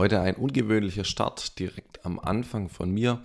Heute 0.00 0.22
ein 0.22 0.36
ungewöhnlicher 0.36 1.04
Start 1.04 1.58
direkt 1.58 2.06
am 2.06 2.18
Anfang 2.18 2.70
von 2.70 2.90
mir. 2.90 3.20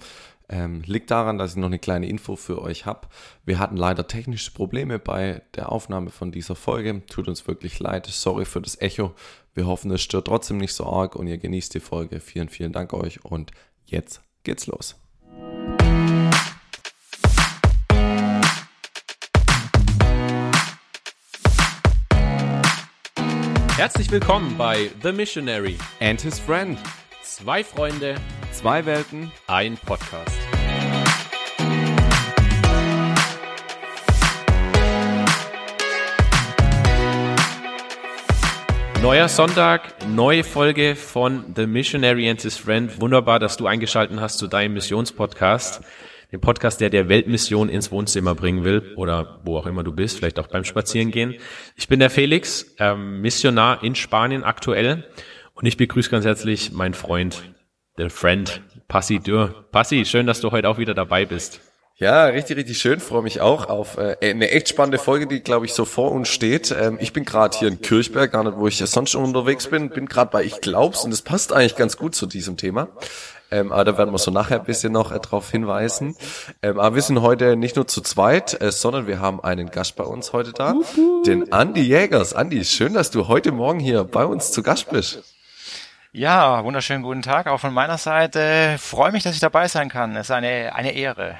Ähm, 0.49 0.81
liegt 0.85 1.09
daran, 1.09 1.37
dass 1.37 1.51
ich 1.51 1.55
noch 1.55 1.67
eine 1.67 1.79
kleine 1.79 2.09
Info 2.09 2.35
für 2.35 2.61
euch 2.61 2.85
habe. 2.85 3.07
Wir 3.45 3.59
hatten 3.59 3.77
leider 3.77 4.07
technische 4.07 4.51
Probleme 4.51 4.99
bei 4.99 5.41
der 5.55 5.71
Aufnahme 5.71 6.09
von 6.09 6.33
dieser 6.33 6.57
Folge. 6.57 7.01
Tut 7.07 7.29
uns 7.29 7.47
wirklich 7.47 7.79
leid. 7.79 8.07
Sorry 8.07 8.43
für 8.43 8.59
das 8.59 8.81
Echo. 8.81 9.15
Wir 9.53 9.67
hoffen, 9.67 9.89
es 9.91 10.01
stört 10.01 10.27
trotzdem 10.27 10.57
nicht 10.57 10.73
so 10.73 10.85
arg 10.85 11.15
und 11.15 11.27
ihr 11.27 11.37
genießt 11.37 11.73
die 11.75 11.79
Folge. 11.79 12.19
Vielen, 12.19 12.49
vielen 12.49 12.73
Dank 12.73 12.91
euch 12.91 13.23
und 13.23 13.51
jetzt 13.85 14.21
geht's 14.43 14.67
los. 14.67 14.97
Herzlich 23.75 24.09
willkommen 24.09 24.57
bei 24.57 24.89
The 25.03 25.11
Missionary 25.11 25.77
And 25.99 26.21
his 26.21 26.39
friend. 26.39 26.77
Zwei 27.23 27.61
Freunde, 27.61 28.15
Zwei 28.53 28.85
Welten. 28.85 29.31
ein 29.47 29.77
Podcast. 29.85 30.31
Neuer 39.01 39.27
Sonntag, 39.27 40.07
neue 40.07 40.43
Folge 40.43 40.95
von 40.95 41.53
The 41.55 41.67
Missionary 41.67 42.29
and 42.29 42.41
his 42.41 42.57
Friend. 42.57 42.99
Wunderbar, 43.01 43.39
dass 43.39 43.57
du 43.57 43.67
eingeschaltet 43.67 44.19
hast 44.19 44.37
zu 44.39 44.47
deinem 44.47 44.73
Missionspodcast. 44.73 45.81
Dem 46.35 46.41
Podcast, 46.41 46.81
der 46.81 46.89
der 46.89 47.07
Weltmission 47.07 47.69
ins 47.69 47.91
Wohnzimmer 47.91 48.35
bringen 48.35 48.65
will 48.65 48.91
oder 48.97 49.39
wo 49.45 49.55
auch 49.57 49.67
immer 49.67 49.85
du 49.85 49.93
bist, 49.93 50.17
vielleicht 50.17 50.37
auch 50.37 50.47
beim 50.47 50.65
Spazierengehen. 50.65 51.35
Ich 51.77 51.87
bin 51.87 52.01
der 52.01 52.09
Felix, 52.09 52.75
ähm, 52.77 53.21
Missionar 53.21 53.81
in 53.85 53.95
Spanien 53.95 54.43
aktuell 54.43 55.05
und 55.53 55.65
ich 55.65 55.77
begrüße 55.77 56.09
ganz 56.09 56.25
herzlich 56.25 56.73
meinen 56.73 56.93
Freund, 56.93 57.43
der 57.97 58.09
Friend, 58.09 58.61
Passi 58.89 59.19
Dürr. 59.19 59.63
Passi, 59.71 60.03
schön, 60.03 60.27
dass 60.27 60.41
du 60.41 60.51
heute 60.51 60.67
auch 60.67 60.77
wieder 60.77 60.93
dabei 60.93 61.25
bist. 61.25 61.61
Ja, 61.97 62.25
richtig, 62.25 62.57
richtig 62.57 62.79
schön. 62.79 62.99
Freue 62.99 63.21
mich 63.21 63.39
auch 63.39 63.69
auf 63.69 63.97
äh, 63.97 64.17
eine 64.19 64.51
echt 64.51 64.67
spannende 64.67 64.97
Folge, 64.97 65.27
die, 65.27 65.39
glaube 65.39 65.65
ich, 65.65 65.73
so 65.73 65.85
vor 65.85 66.11
uns 66.11 66.27
steht. 66.27 66.75
Ähm, 66.77 66.97
ich 66.99 67.13
bin 67.13 67.23
gerade 67.23 67.57
hier 67.57 67.69
in 67.69 67.79
Kirchberg, 67.79 68.33
gar 68.33 68.43
nicht, 68.43 68.57
wo 68.57 68.67
ich 68.67 68.79
sonst 68.79 69.11
schon 69.11 69.23
unterwegs 69.23 69.67
bin. 69.67 69.89
Bin 69.89 70.07
gerade 70.07 70.29
bei 70.29 70.43
Ich 70.43 70.59
Glaub's 70.59 71.05
und 71.05 71.11
das 71.11 71.21
passt 71.21 71.53
eigentlich 71.53 71.77
ganz 71.77 71.95
gut 71.95 72.13
zu 72.13 72.25
diesem 72.25 72.57
Thema. 72.57 72.89
Ähm, 73.55 73.71
aber 73.71 73.85
da 73.85 73.97
werden 73.97 74.11
wir 74.11 74.17
so 74.17 74.31
nachher 74.31 74.59
ein 74.59 74.65
bisschen 74.65 74.91
noch 74.91 75.13
äh, 75.13 75.19
darauf 75.19 75.49
hinweisen. 75.49 76.17
Ähm, 76.61 76.77
aber 76.77 76.95
wir 76.95 77.01
sind 77.01 77.21
heute 77.21 77.55
nicht 77.55 77.77
nur 77.77 77.87
zu 77.87 78.01
zweit, 78.01 78.59
äh, 78.61 78.71
sondern 78.71 79.07
wir 79.07 79.21
haben 79.21 79.41
einen 79.41 79.71
Gast 79.71 79.95
bei 79.95 80.03
uns 80.03 80.33
heute 80.33 80.51
da, 80.51 80.73
den 81.25 81.53
Andi 81.53 81.81
Jägers. 81.81 82.33
Andi, 82.33 82.65
schön, 82.65 82.93
dass 82.93 83.11
du 83.11 83.29
heute 83.29 83.53
Morgen 83.53 83.79
hier 83.79 84.03
bei 84.03 84.25
uns 84.25 84.51
zu 84.51 84.61
Gast 84.61 84.89
bist. 84.89 85.23
Ja, 86.11 86.63
wunderschönen 86.65 87.03
guten 87.03 87.21
Tag 87.21 87.47
auch 87.47 87.59
von 87.59 87.73
meiner 87.73 87.97
Seite. 87.97 88.75
Freue 88.77 89.13
mich, 89.13 89.23
dass 89.23 89.35
ich 89.35 89.41
dabei 89.41 89.69
sein 89.69 89.89
kann. 89.89 90.15
Es 90.17 90.27
ist 90.27 90.31
eine, 90.31 90.75
eine 90.75 90.91
Ehre. 90.91 91.35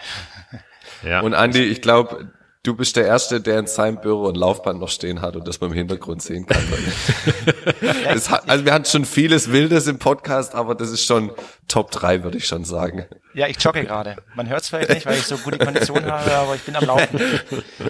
Ja. 1.03 1.19
Und 1.19 1.33
Andi, 1.33 1.63
ich 1.63 1.81
glaube, 1.81 2.29
du 2.65 2.75
bist 2.75 2.95
der 2.95 3.05
Erste, 3.05 3.41
der 3.41 3.59
in 3.59 3.67
seinem 3.67 4.01
Büro 4.01 4.27
ein 4.27 4.35
Laufband 4.35 4.79
noch 4.79 4.89
stehen 4.89 5.21
hat 5.21 5.35
und 5.35 5.47
das 5.47 5.61
man 5.61 5.69
im 5.69 5.75
Hintergrund 5.75 6.21
sehen 6.21 6.45
kann. 6.45 6.61
hat, 8.29 8.49
also 8.49 8.65
wir 8.65 8.73
hatten 8.73 8.85
schon 8.85 9.05
vieles 9.05 9.51
Wildes 9.51 9.87
im 9.87 9.99
Podcast, 9.99 10.55
aber 10.55 10.75
das 10.75 10.89
ist 10.89 11.05
schon 11.05 11.31
Top 11.67 11.91
3, 11.91 12.23
würde 12.23 12.37
ich 12.37 12.47
schon 12.47 12.65
sagen. 12.65 13.05
Ja, 13.33 13.47
ich 13.47 13.61
jogge 13.61 13.83
gerade. 13.83 14.17
Man 14.35 14.49
hört 14.49 14.61
es 14.61 14.69
vielleicht 14.69 14.89
nicht, 14.89 15.05
weil 15.05 15.17
ich 15.17 15.25
so 15.25 15.37
gute 15.37 15.59
Kondition 15.59 16.05
habe, 16.11 16.31
aber 16.33 16.55
ich 16.55 16.63
bin 16.63 16.75
am 16.75 16.85
Laufen. 16.85 17.19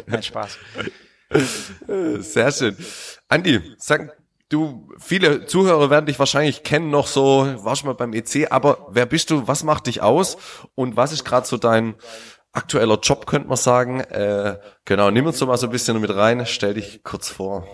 Kein 0.09 0.23
Spaß. 0.23 0.58
Sehr 2.20 2.52
schön. 2.52 2.78
Andi, 3.30 3.62
sag, 3.78 4.16
du, 4.50 4.90
viele 5.00 5.46
Zuhörer 5.46 5.90
werden 5.90 6.06
dich 6.06 6.20
wahrscheinlich 6.20 6.64
kennen 6.64 6.90
noch 6.90 7.08
so, 7.08 7.48
warst 7.64 7.81
schon 7.81 7.88
mal 7.88 7.94
beim 7.94 8.14
EC, 8.14 8.52
aber 8.52 8.88
wer 8.92 9.06
bist 9.06 9.30
du, 9.31 9.48
was 9.48 9.64
macht 9.64 9.88
dich 9.88 10.02
aus 10.02 10.38
und 10.76 10.98
was 10.98 11.12
ist 11.12 11.23
gerade 11.23 11.48
so 11.48 11.58
dein 11.58 11.96
aktueller 12.56 13.00
Job, 13.00 13.25
könnte 13.28 13.48
man 13.48 13.58
sagen. 13.58 14.00
Äh, 14.00 14.58
genau, 14.86 15.11
nimm 15.11 15.25
uns 15.25 15.40
doch 15.40 15.47
mal 15.47 15.57
so 15.57 15.68
ein 15.68 15.72
bisschen 15.72 16.00
mit 16.00 16.16
rein, 16.16 16.46
stell 16.46 16.74
dich 16.74 17.03
kurz 17.03 17.30
vor. 17.30 17.68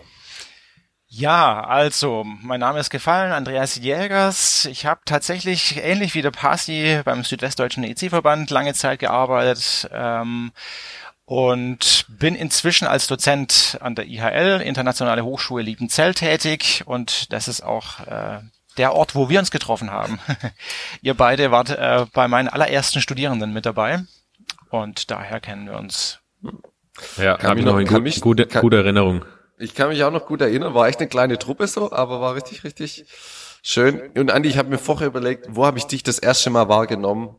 Ja, 1.14 1.66
also, 1.66 2.24
mein 2.24 2.62
Name 2.62 2.80
ist 2.80 2.90
gefallen, 2.90 3.34
Andreas 3.34 3.76
Jägers. 3.76 4.64
Ich 4.64 4.86
habe 4.86 5.02
tatsächlich 5.04 5.76
ähnlich 5.84 6.16
wie 6.16 6.22
der 6.22 6.32
Pasi 6.32 7.02
beim 7.04 7.26
Südwestdeutschen 7.26 7.84
EC-Verband 7.84 8.50
lange 8.50 8.74
Zeit 8.74 9.00
gearbeitet 9.00 9.90
ähm, 9.92 10.54
und 11.26 12.06
bin 12.08 12.34
inzwischen 12.34 12.88
als 12.88 13.08
Dozent 13.08 13.78
an 13.82 13.96
der 13.96 14.08
IHL, 14.08 14.62
Internationale 14.62 15.26
Hochschule 15.26 15.64
Liebenzell, 15.64 16.14
tätig 16.14 16.84
und 16.86 17.34
das 17.34 17.50
ist 17.50 17.62
auch 17.62 18.00
äh, 18.08 18.40
der 18.78 18.94
Ort, 18.94 19.14
wo 19.14 19.28
wir 19.28 19.40
uns 19.40 19.52
getroffen 19.52 19.92
haben. 19.92 20.18
Ihr 21.02 21.14
beide 21.14 21.52
wart 21.52 21.72
äh, 21.72 22.06
bei 22.14 22.30
meinen 22.30 22.48
allerersten 22.48 23.02
Studierenden 23.02 23.52
mit 23.52 23.66
dabei 23.66 24.06
und 24.72 25.12
daher 25.12 25.40
kennen 25.40 25.68
wir 25.68 25.78
uns. 25.78 26.20
Ja, 27.18 27.38
Kann 27.38 27.56
mich 27.56 27.66
ich 27.66 27.72
noch 27.72 27.78
in 27.78 27.86
kann 27.86 27.96
gut, 27.98 28.04
mich- 28.04 28.22
gute, 28.22 28.46
kann- 28.48 28.62
gute 28.62 28.78
Erinnerung. 28.78 29.24
Ich 29.58 29.76
kann 29.76 29.90
mich 29.90 30.04
auch 30.04 30.12
noch 30.12 30.26
gut 30.26 30.42
erinnern, 30.42 30.74
war 30.74 30.88
echt 30.88 31.00
eine 31.00 31.08
kleine 31.10 31.38
Truppe 31.38 31.68
so, 31.68 31.92
aber 31.92 32.20
war 32.20 32.34
richtig, 32.36 32.64
richtig 32.64 33.06
schön. 33.62 34.02
Und 34.18 34.32
Andi, 34.32 34.50
ich 34.50 34.58
habe 34.58 34.70
mir 34.70 34.80
vorher 34.80 35.08
überlegt, 35.08 35.46
wo 35.52 35.66
habe 35.66 35.78
ich 35.78 35.86
dich 35.86 36.02
das 36.02 36.18
erste 36.18 36.50
Mal 36.50 36.68
wahrgenommen? 36.68 37.36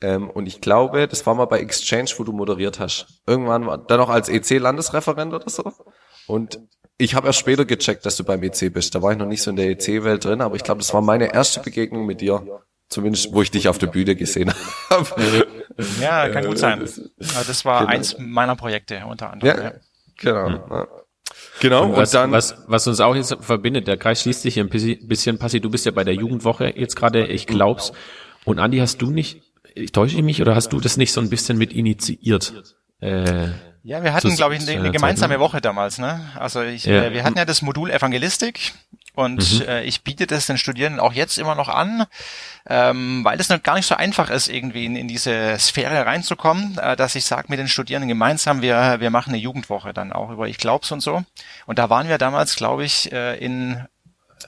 Ähm, 0.00 0.30
und 0.30 0.46
ich 0.46 0.60
glaube, 0.60 1.08
das 1.08 1.26
war 1.26 1.34
mal 1.34 1.46
bei 1.46 1.58
Exchange, 1.60 2.10
wo 2.18 2.24
du 2.24 2.32
moderiert 2.32 2.78
hast. 2.78 3.06
Irgendwann 3.26 3.66
war 3.66 3.78
dann 3.78 3.98
noch 3.98 4.08
als 4.08 4.28
EC-Landesreferent 4.28 5.32
oder 5.34 5.48
so. 5.50 5.72
Und 6.26 6.60
ich 6.96 7.14
habe 7.16 7.26
erst 7.26 7.40
später 7.40 7.64
gecheckt, 7.64 8.06
dass 8.06 8.16
du 8.16 8.24
beim 8.24 8.42
EC 8.42 8.68
bist. 8.72 8.94
Da 8.94 9.02
war 9.02 9.10
ich 9.12 9.18
noch 9.18 9.26
nicht 9.26 9.42
so 9.42 9.50
in 9.50 9.56
der 9.56 9.66
EC-Welt 9.70 10.24
drin, 10.24 10.40
aber 10.42 10.54
ich 10.56 10.62
glaube, 10.62 10.78
das 10.80 10.94
war 10.94 11.00
meine 11.00 11.32
erste 11.34 11.58
Begegnung 11.60 12.06
mit 12.06 12.20
dir. 12.20 12.62
Zumindest, 12.88 13.32
wo 13.32 13.42
ich 13.42 13.50
dich 13.50 13.68
auf 13.68 13.78
der 13.78 13.86
Bühne 13.88 14.14
gesehen 14.14 14.52
habe. 14.90 15.46
Ja, 16.00 16.28
kann 16.28 16.44
Äh, 16.44 16.48
gut 16.48 16.58
sein. 16.58 16.80
das- 16.80 17.00
Aber 17.34 17.44
das 17.46 17.64
war 17.64 17.80
genau. 17.80 17.90
eins 17.92 18.16
meiner 18.18 18.56
Projekte 18.56 19.04
unter 19.06 19.30
anderem. 19.32 19.56
Ja, 19.58 19.64
Ja. 19.64 19.72
genau. 20.18 20.48
Ja. 20.70 20.88
Genau, 21.60 21.84
und, 21.86 21.96
was, 21.96 22.10
dann... 22.10 22.32
was, 22.32 22.54
was 22.66 22.86
uns 22.86 23.00
auch 23.00 23.14
jetzt 23.16 23.36
verbindet, 23.40 23.86
der 23.88 23.96
Kreis 23.96 24.22
schließt 24.22 24.42
sich 24.42 24.54
hier 24.54 24.64
ein 24.64 24.68
bisschen, 24.68 25.06
bisschen 25.08 25.38
Passi, 25.38 25.60
du 25.60 25.70
bist 25.70 25.86
ja 25.86 25.92
bei 25.92 26.04
der 26.04 26.14
Jugendwoche 26.14 26.72
jetzt 26.76 26.96
gerade, 26.96 27.26
ich 27.26 27.46
glaub's. 27.46 27.92
Und 28.44 28.58
Andi, 28.58 28.78
hast 28.78 29.00
du 29.02 29.10
nicht, 29.10 29.40
ich 29.74 29.92
täusche 29.92 30.16
ich 30.16 30.22
mich, 30.22 30.40
oder 30.42 30.54
hast 30.54 30.68
du 30.72 30.80
das 30.80 30.96
nicht 30.96 31.12
so 31.12 31.20
ein 31.20 31.30
bisschen 31.30 31.56
mit 31.58 31.72
initiiert? 31.72 32.74
Äh, 33.00 33.48
Ja, 33.82 34.02
wir 34.02 34.12
hatten, 34.14 34.34
glaube 34.34 34.54
ich, 34.56 34.62
eine, 34.68 34.78
eine 34.80 34.90
gemeinsame 34.92 35.32
Zeit, 35.34 35.38
ne? 35.38 35.44
Woche 35.44 35.60
damals. 35.60 35.98
Ne? 35.98 36.20
Also 36.38 36.62
ich, 36.62 36.84
Ja. 36.84 37.04
äh, 37.04 37.12
wir 37.12 37.22
hatten 37.24 37.36
ja 37.38 37.44
das 37.44 37.62
Modul 37.62 37.90
Evangelistik 37.90 38.72
und 39.14 39.60
Mhm. 39.60 39.68
äh, 39.68 39.82
ich 39.84 40.02
biete 40.02 40.26
das 40.26 40.46
den 40.46 40.58
Studierenden 40.58 41.00
auch 41.00 41.12
jetzt 41.12 41.38
immer 41.38 41.54
noch 41.54 41.68
an, 41.68 42.04
ähm, 42.68 43.20
weil 43.24 43.40
es 43.40 43.48
noch 43.48 43.62
gar 43.62 43.74
nicht 43.76 43.86
so 43.86 43.94
einfach 43.94 44.30
ist, 44.30 44.48
irgendwie 44.48 44.84
in, 44.86 44.96
in 44.96 45.08
diese 45.08 45.56
Sphäre 45.58 46.04
reinzukommen, 46.06 46.78
äh, 46.78 46.96
dass 46.96 47.14
ich 47.14 47.24
sage 47.24 47.46
mit 47.48 47.58
den 47.58 47.68
Studierenden 47.68 48.08
gemeinsam, 48.08 48.62
wir, 48.62 49.00
wir 49.00 49.10
machen 49.10 49.30
eine 49.30 49.38
Jugendwoche 49.38 49.92
dann 49.92 50.12
auch 50.12 50.30
über 50.30 50.48
Ich 50.48 50.58
glaub's 50.58 50.90
und 50.92 51.00
so. 51.00 51.22
Und 51.66 51.78
da 51.78 51.90
waren 51.90 52.08
wir 52.08 52.18
damals, 52.18 52.56
glaube 52.56 52.84
ich, 52.84 53.12
äh, 53.12 53.36
in 53.38 53.84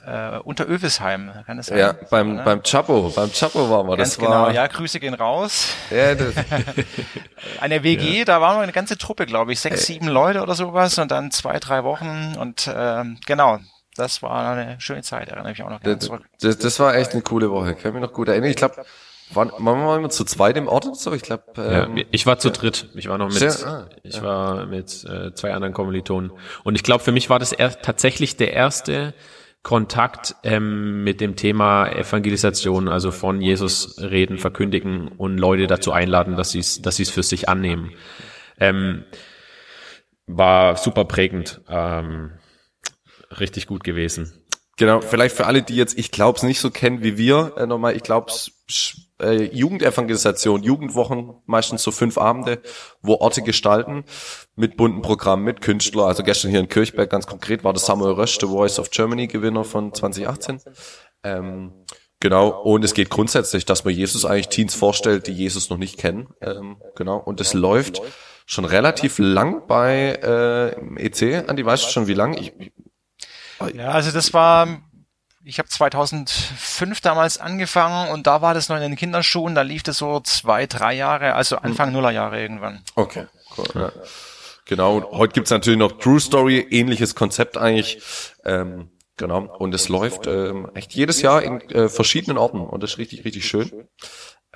äh, 0.05 0.37
unter 0.39 0.67
Övesheim, 0.69 1.31
kann 1.47 1.57
das 1.57 1.67
sein? 1.67 1.77
Ja, 1.79 1.95
beim, 2.11 2.35
Ne? 2.35 2.41
beim 2.43 2.61
Chapo, 2.61 3.11
beim 3.15 3.31
Chapo 3.31 3.69
waren 3.69 3.87
wir. 3.87 3.97
Ganz 3.97 4.11
Das 4.11 4.19
genau, 4.19 4.43
war, 4.43 4.53
ja, 4.53 4.67
Grüße 4.67 4.99
gehen 4.99 5.15
raus. 5.15 5.69
ja, 5.89 6.13
das, 6.13 6.35
Eine 7.61 7.83
WG, 7.83 8.23
da 8.25 8.39
waren 8.41 8.57
wir 8.57 8.61
eine 8.63 8.71
ganze 8.73 8.97
Truppe, 8.97 9.25
glaube 9.25 9.53
ich, 9.53 9.59
sechs, 9.59 9.85
sieben 9.85 10.07
Leute 10.07 10.41
oder 10.41 10.55
sowas 10.55 10.97
und 10.99 11.09
dann 11.11 11.31
zwei, 11.31 11.59
drei 11.59 11.83
Wochen 11.83 12.35
und 12.37 12.69
ähm, 12.73 13.17
genau, 13.25 13.59
das 13.97 14.21
war 14.21 14.55
eine 14.55 14.79
schöne 14.79 15.01
Zeit, 15.03 15.29
erinnere 15.29 15.51
ich 15.51 15.57
mich 15.57 15.65
auch 15.65 15.71
noch 15.71 15.81
gerne 15.81 15.97
das, 15.97 16.05
zurück. 16.05 16.23
das, 16.39 16.57
das 16.57 16.79
war 16.79 16.95
echt 16.95 17.13
eine 17.13 17.21
coole 17.21 17.51
Woche. 17.51 17.75
Kann 17.75 17.93
mich 17.93 18.01
noch 18.01 18.13
gut 18.13 18.27
erinnern. 18.27 18.49
Ich 18.49 18.55
glaube, 18.55 18.85
waren, 19.31 19.51
waren 19.57 19.79
wir 19.85 19.97
immer 19.97 20.09
zu 20.09 20.23
zweit 20.23 20.55
im 20.57 20.67
Ort 20.67 20.85
oder 20.85 20.95
so? 20.95 21.11
Ich 21.13 21.21
glaube, 21.21 21.43
ja, 21.57 21.83
ähm, 21.83 22.05
ich 22.11 22.25
war 22.25 22.39
zu 22.39 22.49
dritt. 22.51 22.89
Ich 22.95 23.09
war 23.09 23.17
noch 23.17 23.27
mit, 23.27 23.37
Sehr- 23.37 23.67
ah, 23.67 23.89
ich 24.03 24.21
war 24.21 24.65
mit 24.65 25.03
äh, 25.03 25.33
zwei 25.33 25.53
anderen 25.53 25.73
Kommilitonen. 25.73 26.31
Und 26.63 26.75
ich 26.75 26.83
glaube, 26.83 27.03
für 27.03 27.11
mich 27.11 27.29
war 27.29 27.39
das 27.39 27.51
erst, 27.51 27.81
tatsächlich 27.81 28.37
der 28.37 28.53
erste 28.53 29.13
Kontakt 29.63 30.35
ähm, 30.43 31.03
mit 31.03 31.19
dem 31.19 31.35
Thema 31.35 31.87
Evangelisation, 31.89 32.87
also 32.87 33.11
von 33.11 33.41
Jesus 33.41 33.97
reden, 33.99 34.37
verkündigen 34.37 35.09
und 35.09 35.37
Leute 35.37 35.67
dazu 35.67 35.91
einladen, 35.91 36.37
dass 36.37 36.51
sie 36.51 36.59
es, 36.59 36.81
dass 36.81 36.95
sie 36.95 37.03
es 37.03 37.09
für 37.09 37.23
sich 37.23 37.49
annehmen. 37.49 37.91
Ähm, 38.59 39.03
war 40.25 40.77
super 40.77 41.05
prägend, 41.05 41.61
ähm, 41.69 42.31
richtig 43.31 43.67
gut 43.67 43.83
gewesen. 43.83 44.43
Genau, 44.77 45.01
vielleicht 45.01 45.35
für 45.35 45.47
alle, 45.47 45.63
die 45.63 45.75
jetzt, 45.75 45.97
ich 45.97 46.11
glaub's 46.11 46.43
nicht 46.43 46.59
so 46.59 46.69
kennen 46.69 47.01
wie 47.01 47.17
wir, 47.17 47.53
äh, 47.57 47.65
nochmal, 47.65 47.95
ich 47.95 48.03
glaub's, 48.03 48.51
äh, 49.19 49.45
Jugendevangelisation, 49.45 50.61
Jugendwochen, 50.61 51.33
meistens 51.47 51.81
so 51.81 51.89
fünf 51.89 52.19
Abende, 52.19 52.61
wo 53.01 53.15
Orte 53.15 53.41
gestalten, 53.41 54.03
mit 54.55 54.77
bunten 54.77 55.01
Programmen, 55.01 55.43
mit 55.43 55.61
Künstler, 55.61 56.05
also 56.05 56.21
gestern 56.21 56.51
hier 56.51 56.59
in 56.59 56.69
Kirchberg 56.69 57.09
ganz 57.09 57.25
konkret 57.25 57.63
war 57.63 57.73
das 57.73 57.87
Samuel 57.87 58.13
Rösch, 58.13 58.37
der 58.37 58.49
Voice 58.49 58.77
of 58.77 58.91
Germany 58.91 59.25
Gewinner 59.25 59.63
von 59.63 59.95
2018. 59.95 60.61
Ähm, 61.23 61.73
genau, 62.19 62.49
und 62.61 62.85
es 62.85 62.93
geht 62.93 63.09
grundsätzlich, 63.09 63.65
dass 63.65 63.83
man 63.83 63.95
Jesus 63.95 64.25
eigentlich 64.25 64.49
Teens 64.49 64.75
vorstellt, 64.75 65.25
die 65.25 65.33
Jesus 65.33 65.71
noch 65.71 65.77
nicht 65.77 65.97
kennen, 65.97 66.27
ähm, 66.39 66.77
genau, 66.95 67.17
und 67.17 67.41
es 67.41 67.55
läuft 67.55 68.03
schon 68.45 68.63
relativ 68.65 69.17
lang 69.17 69.67
bei 69.67 70.19
äh, 70.23 71.03
EC, 71.03 71.49
Andi, 71.49 71.65
weißt 71.65 71.85
du 71.85 71.89
schon 71.89 72.07
wie 72.07 72.13
lang? 72.13 72.33
Ich, 72.35 72.53
Ja, 73.73 73.89
also 73.89 74.11
das 74.11 74.33
war 74.33 74.81
ich 75.47 75.59
habe 75.59 75.69
2005 75.69 76.99
damals 76.99 77.37
angefangen 77.37 78.11
und 78.11 78.27
da 78.27 78.41
war 78.41 78.53
das 78.53 78.67
noch 78.67 78.75
in 78.75 78.81
den 78.81 78.95
Kinderschuhen, 78.97 79.55
da 79.55 79.61
lief 79.61 79.81
das 79.81 79.97
so 79.97 80.19
zwei, 80.19 80.67
drei 80.67 80.93
Jahre, 80.93 81.35
also 81.35 81.55
Anfang 81.55 81.93
Nullerjahre 81.93 82.41
irgendwann. 82.41 82.83
Okay, 82.95 83.27
cool. 83.57 83.65
Ja. 83.73 83.91
Genau, 84.65 85.09
heute 85.11 85.33
gibt's 85.33 85.49
natürlich 85.49 85.79
noch 85.79 85.93
True 85.93 86.19
Story, 86.19 86.67
ähnliches 86.69 87.15
Konzept 87.15 87.57
eigentlich. 87.57 88.01
Ähm, 88.43 88.89
genau, 89.15 89.55
und 89.57 89.73
es 89.73 89.87
läuft 89.87 90.27
ähm, 90.27 90.69
echt 90.73 90.93
jedes 90.93 91.21
Jahr 91.21 91.41
in 91.41 91.61
äh, 91.69 91.87
verschiedenen 91.87 92.37
Orten 92.37 92.59
und 92.59 92.83
das 92.83 92.91
ist 92.91 92.97
richtig, 92.97 93.23
richtig 93.23 93.47
schön. 93.47 93.87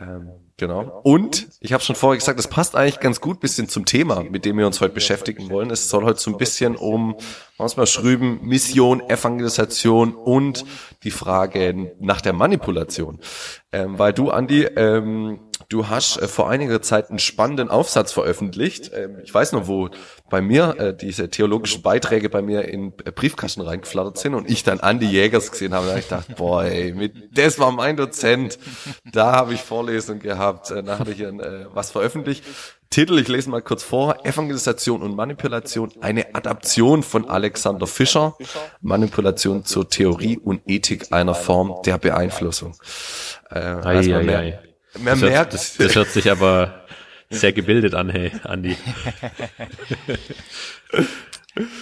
Ähm, 0.01 0.31
genau. 0.57 1.01
Und 1.03 1.48
ich 1.59 1.74
habe 1.74 1.83
schon 1.83 1.95
vorher 1.95 2.18
gesagt, 2.18 2.39
es 2.39 2.48
passt 2.48 2.75
eigentlich 2.75 3.00
ganz 3.00 3.21
gut 3.21 3.39
bisschen 3.39 3.69
zum 3.69 3.86
Thema, 3.86 4.24
mit 4.24 4.45
dem 4.45 4.57
wir 4.57 4.65
uns 4.65 4.81
heute 4.81 4.94
beschäftigen 4.94 5.50
wollen. 5.50 5.69
Es 5.69 5.89
soll 5.89 6.03
heute 6.03 6.19
so 6.19 6.31
ein 6.31 6.38
bisschen 6.38 6.75
um, 6.75 7.15
wir 7.77 7.86
schrüben, 7.86 8.39
Mission, 8.42 9.01
Evangelisation 9.09 10.15
und 10.15 10.65
die 11.03 11.12
Frage 11.12 11.94
nach 12.00 12.21
der 12.21 12.33
Manipulation. 12.33 13.19
Ähm, 13.71 14.00
weil 14.00 14.13
du, 14.13 14.31
Andi, 14.31 14.63
ähm, 14.63 15.39
Du 15.72 15.88
hast 15.88 16.18
äh, 16.18 16.28
vor 16.28 16.50
einiger 16.50 16.82
Zeit 16.82 17.10
einen 17.10 17.20
spannenden 17.20 17.70
Aufsatz 17.70 18.12
veröffentlicht. 18.12 18.92
Ähm, 18.94 19.20
ich 19.24 19.34
weiß 19.34 19.54
noch, 19.54 19.68
wo 19.68 19.90
bei 20.30 20.42
mir 20.42 20.76
äh, 20.78 20.94
diese 20.94 21.30
theologischen 21.30 21.82
Beiträge 21.82 22.28
bei 22.28 22.42
mir 22.42 22.68
in 22.68 22.92
äh, 23.06 23.12
Briefkasten 23.12 23.62
reingeflattert 23.62 24.18
sind 24.18 24.34
und 24.36 24.50
ich 24.50 24.66
dann 24.66 24.80
Andy 24.80 25.06
Jägers 25.06 25.50
gesehen 25.50 25.74
habe. 25.74 25.88
Da 25.88 25.96
ich 25.96 26.10
gedacht, 26.10 26.36
boah, 26.36 26.66
ey, 26.66 26.92
mit, 26.92 27.38
das 27.38 27.58
war 27.58 27.72
mein 27.72 27.96
Dozent. 27.96 28.60
Da 29.14 29.32
habe 29.32 29.54
ich 29.54 29.62
Vorlesung 29.62 30.20
gehabt. 30.20 30.72
Äh, 30.72 30.84
da 30.84 31.00
habe 31.00 31.12
ich 31.12 31.22
äh, 31.22 31.32
was 31.74 31.92
veröffentlicht. 31.92 32.44
Titel, 32.90 33.18
ich 33.20 33.30
lese 33.30 33.50
mal 33.50 33.62
kurz 33.62 33.82
vor. 33.82 34.26
Evangelisation 34.26 35.02
und 35.02 35.16
Manipulation, 35.16 35.94
eine 36.02 36.36
Adaption 36.36 37.02
von 37.02 37.30
Alexander 37.30 37.88
Fischer. 37.88 38.36
Manipulation 38.82 39.64
zur 39.64 39.88
Theorie 39.88 40.38
und 40.38 40.64
Ethik 40.66 41.14
einer 41.14 41.34
Form 41.34 41.82
der 41.86 41.98
Beeinflussung. 41.98 42.76
Äh, 43.50 43.60
ei, 43.60 44.14
ei, 44.14 44.38
ei. 44.38 44.71
Man 44.96 45.06
das 45.06 45.22
merkt, 45.22 45.36
hört, 45.36 45.54
das, 45.54 45.78
das 45.78 45.96
hört 45.96 46.10
sich 46.10 46.30
aber 46.30 46.86
sehr 47.30 47.54
gebildet 47.54 47.94
an, 47.96 48.10
hey, 48.10 48.32
Andi. 48.44 48.76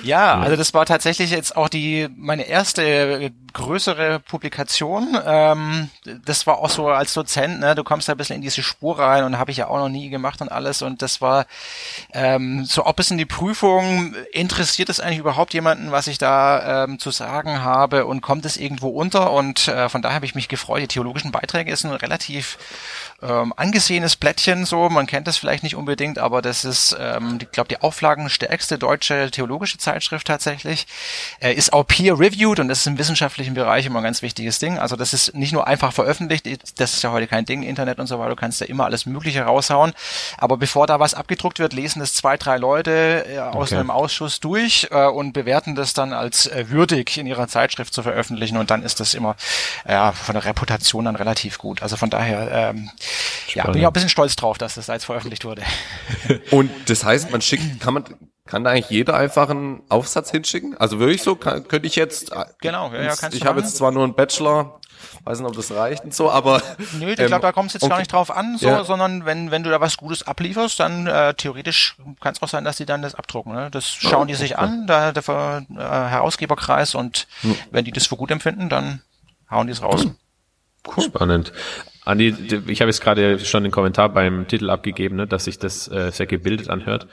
Ja, 0.04 0.40
also 0.40 0.56
das 0.56 0.74
war 0.74 0.86
tatsächlich 0.86 1.30
jetzt 1.30 1.56
auch 1.56 1.70
die 1.70 2.08
meine 2.16 2.44
erste 2.44 3.32
größere 3.54 4.20
Publikation. 4.20 5.18
Ähm, 5.24 5.90
das 6.26 6.48
war 6.48 6.58
auch 6.58 6.70
so 6.70 6.88
als 6.88 7.14
Dozent, 7.14 7.60
ne, 7.60 7.76
du 7.76 7.84
kommst 7.84 8.08
da 8.08 8.14
ein 8.14 8.18
bisschen 8.18 8.38
in 8.38 8.42
diese 8.42 8.64
Spur 8.64 8.98
rein 8.98 9.24
und 9.24 9.38
habe 9.38 9.52
ich 9.52 9.58
ja 9.58 9.68
auch 9.68 9.78
noch 9.78 9.90
nie 9.90 10.10
gemacht 10.10 10.42
und 10.42 10.52
alles. 10.52 10.82
Und 10.82 11.02
das 11.02 11.22
war 11.22 11.46
ähm, 12.14 12.66
so 12.66 12.86
ob 12.86 13.00
es 13.00 13.12
in 13.12 13.18
die 13.20 13.26
Prüfung, 13.26 14.16
interessiert 14.32 14.90
es 14.90 15.00
eigentlich 15.00 15.20
überhaupt 15.20 15.54
jemanden, 15.54 15.92
was 15.92 16.08
ich 16.08 16.18
da 16.18 16.84
ähm, 16.86 16.98
zu 16.98 17.12
sagen 17.12 17.62
habe 17.62 18.06
und 18.06 18.22
kommt 18.22 18.46
es 18.46 18.58
irgendwo 18.58 18.90
unter? 18.90 19.32
Und 19.32 19.68
äh, 19.68 19.88
von 19.90 20.02
daher 20.02 20.16
habe 20.16 20.26
ich 20.26 20.36
mich 20.36 20.48
gefreut. 20.48 20.82
Die 20.82 20.88
theologischen 20.88 21.32
Beiträge 21.32 21.72
ist 21.72 21.86
ein 21.86 21.92
relativ 21.92 22.58
ähm, 23.22 23.54
angesehenes 23.56 24.16
Blättchen, 24.16 24.66
so, 24.66 24.90
man 24.90 25.06
kennt 25.06 25.28
das 25.28 25.38
vielleicht 25.38 25.64
nicht 25.64 25.76
unbedingt, 25.76 26.20
aber 26.20 26.42
das 26.42 26.64
ist, 26.64 26.96
ähm, 27.00 27.40
ich 27.42 27.52
glaube, 27.52 27.68
die 27.68 27.82
auflagenstärkste 27.82 28.78
deutsche 28.78 29.30
theologische 29.32 29.78
Zeitschrift 29.78 30.28
tatsächlich. 30.28 30.88
Äh, 31.42 31.54
ist 31.54 31.74
auch 31.74 31.84
peer-reviewed 31.84 32.60
und 32.60 32.70
das 32.70 32.80
ist 32.80 32.88
im 32.88 32.98
wissenschaftlichen 32.98 33.54
Bereich 33.54 33.86
immer 33.86 34.00
ein 34.00 34.04
ganz 34.04 34.22
wichtiges 34.22 34.60
Ding. 34.60 34.80
Also 34.80 34.96
das 34.96 35.14
ist 35.14 35.36
nicht 35.36 35.52
nur 35.52 35.68
einfach 35.68 35.92
veröffentlicht, 35.92 36.48
das 36.80 36.94
ist 36.94 37.04
ja 37.04 37.12
heute 37.12 37.28
kein 37.28 37.46
Ding, 37.46 37.64
Internet 37.64 38.00
und 38.00 38.08
so 38.08 38.20
weiter, 38.20 38.30
du 38.30 38.36
kannst 38.36 38.62
da 38.62 38.66
immer 38.66 38.86
alles 38.86 39.06
Mögliche 39.06 39.42
raushauen. 39.42 39.94
Aber 40.38 40.58
bevor 40.58 40.88
da 40.88 41.00
was 41.00 41.14
abgedruckt 41.14 41.60
wird, 41.60 41.74
lesen 41.74 42.00
das 42.00 42.14
zwei, 42.14 42.38
drei 42.38 42.58
Leute 42.58 43.26
äh, 43.28 43.40
aus 43.40 43.72
okay. 43.72 43.80
einem 43.80 43.92
Ausschuss 43.92 44.40
durch 44.40 44.88
äh, 44.92 45.06
und 45.08 45.34
bewerten 45.34 45.76
das 45.76 45.94
dann 45.94 46.14
als 46.14 46.48
äh, 46.48 46.70
würdig 46.70 47.18
in 47.18 47.28
ihrer 47.28 47.48
Zeitschrift 47.48 47.94
zu 47.94 48.04
veröffentlichen 48.04 48.58
und 48.58 48.72
dann 48.72 48.84
ist 48.84 49.00
das 49.00 49.14
immer 49.14 49.36
ja, 49.88 50.12
von 50.14 50.34
der 50.34 50.46
Reputation 50.46 51.06
dann 51.06 51.16
relativ 51.16 51.58
gut. 51.58 51.84
Also 51.84 51.98
von 51.98 52.10
daher 52.10 52.50
ähm, 52.52 52.90
ja, 53.54 53.66
bin 53.66 53.82
ich 53.82 53.86
auch 53.86 53.90
ein 53.90 53.94
bisschen 53.94 54.10
stolz 54.10 54.36
drauf, 54.36 54.58
dass 54.58 54.76
das 54.76 54.90
als 54.90 55.06
veröffentlicht 55.06 55.46
wurde. 55.46 55.64
Und 56.52 56.72
das 56.88 57.04
heißt, 57.04 57.32
man 57.32 57.42
schickt, 57.42 57.80
kann 57.80 57.94
man, 57.94 58.06
kann 58.46 58.64
da 58.64 58.72
eigentlich 58.72 58.90
jeder 58.90 59.16
einfach 59.16 59.50
einen 59.50 59.82
Aufsatz 59.90 60.32
hinschicken? 60.32 60.78
Also 60.78 61.00
wirklich 61.00 61.22
so, 61.22 61.36
kann, 61.36 61.68
könnte 61.68 61.88
ich 61.88 61.96
jetzt, 61.96 62.32
genau, 62.62 62.92
ja, 62.92 63.02
ja, 63.02 63.16
kannst 63.16 63.38
ich 63.38 63.46
habe 63.46 63.62
jetzt 63.62 63.78
zwar 63.78 63.92
nur 63.92 64.04
einen 64.04 64.16
Bachelor, 64.16 64.80
weiß 65.24 65.40
nicht, 65.40 65.48
ob 65.48 65.56
das 65.56 65.72
reicht 65.72 66.04
und 66.04 66.14
so, 66.14 66.32
aber. 66.32 66.62
Nö, 67.00 67.12
ich 67.12 67.20
ähm, 67.20 67.28
glaube, 67.28 67.42
da 67.42 67.52
kommt 67.52 67.68
es 67.68 67.74
jetzt 67.74 67.84
okay. 67.84 67.92
gar 67.92 68.00
nicht 68.00 68.12
drauf 68.12 68.36
an, 68.36 68.58
so, 68.58 68.68
ja. 68.68 68.84
sondern 68.84 69.26
wenn, 69.26 69.52
wenn 69.52 69.64
du 69.64 69.70
da 69.70 69.80
was 69.80 69.98
Gutes 69.98 70.24
ablieferst, 70.24 70.80
dann 70.80 71.08
äh, 71.08 71.34
theoretisch 71.34 71.96
kann 72.20 72.34
es 72.34 72.42
auch 72.42 72.48
sein, 72.48 72.64
dass 72.64 72.78
die 72.78 72.86
dann 72.86 73.02
das 73.02 73.16
abdrucken. 73.16 73.54
Ne? 73.54 73.70
Das 73.72 73.88
schauen 73.88 74.24
oh, 74.24 74.26
die 74.26 74.36
sich 74.36 74.54
okay. 74.54 74.64
an, 74.64 74.88
da 74.88 75.12
der 75.12 75.24
äh, 75.28 75.76
Herausgeberkreis 75.78 76.96
und 76.96 77.28
hm. 77.42 77.56
wenn 77.72 77.86
die 77.86 77.92
das 77.92 78.08
für 78.08 78.18
gut 78.18 78.32
empfinden, 78.32 78.70
dann 78.70 79.02
hauen 79.50 79.68
die 79.68 79.74
es 79.74 79.82
raus. 79.82 80.08
Cool. 80.88 81.04
Spannend. 81.04 81.52
Andi, 82.10 82.36
ich 82.68 82.82
habe 82.82 82.90
jetzt 82.90 83.02
gerade 83.02 83.38
schon 83.40 83.64
den 83.64 83.72
Kommentar 83.72 84.10
beim 84.10 84.48
Titel 84.48 84.72
abgegeben, 84.72 85.16
ne, 85.16 85.28
dass 85.28 85.46
sich 85.46 85.60
das 85.60 85.88
äh, 85.90 86.12
sehr 86.12 86.26
gebildet 86.26 86.70
anhört. 86.70 87.08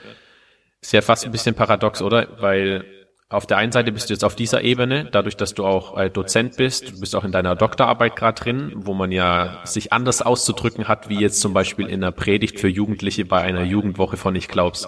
Ist 0.81 0.91
ja 0.91 1.01
fast 1.01 1.25
ein 1.25 1.31
bisschen 1.31 1.53
paradox, 1.53 2.01
oder? 2.01 2.27
Weil 2.39 2.83
auf 3.29 3.45
der 3.45 3.57
einen 3.57 3.71
Seite 3.71 3.91
bist 3.91 4.09
du 4.09 4.13
jetzt 4.13 4.23
auf 4.23 4.35
dieser 4.35 4.63
Ebene, 4.63 5.05
dadurch, 5.11 5.37
dass 5.37 5.53
du 5.53 5.65
auch 5.65 5.97
äh, 5.97 6.09
Dozent 6.09 6.57
bist, 6.57 6.93
du 6.93 6.99
bist 6.99 7.15
auch 7.15 7.25
in 7.25 7.31
deiner 7.31 7.55
Doktorarbeit 7.55 8.15
gerade 8.15 8.41
drin, 8.41 8.71
wo 8.73 8.95
man 8.95 9.11
ja 9.11 9.61
sich 9.65 9.93
anders 9.93 10.23
auszudrücken 10.23 10.87
hat, 10.87 11.09
wie 11.09 11.19
jetzt 11.19 11.41
zum 11.41 11.53
Beispiel 11.53 11.87
in 11.87 12.03
einer 12.03 12.11
Predigt 12.11 12.59
für 12.59 12.69
Jugendliche 12.69 13.25
bei 13.25 13.41
einer 13.41 13.63
Jugendwoche 13.63 14.17
von 14.17 14.33
Ich 14.35 14.47
glaub's. 14.47 14.87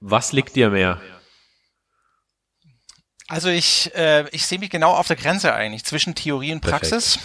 Was 0.00 0.32
liegt 0.32 0.56
dir 0.56 0.70
mehr? 0.70 1.00
Also 3.30 3.50
ich, 3.50 3.94
äh, 3.94 4.26
ich 4.30 4.46
sehe 4.46 4.58
mich 4.58 4.70
genau 4.70 4.94
auf 4.94 5.06
der 5.06 5.16
Grenze 5.16 5.54
eigentlich 5.54 5.84
zwischen 5.84 6.14
Theorie 6.14 6.50
und 6.50 6.62
Praxis 6.62 7.18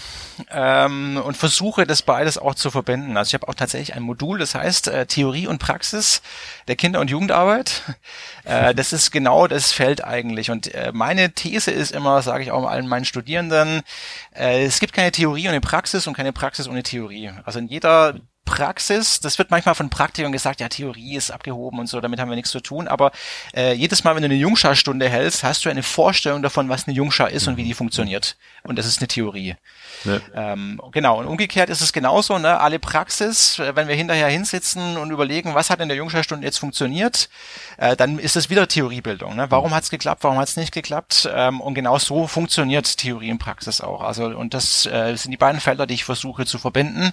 ähm, 0.51 1.15
und 1.23 1.37
versuche 1.37 1.87
das 1.87 2.01
beides 2.01 2.37
auch 2.37 2.55
zu 2.55 2.71
verbinden. 2.71 3.15
Also 3.15 3.29
ich 3.29 3.33
habe 3.35 3.47
auch 3.47 3.55
tatsächlich 3.55 3.95
ein 3.95 4.03
Modul, 4.03 4.37
das 4.37 4.53
heißt 4.53 4.89
äh, 4.89 5.05
Theorie 5.05 5.47
und 5.47 5.59
Praxis 5.59 6.21
der 6.67 6.75
Kinder- 6.75 6.99
und 6.99 7.09
Jugendarbeit. 7.09 7.83
Äh, 8.45 8.75
das 8.75 8.91
ist 8.91 9.11
genau 9.11 9.47
das 9.47 9.71
Feld 9.71 10.03
eigentlich. 10.03 10.51
Und 10.51 10.67
äh, 10.73 10.91
meine 10.93 11.31
These 11.31 11.71
ist 11.71 11.93
immer, 11.93 12.21
sage 12.21 12.43
ich 12.43 12.51
auch 12.51 12.67
allen 12.67 12.89
meinen 12.89 13.05
Studierenden, 13.05 13.83
äh, 14.35 14.65
es 14.65 14.81
gibt 14.81 14.91
keine 14.91 15.13
Theorie 15.13 15.47
ohne 15.47 15.61
Praxis 15.61 16.07
und 16.07 16.13
keine 16.13 16.33
Praxis 16.33 16.67
ohne 16.67 16.83
Theorie. 16.83 17.31
Also 17.45 17.59
in 17.59 17.69
jeder 17.69 18.15
Praxis, 18.45 19.19
das 19.19 19.37
wird 19.37 19.51
manchmal 19.51 19.75
von 19.75 19.89
Praktikern 19.89 20.31
gesagt, 20.31 20.59
ja, 20.59 20.67
Theorie 20.67 21.15
ist 21.15 21.31
abgehoben 21.31 21.79
und 21.79 21.87
so, 21.87 22.01
damit 22.01 22.19
haben 22.19 22.29
wir 22.29 22.35
nichts 22.35 22.51
zu 22.51 22.59
tun, 22.59 22.87
aber 22.87 23.11
äh, 23.55 23.73
jedes 23.73 24.03
Mal, 24.03 24.15
wenn 24.15 24.21
du 24.21 24.27
eine 24.27 24.35
Jungschar-Stunde 24.35 25.07
hältst, 25.07 25.43
hast 25.43 25.65
du 25.65 25.69
eine 25.69 25.83
Vorstellung 25.83 26.41
davon, 26.41 26.69
was 26.69 26.87
eine 26.87 26.95
Jungschar 26.95 27.29
ist 27.31 27.47
und 27.47 27.57
wie 27.57 27.63
die 27.63 27.73
funktioniert. 27.73 28.37
Und 28.63 28.77
das 28.77 28.85
ist 28.85 28.99
eine 28.99 29.07
Theorie. 29.07 29.55
Ja. 30.05 30.19
Ähm, 30.33 30.81
genau, 30.91 31.19
und 31.19 31.27
umgekehrt 31.27 31.69
ist 31.69 31.81
es 31.81 31.93
genauso, 31.93 32.37
ne? 32.37 32.59
alle 32.59 32.79
Praxis, 32.79 33.59
äh, 33.59 33.75
wenn 33.75 33.87
wir 33.87 33.95
hinterher 33.95 34.27
hinsitzen 34.27 34.97
und 34.97 35.11
überlegen, 35.11 35.55
was 35.55 35.69
hat 35.69 35.79
in 35.79 35.87
der 35.87 35.97
Jungschar-Stunde 35.97 36.45
jetzt 36.45 36.57
funktioniert, 36.57 37.29
äh, 37.77 37.95
dann 37.95 38.19
ist 38.19 38.35
es 38.35 38.49
wieder 38.49 38.67
Theoriebildung. 38.67 39.35
Ne? 39.35 39.49
Warum 39.49 39.73
hat 39.73 39.83
es 39.83 39.89
geklappt, 39.89 40.23
warum 40.23 40.37
hat 40.37 40.47
es 40.47 40.57
nicht 40.57 40.71
geklappt? 40.71 41.29
Ähm, 41.33 41.61
und 41.61 41.73
genau 41.73 41.97
so 41.97 42.27
funktioniert 42.27 42.97
Theorie 42.97 43.31
und 43.31 43.39
Praxis 43.39 43.81
auch. 43.81 44.01
Also 44.01 44.25
Und 44.25 44.53
das 44.53 44.85
äh, 44.85 45.15
sind 45.15 45.31
die 45.31 45.37
beiden 45.37 45.61
Felder, 45.61 45.85
die 45.85 45.93
ich 45.93 46.05
versuche 46.05 46.45
zu 46.45 46.57
verbinden. 46.57 47.11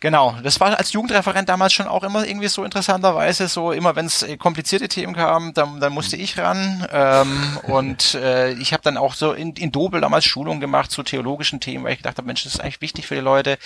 Genau, 0.00 0.36
das 0.42 0.60
war 0.60 0.78
als 0.78 0.92
Jugendreferent 0.92 1.48
damals 1.48 1.72
schon 1.72 1.88
auch 1.88 2.04
immer 2.04 2.26
irgendwie 2.26 2.48
so 2.48 2.64
interessanterweise 2.64 3.48
so, 3.48 3.72
immer 3.72 3.96
wenn 3.96 4.06
es 4.06 4.22
äh, 4.22 4.36
komplizierte 4.36 4.88
Themen 4.88 5.14
kam, 5.14 5.54
dann, 5.54 5.80
dann 5.80 5.92
musste 5.92 6.16
ich 6.16 6.38
ran. 6.38 6.86
Ähm, 6.92 7.58
und 7.64 8.14
äh, 8.14 8.52
ich 8.52 8.72
habe 8.72 8.82
dann 8.82 8.96
auch 8.96 9.14
so 9.14 9.32
in, 9.32 9.54
in 9.54 9.72
Dobel 9.72 10.00
damals 10.00 10.24
Schulungen 10.24 10.60
gemacht 10.60 10.90
zu 10.90 11.02
theologischen 11.02 11.60
Themen, 11.60 11.84
weil 11.84 11.94
ich 11.94 11.97
gedacht 11.98 12.16
habe, 12.18 12.26
Mensch, 12.26 12.44
das 12.44 12.54
ist 12.54 12.60
eigentlich 12.60 12.80
wichtig 12.80 13.06
für 13.06 13.14
die 13.14 13.20
Leute. 13.20 13.58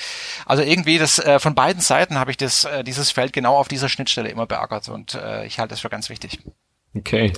Also 0.46 0.62
irgendwie 0.62 0.98
das 0.98 1.18
äh, 1.18 1.38
von 1.38 1.54
beiden 1.54 1.80
Seiten 1.80 2.18
habe 2.18 2.30
ich 2.30 2.36
das 2.36 2.64
äh, 2.64 2.84
dieses 2.84 3.10
Feld 3.10 3.32
genau 3.32 3.56
auf 3.56 3.68
dieser 3.68 3.88
Schnittstelle 3.88 4.28
immer 4.28 4.46
beackert 4.46 4.88
und 4.88 5.14
äh, 5.14 5.46
ich 5.46 5.58
halte 5.58 5.70
das 5.70 5.80
für 5.80 5.88
ganz 5.88 6.08
wichtig. 6.08 6.38
Okay. 6.94 7.32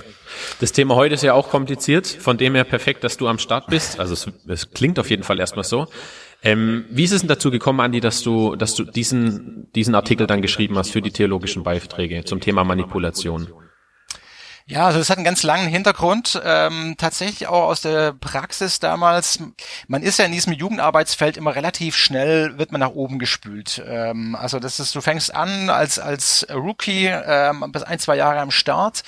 Das 0.61 0.73
Thema 0.73 0.97
heute 0.97 1.15
ist 1.15 1.23
ja 1.23 1.35
auch 1.35 1.49
kompliziert, 1.49 2.07
von 2.07 2.37
dem 2.37 2.55
her 2.55 2.65
perfekt, 2.65 3.05
dass 3.05 3.17
du 3.17 3.29
am 3.29 3.39
Start 3.39 3.69
bist. 3.69 4.01
Also 4.01 4.15
es, 4.15 4.29
es 4.49 4.71
klingt 4.73 4.99
auf 4.99 5.11
jeden 5.11 5.23
Fall 5.23 5.39
erstmal 5.39 5.65
so. 5.65 5.87
Ähm, 6.43 6.85
wie 6.91 7.05
ist 7.05 7.13
es 7.13 7.21
denn 7.21 7.29
dazu 7.29 7.51
gekommen, 7.51 7.81
Andi, 7.81 8.01
dass 8.01 8.23
du, 8.23 8.57
dass 8.57 8.75
du 8.75 8.85
diesen, 8.85 9.73
diesen 9.75 9.95
Artikel 9.95 10.27
dann 10.27 10.43
geschrieben 10.43 10.77
hast 10.77 10.91
für 10.91 11.01
die 11.01 11.13
theologischen 11.13 11.63
Beiträge 11.63 12.25
zum 12.25 12.41
Thema 12.41 12.65
Manipulation? 12.65 13.49
Ja, 14.67 14.87
also 14.87 14.99
es 14.99 15.11
hat 15.11 15.19
einen 15.19 15.27
ganz 15.27 15.43
langen 15.43 15.69
Hintergrund, 15.69 16.41
ähm, 16.43 16.95
tatsächlich 16.97 17.49
auch 17.49 17.65
aus 17.65 17.83
der 17.83 18.15
Praxis 18.15 18.81
damals. 18.81 19.39
Man 19.89 20.03
ist 20.03 20.19
ja 20.19 20.25
in 20.25 20.33
diesem 20.33 20.55
Jugendarbeitsfeld 20.55 21.37
immer 21.37 21.55
relativ 21.55 21.97
schnell, 21.97 22.57
wird 22.57 22.73
man 22.73 22.81
nach 22.81 22.93
oben 22.93 23.19
gespült. 23.19 23.85
Ähm, 23.87 24.35
also 24.35 24.61
das 24.61 24.81
ist, 24.81 24.95
du 24.95 25.03
fängst 25.03 25.35
an 25.35 25.69
als 25.69 25.99
als 25.99 26.47
Rookie, 26.51 27.09
ähm, 27.09 27.73
bis 27.73 27.83
ein 27.83 27.99
zwei 27.99 28.17
Jahre 28.17 28.41
am 28.41 28.51
Start 28.51 29.03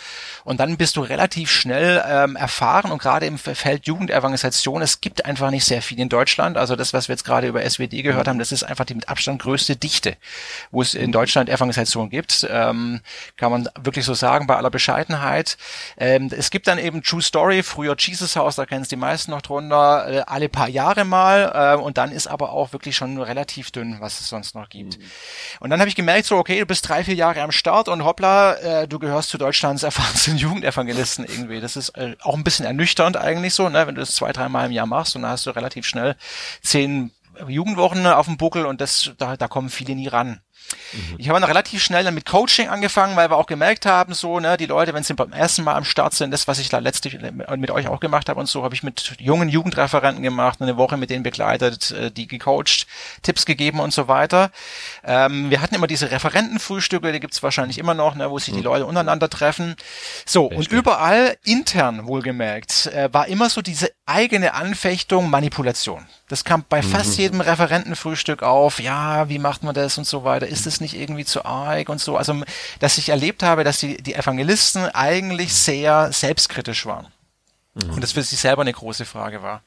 und 0.45 0.61
dann 0.61 0.77
bist 0.77 0.99
du 0.99 1.01
relativ 1.01 1.51
schnell 1.51 2.05
ähm, 2.07 2.37
erfahren 2.37 2.91
und 2.91 3.01
gerade 3.01 3.25
im 3.25 3.39
Feld 3.39 3.87
Jugendevangelisation, 3.87 4.83
es 4.83 5.01
gibt 5.01 5.25
einfach 5.25 5.51
nicht 5.51 5.65
sehr 5.65 5.81
viel 5.81 5.99
in 5.99 6.11
Deutschland. 6.11 6.59
Also 6.59 6.77
das, 6.77 6.93
was 6.93 7.09
wir 7.09 7.15
jetzt 7.15 7.25
gerade 7.25 7.47
über 7.47 7.63
SWT 7.63 7.93
gehört 7.93 8.29
haben, 8.29 8.39
das 8.39 8.53
ist 8.53 8.63
einfach 8.63 8.85
die 8.85 8.95
mit 8.95 9.09
Abstand 9.09 9.41
größte 9.41 9.75
Dichte, 9.77 10.19
wo 10.71 10.83
es 10.83 10.93
in 10.93 11.13
Deutschland 11.13 11.49
Evangelisation 11.49 12.11
gibt. 12.11 12.47
Ähm, 12.51 13.01
kann 13.39 13.51
man 13.51 13.71
wirklich 13.81 14.05
so 14.05 14.13
sagen, 14.13 14.47
bei 14.47 14.57
aller 14.57 14.71
Bescheidenheit. 14.71 15.46
Zeit. 15.47 15.57
Ähm, 15.97 16.31
es 16.37 16.51
gibt 16.51 16.67
dann 16.67 16.79
eben 16.79 17.03
True 17.03 17.23
Story, 17.23 17.63
früher 17.63 17.95
Jesus 17.99 18.37
House, 18.37 18.57
da 18.57 18.67
kennen 18.67 18.83
es 18.83 18.89
die 18.89 18.97
meisten 18.97 19.31
noch 19.31 19.43
drunter, 19.43 20.09
äh, 20.09 20.23
alle 20.27 20.49
paar 20.49 20.69
Jahre 20.69 21.05
mal 21.05 21.77
äh, 21.77 21.81
und 21.81 21.99
dann 21.99 22.13
ist 22.13 22.27
aber 22.27 22.53
auch 22.53 22.73
wirklich 22.73 22.97
schon 22.97 23.21
relativ 23.21 23.71
dünn, 23.71 23.97
was 24.01 24.21
es 24.21 24.29
sonst 24.29 24.55
noch 24.55 24.69
gibt. 24.69 24.99
Mhm. 24.99 25.05
Und 25.61 25.71
dann 25.71 25.81
habe 25.81 25.89
ich 25.89 25.97
gemerkt, 25.97 26.27
so 26.27 26.37
okay, 26.37 26.59
du 26.59 26.67
bist 26.67 26.89
drei, 26.89 27.05
vier 27.05 27.15
Jahre 27.15 27.43
am 27.43 27.53
Start 27.53 27.89
und 27.89 28.05
hoppla, 28.05 28.55
äh, 28.55 28.89
du 28.89 28.99
gehörst 28.99 29.31
zu 29.31 29.39
Deutschlands 29.39 29.83
erfahrensten 29.87 30.37
Jugendevangelisten 30.37 31.25
irgendwie. 31.25 31.61
Das 31.61 31.77
ist 31.77 31.91
äh, 31.91 32.17
auch 32.21 32.35
ein 32.35 32.45
bisschen 32.45 32.67
ernüchternd 32.67 33.17
eigentlich 33.17 33.55
so, 33.55 33.69
ne, 33.69 33.87
wenn 33.87 33.95
du 33.95 34.01
das 34.01 34.15
zwei, 34.15 34.33
dreimal 34.33 34.67
im 34.67 34.73
Jahr 34.73 34.87
machst 34.87 35.17
und 35.17 35.23
dann 35.23 35.31
hast 35.31 35.47
du 35.47 35.51
relativ 35.51 35.87
schnell 35.87 36.17
zehn 36.63 37.13
Jugendwochen 37.47 38.07
auf 38.07 38.27
dem 38.27 38.39
Buckel 38.39 38.65
und 38.65 38.81
das, 38.81 39.13
da, 39.19 39.37
da 39.37 39.47
kommen 39.47 39.69
viele 39.69 39.95
nie 39.95 40.09
ran. 40.09 40.41
Mhm. 40.93 41.15
Ich 41.19 41.29
habe 41.29 41.41
dann 41.41 41.49
relativ 41.49 41.83
schnell 41.83 42.05
dann 42.05 42.15
mit 42.15 42.27
Coaching 42.27 42.69
angefangen, 42.69 43.17
weil 43.17 43.31
wir 43.31 43.37
auch 43.37 43.47
gemerkt 43.47 43.87
haben, 43.87 44.15
so, 44.15 44.41
ne, 44.41 44.57
die 44.57 44.67
Leute, 44.67 44.95
wenn 44.95 45.03
sie 45.03 45.15
beim 45.15 45.33
ersten 45.33 45.65
Mal 45.65 45.75
am 45.75 45.85
Start 45.85 46.15
sind, 46.15 46.31
das, 46.31 46.49
was 46.49 46.59
ich 46.59 46.69
da 46.69 46.79
letztlich 46.79 47.19
mit 47.21 47.71
euch 47.71 47.89
auch 47.89 48.01
gemacht 48.01 48.29
habe 48.29 48.41
und 48.41 48.47
so, 48.47 48.63
habe 48.63 48.75
ich 48.75 48.83
mit 48.83 49.15
jungen 49.19 49.49
Jugendreferenten 49.49 50.23
gemacht, 50.23 50.61
eine 50.61 50.77
Woche 50.77 50.97
mit 50.97 51.11
denen 51.11 51.23
begleitet, 51.23 51.91
äh, 51.91 52.11
die 52.11 52.27
gecoacht, 52.27 52.87
Tipps 53.23 53.47
gegeben 53.47 53.81
und 53.81 53.93
so 53.93 54.09
weiter. 54.09 54.51
Ähm, 55.05 55.51
wir 55.51 55.61
hatten 55.61 55.75
immer 55.75 55.87
diese 55.87 56.11
Referentenfrühstücke, 56.11 57.13
die 57.13 57.21
gibt's 57.21 57.43
wahrscheinlich 57.43 57.79
immer 57.79 57.95
noch, 57.95 58.15
ne, 58.15 58.31
wo 58.31 58.39
sich 58.39 58.53
die 58.53 58.61
mhm. 58.61 58.65
Leute 58.65 58.87
untereinander 58.87 59.29
treffen. 59.29 59.77
So, 60.25 60.47
Richtig. 60.47 60.59
und 60.59 60.79
überall 60.79 61.37
intern 61.45 62.07
wohlgemerkt, 62.07 62.87
äh, 62.87 63.13
war 63.13 63.29
immer 63.29 63.51
so 63.51 63.63
diese 63.63 63.91
eigene 64.07 64.55
Anfechtung, 64.55 65.29
Manipulation. 65.29 66.07
Das 66.29 66.45
kam 66.45 66.65
bei 66.69 66.81
mhm. 66.81 66.89
fast 66.89 67.19
jedem 67.19 67.41
Referentenfrühstück 67.41 68.43
auf. 68.43 68.81
Ja, 68.81 69.29
wie 69.29 69.39
macht 69.39 69.65
man 69.65 69.75
das 69.75 69.99
und 69.99 70.07
so 70.07 70.25
weiter? 70.25 70.47
Ist 70.47 70.67
es 70.67 70.81
nicht 70.81 70.95
irgendwie 70.95 71.25
zu 71.25 71.45
arg 71.45 71.89
und 71.89 72.01
so? 72.01 72.17
Also, 72.17 72.43
dass 72.79 72.99
ich 72.99 73.09
erlebt 73.09 73.43
habe, 73.43 73.65
dass 73.65 73.81
die, 73.81 73.97
die 73.97 74.15
Evangelisten 74.15 74.87
eigentlich 74.87 75.53
sehr 75.53 76.13
selbstkritisch 76.13 76.87
waren. 76.87 77.09
Mhm. 77.75 77.95
Und 77.95 78.01
das 78.03 78.13
für 78.13 78.23
sich 78.23 78.39
selber 78.39 78.63
eine 78.63 78.73
große 78.73 79.05
Frage 79.05 79.43
war. 79.43 79.63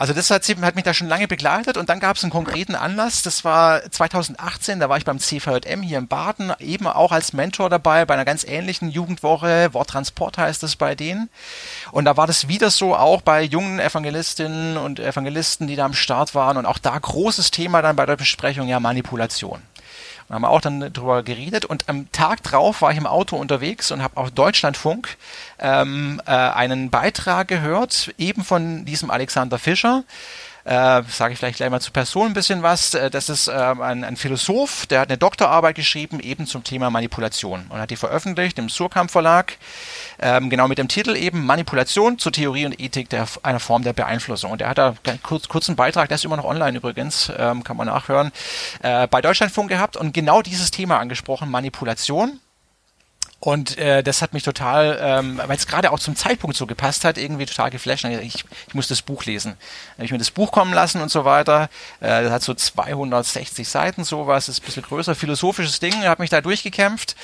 Also 0.00 0.14
das 0.14 0.30
hat, 0.30 0.48
hat 0.48 0.76
mich 0.76 0.84
da 0.84 0.94
schon 0.94 1.08
lange 1.08 1.28
begleitet 1.28 1.76
und 1.76 1.90
dann 1.90 2.00
gab 2.00 2.16
es 2.16 2.24
einen 2.24 2.30
konkreten 2.30 2.74
Anlass, 2.74 3.20
das 3.20 3.44
war 3.44 3.82
2018, 3.82 4.80
da 4.80 4.88
war 4.88 4.96
ich 4.96 5.04
beim 5.04 5.18
CVJM 5.18 5.82
hier 5.82 5.98
in 5.98 6.08
Baden, 6.08 6.54
eben 6.58 6.86
auch 6.86 7.12
als 7.12 7.34
Mentor 7.34 7.68
dabei 7.68 8.06
bei 8.06 8.14
einer 8.14 8.24
ganz 8.24 8.42
ähnlichen 8.44 8.90
Jugendwoche, 8.90 9.74
Worttransport 9.74 10.38
heißt 10.38 10.62
es 10.62 10.76
bei 10.76 10.94
denen. 10.94 11.28
Und 11.92 12.06
da 12.06 12.16
war 12.16 12.26
das 12.26 12.48
wieder 12.48 12.70
so, 12.70 12.96
auch 12.96 13.20
bei 13.20 13.42
jungen 13.42 13.78
Evangelistinnen 13.78 14.78
und 14.78 15.00
Evangelisten, 15.00 15.66
die 15.66 15.76
da 15.76 15.84
am 15.84 15.92
Start 15.92 16.34
waren 16.34 16.56
und 16.56 16.64
auch 16.64 16.78
da 16.78 16.98
großes 16.98 17.50
Thema 17.50 17.82
dann 17.82 17.96
bei 17.96 18.06
der 18.06 18.16
Besprechung, 18.16 18.68
ja 18.68 18.80
Manipulation. 18.80 19.60
Und 20.30 20.36
haben 20.36 20.42
wir 20.42 20.50
auch 20.50 20.60
dann 20.60 20.92
drüber 20.92 21.24
geredet. 21.24 21.64
Und 21.64 21.88
am 21.88 22.10
Tag 22.12 22.44
drauf 22.44 22.82
war 22.82 22.92
ich 22.92 22.98
im 22.98 23.06
Auto 23.08 23.34
unterwegs 23.34 23.90
und 23.90 24.00
habe 24.00 24.16
auf 24.16 24.30
Deutschlandfunk 24.30 25.16
ähm, 25.58 26.22
äh, 26.24 26.30
einen 26.30 26.88
Beitrag 26.88 27.48
gehört, 27.48 28.14
eben 28.16 28.44
von 28.44 28.84
diesem 28.84 29.10
Alexander 29.10 29.58
Fischer, 29.58 30.04
äh, 30.70 31.02
sage 31.08 31.32
ich 31.32 31.38
vielleicht 31.40 31.56
gleich 31.56 31.68
mal 31.68 31.80
zur 31.80 31.92
Person 31.92 32.28
ein 32.28 32.32
bisschen 32.32 32.62
was. 32.62 32.94
Äh, 32.94 33.10
das 33.10 33.28
ist 33.28 33.48
äh, 33.48 33.50
ein, 33.50 34.04
ein, 34.04 34.16
Philosoph, 34.16 34.86
der 34.86 35.00
hat 35.00 35.08
eine 35.08 35.18
Doktorarbeit 35.18 35.74
geschrieben, 35.74 36.20
eben 36.20 36.46
zum 36.46 36.62
Thema 36.62 36.90
Manipulation 36.90 37.66
und 37.68 37.80
hat 37.80 37.90
die 37.90 37.96
veröffentlicht 37.96 38.56
im 38.56 38.68
Surkamp 38.68 39.10
Verlag, 39.10 39.56
ähm, 40.20 40.48
genau 40.48 40.68
mit 40.68 40.78
dem 40.78 40.86
Titel 40.86 41.16
eben 41.16 41.44
Manipulation 41.44 42.20
zur 42.20 42.30
Theorie 42.30 42.66
und 42.66 42.80
Ethik 42.80 43.08
der, 43.08 43.26
einer 43.42 43.58
Form 43.58 43.82
der 43.82 43.94
Beeinflussung. 43.94 44.52
Und 44.52 44.62
er 44.62 44.68
hat 44.68 44.78
da 44.78 44.94
einen 45.08 45.20
kurz, 45.24 45.48
kurzen 45.48 45.74
Beitrag, 45.74 46.08
der 46.08 46.14
ist 46.14 46.24
immer 46.24 46.36
noch 46.36 46.44
online 46.44 46.78
übrigens, 46.78 47.32
ähm, 47.36 47.64
kann 47.64 47.76
man 47.76 47.88
nachhören, 47.88 48.30
äh, 48.82 49.08
bei 49.08 49.20
Deutschlandfunk 49.20 49.70
gehabt 49.70 49.96
und 49.96 50.14
genau 50.14 50.40
dieses 50.40 50.70
Thema 50.70 51.00
angesprochen, 51.00 51.50
Manipulation 51.50 52.38
und 53.40 53.78
äh, 53.78 54.02
das 54.02 54.20
hat 54.20 54.34
mich 54.34 54.42
total, 54.42 54.98
ähm, 55.00 55.40
weil 55.46 55.56
es 55.56 55.66
gerade 55.66 55.92
auch 55.92 55.98
zum 55.98 56.14
Zeitpunkt 56.14 56.58
so 56.58 56.66
gepasst 56.66 57.06
hat, 57.06 57.16
irgendwie 57.16 57.46
total 57.46 57.70
geflasht. 57.70 58.04
Ich, 58.04 58.44
ich 58.68 58.74
muss 58.74 58.86
das 58.86 59.00
Buch 59.00 59.24
lesen. 59.24 59.52
Dann 59.52 59.94
habe 59.94 60.04
ich 60.04 60.12
mir 60.12 60.18
das 60.18 60.30
Buch 60.30 60.52
kommen 60.52 60.74
lassen 60.74 61.00
und 61.00 61.10
so 61.10 61.24
weiter. 61.24 61.70
Äh, 62.00 62.22
das 62.22 62.32
hat 62.32 62.42
so 62.42 62.52
260 62.52 63.66
Seiten, 63.66 64.04
sowas, 64.04 64.50
ist 64.50 64.60
ein 64.60 64.66
bisschen 64.66 64.82
größer, 64.82 65.14
philosophisches 65.14 65.80
Ding, 65.80 66.04
habe 66.04 66.20
mich 66.20 66.28
da 66.28 66.42
durchgekämpft. 66.42 67.16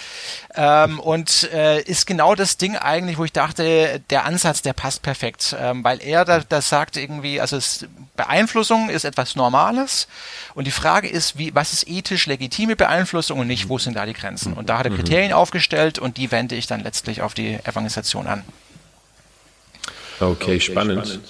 Ähm, 0.55 1.01
und 1.01 1.51
äh, 1.53 1.83
ist 1.83 2.07
genau 2.07 2.35
das 2.35 2.57
Ding 2.57 2.77
eigentlich, 2.77 3.19
wo 3.19 3.25
ich 3.25 3.33
dachte, 3.33 4.01
der 4.09 4.25
Ansatz, 4.25 4.63
der 4.63 4.73
passt 4.73 5.03
perfekt. 5.03 5.55
Ähm, 5.61 5.85
weil 5.85 6.01
er 6.01 6.25
da, 6.25 6.41
das 6.41 6.71
sagt 6.71 6.97
irgendwie, 6.97 7.43
also 7.43 7.59
es, 7.59 7.85
Beeinflussung 8.17 8.89
ist 8.89 9.05
etwas 9.05 9.37
Normales. 9.37 10.09
Und 10.55 10.67
die 10.67 10.71
Frage 10.71 11.09
ist, 11.09 11.37
wie, 11.37 11.55
was 11.55 11.75
ist 11.75 11.87
ethisch 11.87 12.25
legitime 12.27 12.75
Beeinflussung 12.75 13.39
und 13.39 13.49
nicht, 13.49 13.69
wo 13.69 13.77
sind 13.77 13.99
da 13.99 14.07
die 14.07 14.15
Grenzen? 14.15 14.55
Und 14.55 14.71
da 14.71 14.79
hat 14.79 14.87
er 14.87 14.93
mhm. 14.93 14.97
Kriterien 14.97 15.35
aufgestellt 15.35 15.99
und 16.07 16.17
die 16.19 16.31
wende 16.31 16.55
ich 16.55 16.69
dann 16.69 16.85
letztlich 16.85 17.21
auf 17.21 17.35
die 17.35 17.55
Evangelisation 17.55 18.29
an. 18.29 18.45
Okay, 20.21 20.61
spannend. 20.61 21.21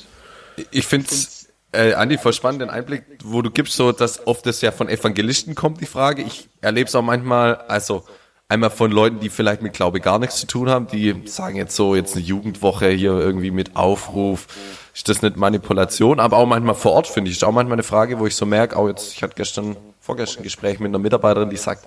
Ich 0.71 0.87
finde 0.87 1.06
es, 1.11 1.49
äh, 1.73 1.95
Andi, 1.95 2.18
voll 2.18 2.35
spannend, 2.35 2.61
den 2.61 2.68
Einblick, 2.68 3.04
wo 3.25 3.40
du 3.40 3.50
gibst, 3.50 3.75
so, 3.75 3.90
dass 3.90 4.26
oft 4.26 4.45
das 4.45 4.61
ja 4.61 4.73
von 4.73 4.90
Evangelisten 4.90 5.54
kommt, 5.54 5.80
die 5.80 5.87
Frage. 5.87 6.23
Ich 6.23 6.50
erlebe 6.61 6.88
es 6.88 6.95
auch 6.95 7.02
manchmal, 7.02 7.56
also 7.68 8.04
einmal 8.49 8.68
von 8.68 8.92
Leuten, 8.92 9.18
die 9.18 9.30
vielleicht 9.30 9.62
mit 9.62 9.73
Glaube 9.73 10.00
gar 10.00 10.18
nichts 10.18 10.37
zu 10.37 10.47
tun 10.47 10.68
haben, 10.68 10.88
die 10.88 11.23
sagen 11.25 11.56
jetzt 11.56 11.75
so, 11.75 11.95
jetzt 11.95 12.14
eine 12.14 12.25
Jugendwoche 12.25 12.90
hier 12.90 13.12
irgendwie 13.12 13.50
mit 13.50 13.76
Aufruf, 13.76 14.47
ist 14.95 15.09
das 15.09 15.23
nicht 15.23 15.38
Manipulation? 15.38 16.21
Aber 16.21 16.37
auch 16.37 16.47
manchmal 16.47 16.75
vor 16.75 16.92
Ort, 16.92 17.06
finde 17.06 17.30
ich, 17.30 17.38
ist 17.38 17.45
auch 17.45 17.52
manchmal 17.52 17.76
eine 17.76 17.83
Frage, 17.83 18.18
wo 18.18 18.26
ich 18.26 18.37
so 18.37 18.45
merke, 18.45 18.76
auch 18.76 18.88
jetzt, 18.88 19.14
ich 19.14 19.23
hatte 19.23 19.37
gestern, 19.37 19.75
vorgestern 20.00 20.42
ein 20.42 20.45
Gespräch 20.45 20.80
mit 20.80 20.90
einer 20.90 20.99
Mitarbeiterin, 20.99 21.49
die 21.49 21.56
sagt, 21.56 21.87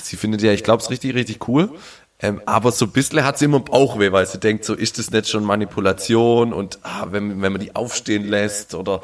sie 0.00 0.16
findet 0.16 0.42
ja, 0.42 0.52
ich 0.52 0.64
glaube 0.64 0.82
es 0.82 0.90
richtig, 0.90 1.14
richtig 1.14 1.48
cool. 1.48 1.70
Ähm, 2.20 2.40
aber 2.46 2.70
so 2.70 2.84
ein 2.84 2.92
bisschen 2.92 3.24
hat 3.24 3.38
sie 3.38 3.46
immer 3.46 3.60
Bauchweh, 3.60 4.12
weil 4.12 4.26
sie 4.26 4.38
denkt, 4.38 4.64
so 4.64 4.74
ist 4.74 4.98
das 4.98 5.10
nicht 5.10 5.28
schon 5.28 5.44
Manipulation 5.44 6.52
und 6.52 6.78
ah, 6.82 7.06
wenn, 7.10 7.42
wenn 7.42 7.52
man 7.52 7.60
die 7.60 7.74
aufstehen 7.74 8.24
lässt 8.24 8.74
oder 8.74 9.02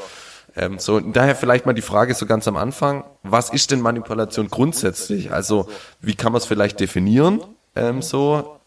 ähm, 0.56 0.78
so. 0.78 0.94
Und 0.96 1.16
daher 1.16 1.34
vielleicht 1.34 1.66
mal 1.66 1.72
die 1.72 1.82
Frage 1.82 2.14
so 2.14 2.26
ganz 2.26 2.46
am 2.46 2.56
Anfang, 2.56 3.04
was 3.24 3.50
ist 3.50 3.72
denn 3.72 3.80
Manipulation 3.80 4.48
grundsätzlich? 4.48 5.32
Also 5.32 5.68
wie 6.00 6.14
kann 6.14 6.32
man 6.32 6.40
es 6.40 6.46
vielleicht 6.46 6.78
definieren? 6.78 7.42
Ähm, 7.74 8.02
so 8.02 8.58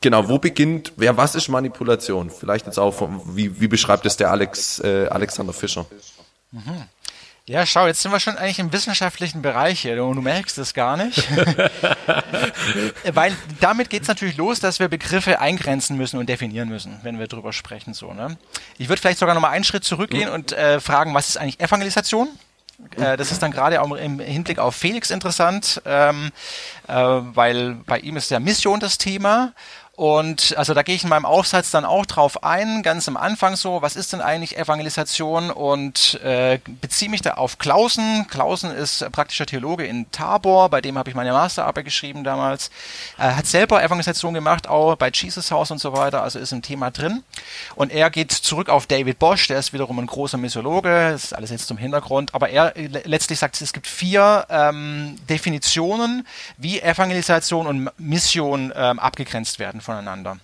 Genau, 0.00 0.28
wo 0.28 0.38
beginnt, 0.38 0.92
wer, 0.96 1.16
was 1.16 1.34
ist 1.34 1.48
Manipulation? 1.48 2.30
Vielleicht 2.30 2.66
jetzt 2.66 2.78
auch, 2.78 3.08
wie, 3.26 3.60
wie 3.60 3.68
beschreibt 3.68 4.06
es 4.06 4.16
der 4.16 4.30
Alex, 4.30 4.78
äh, 4.80 5.08
Alexander 5.10 5.52
Fischer? 5.52 5.86
Mhm. 6.52 6.84
Ja, 7.50 7.66
schau, 7.66 7.88
jetzt 7.88 8.00
sind 8.00 8.12
wir 8.12 8.20
schon 8.20 8.36
eigentlich 8.38 8.60
im 8.60 8.72
wissenschaftlichen 8.72 9.42
Bereich 9.42 9.80
hier 9.80 10.04
und 10.04 10.14
du 10.14 10.22
merkst 10.22 10.56
es 10.58 10.72
gar 10.72 10.96
nicht. 10.96 11.28
Weil 13.12 13.36
damit 13.58 13.90
geht 13.90 14.02
es 14.02 14.08
natürlich 14.08 14.36
los, 14.36 14.60
dass 14.60 14.78
wir 14.78 14.86
Begriffe 14.86 15.40
eingrenzen 15.40 15.96
müssen 15.96 16.20
und 16.20 16.28
definieren 16.28 16.68
müssen, 16.68 17.00
wenn 17.02 17.18
wir 17.18 17.26
drüber 17.26 17.52
sprechen. 17.52 17.92
So, 17.92 18.14
ne? 18.14 18.38
Ich 18.78 18.88
würde 18.88 19.00
vielleicht 19.00 19.18
sogar 19.18 19.34
nochmal 19.34 19.50
einen 19.50 19.64
Schritt 19.64 19.82
zurückgehen 19.82 20.28
mhm. 20.28 20.34
und 20.36 20.52
äh, 20.52 20.78
fragen, 20.78 21.12
was 21.12 21.28
ist 21.28 21.38
eigentlich 21.38 21.58
Evangelisation? 21.58 22.28
Äh, 22.96 23.16
das 23.16 23.32
ist 23.32 23.42
dann 23.42 23.50
gerade 23.50 23.82
auch 23.82 23.90
im 23.96 24.20
Hinblick 24.20 24.60
auf 24.60 24.76
Felix 24.76 25.10
interessant, 25.10 25.82
ähm, 25.84 26.30
äh, 26.86 26.94
weil 26.94 27.74
bei 27.84 27.98
ihm 27.98 28.16
ist 28.16 28.30
ja 28.30 28.38
Mission 28.38 28.78
das 28.78 28.96
Thema 28.96 29.54
und 30.00 30.54
also 30.56 30.72
da 30.72 30.82
gehe 30.82 30.94
ich 30.94 31.02
in 31.02 31.10
meinem 31.10 31.26
Aufsatz 31.26 31.70
dann 31.70 31.84
auch 31.84 32.06
drauf 32.06 32.42
ein, 32.42 32.82
ganz 32.82 33.06
am 33.06 33.18
Anfang 33.18 33.54
so, 33.54 33.82
was 33.82 33.96
ist 33.96 34.14
denn 34.14 34.22
eigentlich 34.22 34.56
Evangelisation 34.56 35.50
und 35.50 36.18
äh, 36.24 36.58
beziehe 36.80 37.10
mich 37.10 37.20
da 37.20 37.32
auf 37.32 37.58
Klausen. 37.58 38.26
Klausen 38.30 38.70
ist 38.70 39.04
praktischer 39.12 39.44
Theologe 39.44 39.84
in 39.84 40.10
Tabor, 40.10 40.70
bei 40.70 40.80
dem 40.80 40.96
habe 40.96 41.10
ich 41.10 41.14
meine 41.14 41.32
Masterarbeit 41.32 41.84
geschrieben 41.84 42.24
damals. 42.24 42.70
Er 43.18 43.36
hat 43.36 43.46
selber 43.46 43.82
Evangelisation 43.82 44.32
gemacht, 44.32 44.70
auch 44.70 44.96
bei 44.96 45.10
Jesus 45.12 45.50
House 45.50 45.70
und 45.70 45.82
so 45.82 45.92
weiter, 45.92 46.22
also 46.22 46.38
ist 46.38 46.52
im 46.52 46.62
Thema 46.62 46.90
drin. 46.90 47.22
Und 47.74 47.92
er 47.92 48.08
geht 48.08 48.32
zurück 48.32 48.70
auf 48.70 48.86
David 48.86 49.18
Bosch, 49.18 49.48
der 49.48 49.58
ist 49.58 49.74
wiederum 49.74 49.98
ein 49.98 50.06
großer 50.06 50.38
Missiologe, 50.38 51.10
das 51.12 51.24
ist 51.24 51.32
alles 51.34 51.50
jetzt 51.50 51.66
zum 51.66 51.76
Hintergrund, 51.76 52.34
aber 52.34 52.48
er 52.48 52.72
letztlich 53.04 53.38
sagt, 53.38 53.60
es 53.60 53.74
gibt 53.74 53.86
vier 53.86 54.46
ähm, 54.48 55.16
Definitionen, 55.28 56.26
wie 56.56 56.80
Evangelisation 56.80 57.66
und 57.66 57.90
Mission 57.98 58.72
ähm, 58.74 58.98
abgegrenzt 58.98 59.58
werden 59.58 59.82
voneinander. 59.90 60.38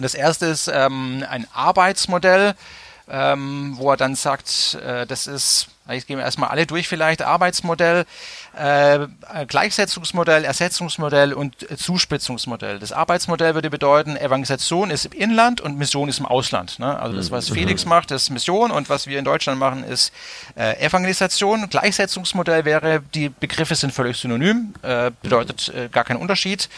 Das 0.00 0.14
erste 0.14 0.46
ist 0.46 0.68
ähm, 0.72 1.24
ein 1.28 1.46
Arbeitsmodell, 1.52 2.54
ähm, 3.08 3.74
wo 3.76 3.90
er 3.90 3.98
dann 3.98 4.14
sagt, 4.14 4.74
äh, 4.74 5.06
das 5.06 5.26
ist, 5.26 5.68
ich 5.90 6.06
gehe 6.06 6.18
erstmal 6.18 6.48
alle 6.48 6.66
durch 6.66 6.88
vielleicht, 6.88 7.20
Arbeitsmodell, 7.20 8.06
äh, 8.56 9.06
Gleichsetzungsmodell, 9.46 10.44
Ersetzungsmodell 10.44 11.34
und 11.34 11.56
Zuspitzungsmodell. 11.78 12.78
Das 12.78 12.92
Arbeitsmodell 12.92 13.54
würde 13.54 13.68
bedeuten, 13.68 14.16
Evangelisation 14.16 14.90
ist 14.90 15.04
im 15.04 15.12
Inland 15.12 15.60
und 15.60 15.76
Mission 15.76 16.08
ist 16.08 16.20
im 16.20 16.26
Ausland. 16.26 16.78
Ne? 16.78 16.98
Also 16.98 17.16
das, 17.16 17.30
was 17.30 17.50
mhm. 17.50 17.54
Felix 17.54 17.84
macht, 17.84 18.10
ist 18.12 18.30
Mission 18.30 18.70
und 18.70 18.88
was 18.88 19.06
wir 19.06 19.18
in 19.18 19.26
Deutschland 19.26 19.58
machen, 19.58 19.84
ist 19.84 20.12
äh, 20.56 20.80
Evangelisation. 20.80 21.68
Gleichsetzungsmodell 21.68 22.64
wäre, 22.64 23.02
die 23.14 23.28
Begriffe 23.28 23.74
sind 23.74 23.92
völlig 23.92 24.16
synonym, 24.16 24.72
äh, 24.80 25.10
bedeutet 25.20 25.68
äh, 25.68 25.88
gar 25.90 26.04
keinen 26.04 26.20
Unterschied. 26.20 26.70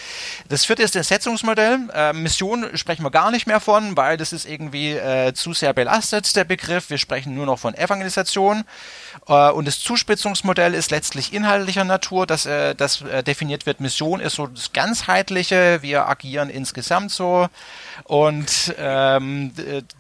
Das 0.48 0.64
vierte 0.64 0.82
ist 0.82 0.96
das 0.96 1.10
Ersetzungsmodell. 1.10 1.78
Äh, 1.94 2.12
Mission 2.12 2.76
sprechen 2.76 3.04
wir 3.04 3.12
gar 3.12 3.30
nicht 3.30 3.46
mehr 3.46 3.60
von, 3.60 3.96
weil 3.96 4.16
das 4.16 4.32
ist 4.32 4.46
irgendwie 4.46 4.94
äh, 4.94 5.32
zu 5.32 5.52
sehr 5.52 5.72
belastet, 5.72 6.34
der 6.34 6.44
Begriff. 6.44 6.90
Wir 6.90 6.98
sprechen 6.98 7.34
nur 7.34 7.46
noch 7.46 7.60
von 7.60 7.74
Evangelisation. 7.74 8.64
Äh, 9.28 9.50
und 9.50 9.66
das 9.66 9.80
Zuspitzungsmodell 9.80 10.74
ist 10.74 10.90
letztlich 10.90 11.32
inhaltlicher 11.32 11.84
Natur, 11.84 12.26
dass 12.26 12.46
äh, 12.46 12.74
das 12.74 13.02
äh, 13.02 13.22
definiert 13.22 13.66
wird. 13.66 13.80
Mission 13.80 14.20
ist 14.20 14.36
so 14.36 14.46
das 14.46 14.72
ganzheitliche. 14.72 15.78
Wir 15.82 16.08
agieren 16.08 16.50
insgesamt 16.50 17.10
so. 17.10 17.48
Und 18.04 18.74
ähm, 18.78 19.52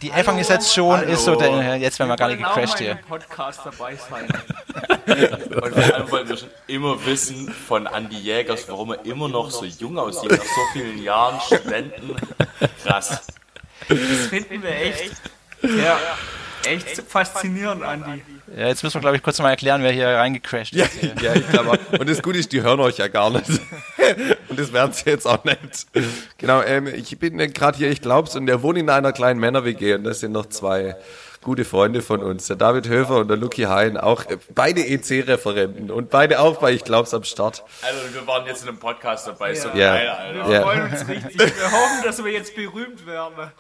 die 0.02 0.12
Hallo, 0.12 0.22
Evangelisation 0.22 0.98
Hallo. 0.98 1.12
ist 1.12 1.24
so, 1.24 1.34
der, 1.34 1.76
jetzt 1.76 1.98
werden 1.98 2.10
wir 2.10 2.16
gar 2.16 2.28
nicht 2.28 2.38
genau 2.38 2.54
gecrashed 2.54 2.78
hier. 2.78 2.98
Podcast 3.08 3.60
dabei 3.64 3.96
sein. 3.96 4.28
und 5.06 5.74
vor 5.74 5.94
allem 5.94 6.10
wollen 6.10 6.28
wir 6.28 6.36
schon 6.36 6.50
immer 6.66 7.04
wissen 7.06 7.52
von 7.52 7.86
Andy 7.86 8.18
Jägers, 8.18 8.68
warum 8.68 8.92
er 8.92 9.04
immer 9.04 9.28
noch 9.28 9.50
so 9.50 9.64
jung 9.64 9.98
aussieht, 9.98 10.30
nach 10.30 10.38
so 10.38 10.60
vielen 10.72 11.02
Jahren 11.02 11.40
Studenten. 11.40 12.16
Krass. 12.84 13.26
Das 13.88 13.98
finden 14.28 14.62
wir 14.62 14.70
echt. 14.70 15.12
Ja 15.62 15.98
echt 16.66 17.02
faszinierend, 17.08 17.82
Andi. 17.82 18.22
Ja, 18.56 18.68
jetzt 18.68 18.82
müssen 18.82 18.94
wir, 18.94 19.00
glaube 19.00 19.16
ich, 19.16 19.22
kurz 19.22 19.38
mal 19.40 19.50
erklären, 19.50 19.82
wer 19.82 19.90
hier 19.90 20.08
reingecrashed 20.08 20.74
ja, 20.74 20.84
ist. 20.84 21.20
Ja, 21.20 21.34
ich 21.34 21.48
glaube 21.48 21.78
Und 21.98 22.08
das 22.08 22.22
Gute 22.22 22.38
ist, 22.38 22.52
die 22.52 22.62
hören 22.62 22.80
euch 22.80 22.98
ja 22.98 23.08
gar 23.08 23.30
nicht. 23.30 23.48
Und 24.48 24.58
das 24.58 24.72
werden 24.72 24.92
sie 24.92 25.10
jetzt 25.10 25.26
auch 25.26 25.42
nicht. 25.44 25.86
Genau, 26.38 26.62
ähm, 26.62 26.86
ich 26.86 27.18
bin 27.18 27.38
gerade 27.52 27.76
hier, 27.76 27.90
ich 27.90 28.00
glaube 28.00 28.28
es, 28.28 28.36
und 28.36 28.46
der 28.46 28.62
wohnt 28.62 28.78
in 28.78 28.88
einer 28.88 29.12
kleinen 29.12 29.40
Männer-WG 29.40 29.94
und 29.94 30.04
das 30.04 30.20
sind 30.20 30.32
noch 30.32 30.46
zwei 30.46 30.96
gute 31.46 31.64
Freunde 31.64 32.02
von 32.02 32.22
uns, 32.22 32.48
der 32.48 32.56
David 32.56 32.88
Höfer 32.88 33.18
und 33.18 33.28
der 33.28 33.36
Lucky 33.36 33.62
Hein, 33.62 33.96
auch 33.96 34.24
äh, 34.24 34.36
beide 34.54 34.84
EC-Referenten 34.84 35.92
und 35.92 36.10
beide 36.10 36.40
auch 36.40 36.56
bei 36.58 36.72
Ich 36.72 36.82
glaub's 36.82 37.14
am 37.14 37.22
Start. 37.22 37.62
Also 37.82 38.14
wir 38.14 38.26
waren 38.26 38.46
jetzt 38.46 38.62
in 38.62 38.68
einem 38.68 38.78
Podcast 38.78 39.28
dabei, 39.28 39.52
ja. 39.52 39.60
so 39.60 39.68
geil, 39.68 40.08
Alter. 40.08 40.48
Wir 40.48 40.54
ja. 40.54 40.62
freuen 40.62 40.90
uns 40.90 41.08
richtig. 41.08 41.38
Wir 41.38 41.70
hoffen, 41.70 42.02
dass 42.04 42.24
wir 42.24 42.32
jetzt 42.32 42.54
berühmt 42.56 43.06
werden. 43.06 43.52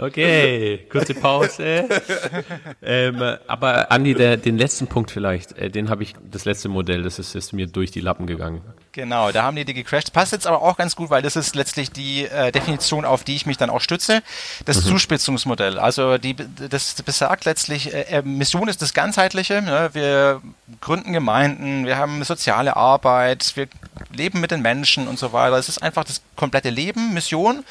Okay, 0.00 0.86
kurze 0.88 1.12
Pause. 1.12 1.88
ähm, 2.82 3.20
aber 3.48 3.90
Andi, 3.90 4.14
der, 4.14 4.36
den 4.36 4.56
letzten 4.56 4.86
Punkt 4.86 5.10
vielleicht, 5.10 5.58
äh, 5.58 5.70
den 5.70 5.90
habe 5.90 6.04
ich, 6.04 6.14
das 6.30 6.44
letzte 6.44 6.68
Modell, 6.68 7.02
das 7.02 7.18
ist, 7.18 7.34
ist 7.34 7.52
mir 7.52 7.66
durch 7.66 7.90
die 7.90 8.00
Lappen 8.00 8.28
gegangen. 8.28 8.62
Genau, 8.98 9.30
da 9.30 9.44
haben 9.44 9.54
die 9.54 9.64
die 9.64 9.74
gecrashed. 9.74 10.12
Passt 10.12 10.32
jetzt 10.32 10.44
aber 10.44 10.60
auch 10.60 10.76
ganz 10.76 10.96
gut, 10.96 11.08
weil 11.08 11.22
das 11.22 11.36
ist 11.36 11.54
letztlich 11.54 11.92
die 11.92 12.24
äh, 12.24 12.50
Definition, 12.50 13.04
auf 13.04 13.22
die 13.22 13.36
ich 13.36 13.46
mich 13.46 13.56
dann 13.56 13.70
auch 13.70 13.80
stütze. 13.80 14.24
Das 14.64 14.84
mhm. 14.84 14.88
Zuspitzungsmodell. 14.88 15.78
Also 15.78 16.18
die, 16.18 16.34
das 16.34 17.00
besagt 17.02 17.44
letztlich, 17.44 17.94
äh, 17.94 18.00
äh, 18.18 18.22
Mission 18.22 18.66
ist 18.66 18.82
das 18.82 18.94
Ganzheitliche. 18.94 19.62
Ne? 19.62 19.90
Wir 19.92 20.42
gründen 20.80 21.12
Gemeinden, 21.12 21.86
wir 21.86 21.96
haben 21.96 22.24
soziale 22.24 22.74
Arbeit, 22.74 23.52
wir 23.54 23.68
leben 24.12 24.40
mit 24.40 24.50
den 24.50 24.62
Menschen 24.62 25.06
und 25.06 25.16
so 25.16 25.32
weiter. 25.32 25.56
Es 25.58 25.68
ist 25.68 25.80
einfach 25.80 26.02
das 26.02 26.20
komplette 26.34 26.70
Leben, 26.70 27.14
Mission. 27.14 27.64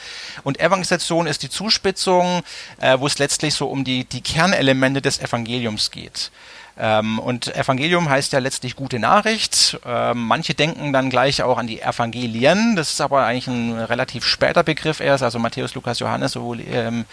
Und 0.45 0.61
Evangelisation 0.61 1.27
ist 1.27 1.43
die 1.43 1.49
Zuspitzung, 1.49 2.41
äh, 2.79 2.97
wo 2.99 3.05
es 3.05 3.19
letztlich 3.19 3.53
so 3.53 3.67
um 3.67 3.83
die, 3.83 4.05
die 4.05 4.21
Kernelemente 4.21 5.01
des 5.01 5.19
Evangeliums 5.19 5.91
geht. 5.91 6.31
Ähm, 6.79 7.19
und 7.19 7.55
Evangelium 7.55 8.09
heißt 8.09 8.33
ja 8.33 8.39
letztlich 8.39 8.75
gute 8.75 8.99
Nachricht. 8.99 9.79
Ähm, 9.85 10.27
manche 10.27 10.53
denken 10.53 10.93
dann 10.93 11.09
gleich 11.09 11.41
auch 11.41 11.57
an 11.57 11.67
die 11.67 11.81
Evangelien. 11.81 12.75
Das 12.75 12.91
ist 12.91 13.01
aber 13.01 13.25
eigentlich 13.25 13.47
ein 13.47 13.77
relativ 13.79 14.25
später 14.25 14.63
Begriff 14.63 14.99
erst. 14.99 15.23
Also 15.23 15.39
Matthäus, 15.39 15.73
Lukas, 15.73 15.99
Johannes, 15.99 16.33
sowohl 16.33 16.61
ähm, 16.61 17.05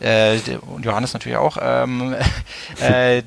äh, 0.00 0.38
und 0.66 0.84
Johannes 0.84 1.12
natürlich 1.12 1.38
auch. 1.38 1.56
Ähm, 1.60 2.14
äh, 2.80 3.22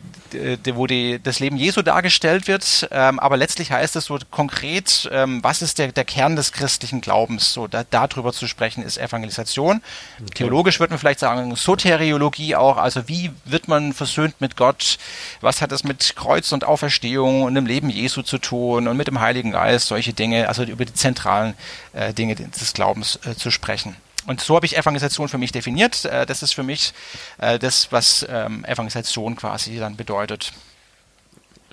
wo 0.74 0.88
die, 0.88 1.20
das 1.22 1.40
Leben 1.40 1.58
Jesu 1.58 1.82
dargestellt 1.82 2.48
wird, 2.48 2.88
ähm, 2.92 3.20
aber 3.20 3.38
letztlich 3.38 3.72
heißt 3.72 3.96
es 3.96 4.06
so 4.06 4.18
konkret, 4.30 5.10
ähm, 5.12 5.44
was 5.44 5.62
ist 5.62 5.80
der, 5.80 5.92
der 5.92 6.06
Kern 6.06 6.36
des 6.36 6.52
christlichen 6.52 7.02
Glaubens? 7.02 7.54
So 7.54 7.68
da, 7.68 7.84
darüber 7.90 8.34
zu 8.34 8.48
sprechen 8.48 8.84
ist 8.84 8.98
Evangelisation. 8.98 9.82
Okay. 10.20 10.32
Theologisch 10.36 10.80
würde 10.80 10.92
man 10.92 11.00
vielleicht 11.00 11.20
sagen 11.20 11.56
Soteriologie 11.56 12.56
auch, 12.56 12.78
also 12.78 13.08
wie 13.08 13.32
wird 13.46 13.68
man 13.68 13.94
versöhnt 13.94 14.40
mit 14.40 14.58
Gott? 14.58 14.98
Was 15.42 15.62
hat 15.62 15.72
es 15.72 15.84
mit 15.84 16.16
Kreuz 16.16 16.52
und 16.52 16.64
Auferstehung 16.64 17.44
und 17.44 17.56
dem 17.56 17.66
Leben 17.66 17.90
Jesu 17.90 18.22
zu 18.22 18.38
tun 18.38 18.88
und 18.88 18.98
mit 18.98 19.08
dem 19.08 19.20
Heiligen 19.20 19.52
Geist? 19.52 19.88
Solche 19.88 20.14
Dinge, 20.14 20.48
also 20.48 20.64
über 20.64 20.86
die 20.86 20.94
zentralen 20.94 21.56
äh, 21.94 22.14
Dinge 22.14 22.36
des 22.36 22.74
Glaubens 22.74 23.20
äh, 23.26 23.36
zu 23.36 23.52
sprechen. 23.52 23.96
Und 24.28 24.42
so 24.42 24.56
habe 24.56 24.66
ich 24.66 24.78
Evangelisation 24.78 25.28
für 25.28 25.38
mich 25.38 25.52
definiert. 25.52 26.06
Äh, 26.06 26.26
das 26.26 26.44
ist 26.44 26.54
für 26.54 26.64
mich 26.64 26.94
äh, 27.40 27.58
das, 27.60 27.92
was 27.92 28.26
ähm, 28.30 28.64
Evangelisation 28.66 29.36
quasi 29.36 29.78
dann 29.78 29.96
bedeutet. 29.98 30.52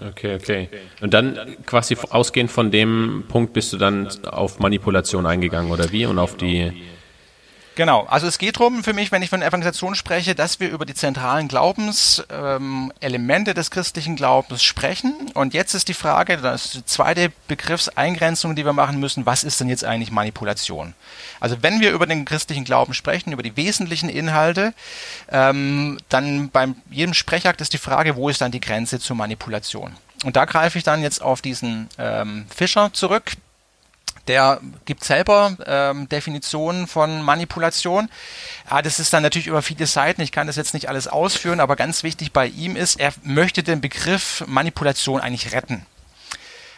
Okay, 0.01 0.37
okay. 0.37 0.69
Und 1.01 1.13
dann 1.13 1.57
quasi 1.67 1.97
ausgehend 2.11 2.51
von 2.51 2.71
dem 2.71 3.25
Punkt 3.29 3.53
bist 3.53 3.73
du 3.73 3.79
dann 3.79 4.09
auf 4.27 4.61
Manipulation 4.61 5.27
eingegangen 5.27 5.73
oder 5.73 5.91
wie? 5.91 6.07
Und 6.07 6.19
auf 6.19 6.37
die 6.37 6.73
Genau, 7.79 8.05
also 8.07 8.27
es 8.27 8.39
geht 8.39 8.57
darum 8.57 8.83
für 8.83 8.93
mich, 8.93 9.13
wenn 9.13 9.23
ich 9.23 9.31
von 9.31 9.41
Evangelisation 9.41 9.95
spreche, 9.95 10.35
dass 10.35 10.59
wir 10.59 10.69
über 10.69 10.85
die 10.85 10.95
zentralen 10.95 11.47
Glaubenselemente 11.47 13.51
ähm, 13.53 13.55
des 13.55 13.71
christlichen 13.71 14.17
Glaubens 14.17 14.65
sprechen. 14.65 15.31
Und 15.35 15.55
jetzt 15.55 15.75
ist 15.75 15.87
die 15.87 15.95
Frage, 15.95 16.39
das 16.39 16.65
ist 16.65 16.75
die 16.75 16.85
zweite 16.87 17.31
Begriffseingrenzung, 17.47 18.57
die 18.57 18.65
wir 18.65 18.73
machen 18.73 18.99
müssen, 18.99 19.27
was 19.27 19.45
ist 19.45 19.61
denn 19.61 19.69
jetzt 19.69 19.85
eigentlich 19.85 20.11
Manipulation? 20.11 20.95
Also 21.39 21.63
wenn 21.63 21.81
wir 21.81 21.93
über 21.93 22.07
den 22.07 22.25
christlichen 22.25 22.65
Glauben 22.65 22.95
sprechen, 22.95 23.31
über 23.31 23.45
die 23.45 23.57
wesentlichen 23.57 24.09
Inhalte, 24.09 24.75
ähm, 25.31 25.99
dann 26.09 26.49
beim 26.49 26.75
jedem 26.91 27.15
Sprechakt 27.15 27.61
ist 27.61 27.75
die 27.75 27.79
Frage, 27.79 28.17
wo 28.17 28.29
ist 28.29 28.41
dann 28.41 28.51
die 28.51 28.59
Grenze 28.59 28.99
zur 28.99 29.15
Manipulation? 29.15 29.95
Und 30.25 30.35
da 30.35 30.47
greife 30.47 30.79
ich 30.79 30.83
dann 30.83 31.01
jetzt 31.01 31.23
auf 31.23 31.43
diesen 31.43 31.89
ähm, 31.97 32.47
Fischer 32.53 32.93
zurück, 32.93 33.35
der 34.29 34.61
gibt 34.85 35.05
selber 35.05 35.57
ähm, 35.67 36.09
Definitionen 36.09 36.87
von 36.87 37.23
Manipulation. 37.23 38.09
Ja, 38.71 38.83
das 38.83 39.01
ist 39.01 39.13
dann 39.13 39.23
natürlich 39.23 39.49
über 39.49 39.63
viele 39.63 39.87
Seiten. 39.87 40.21
Ich 40.21 40.33
kann 40.33 40.47
das 40.47 40.57
jetzt 40.57 40.75
nicht 40.75 40.89
alles 40.89 41.09
ausführen, 41.09 41.61
aber 41.61 41.77
ganz 41.77 42.03
wichtig 42.03 42.33
bei 42.33 42.47
ihm 42.47 42.77
ist, 42.77 43.01
er 43.01 43.13
möchte 43.25 43.63
den 43.63 43.81
Begriff 43.81 44.45
Manipulation 44.47 45.21
eigentlich 45.21 45.53
retten. 45.53 45.87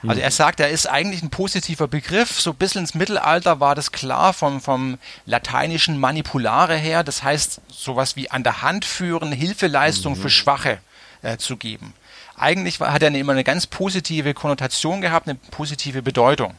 Also 0.07 0.23
er 0.23 0.31
sagt, 0.31 0.61
er 0.61 0.71
ist 0.71 0.87
eigentlich 0.87 1.23
ein 1.23 1.29
positiver 1.29 1.87
Begriff. 1.87 2.41
So 2.41 2.53
ein 2.53 2.57
bisschen 2.57 2.81
ins 2.81 2.95
Mittelalter 2.95 3.61
war 3.61 3.75
das 3.75 3.93
klar 3.93 4.33
vom, 4.33 4.63
vom 4.63 4.99
lateinischen 5.27 6.01
Manipulare 6.01 6.77
her. 6.77 7.05
Das 7.05 7.23
heißt, 7.23 7.61
sowas 7.69 8.17
wie 8.17 8.31
an 8.31 8.43
der 8.43 8.63
Hand 8.63 8.87
führen, 8.87 9.31
Hilfeleistung 9.31 10.15
mhm. 10.15 10.23
für 10.23 10.31
Schwache 10.31 10.79
äh, 11.21 11.37
zu 11.37 11.59
geben 11.59 11.93
eigentlich 12.41 12.81
hat 12.81 13.03
er 13.03 13.15
immer 13.15 13.33
eine 13.33 13.45
ganz 13.45 13.67
positive 13.67 14.35
Konnotation 14.35 15.01
gehabt, 15.01 15.29
eine 15.29 15.39
positive 15.51 16.03
Bedeutung. 16.03 16.55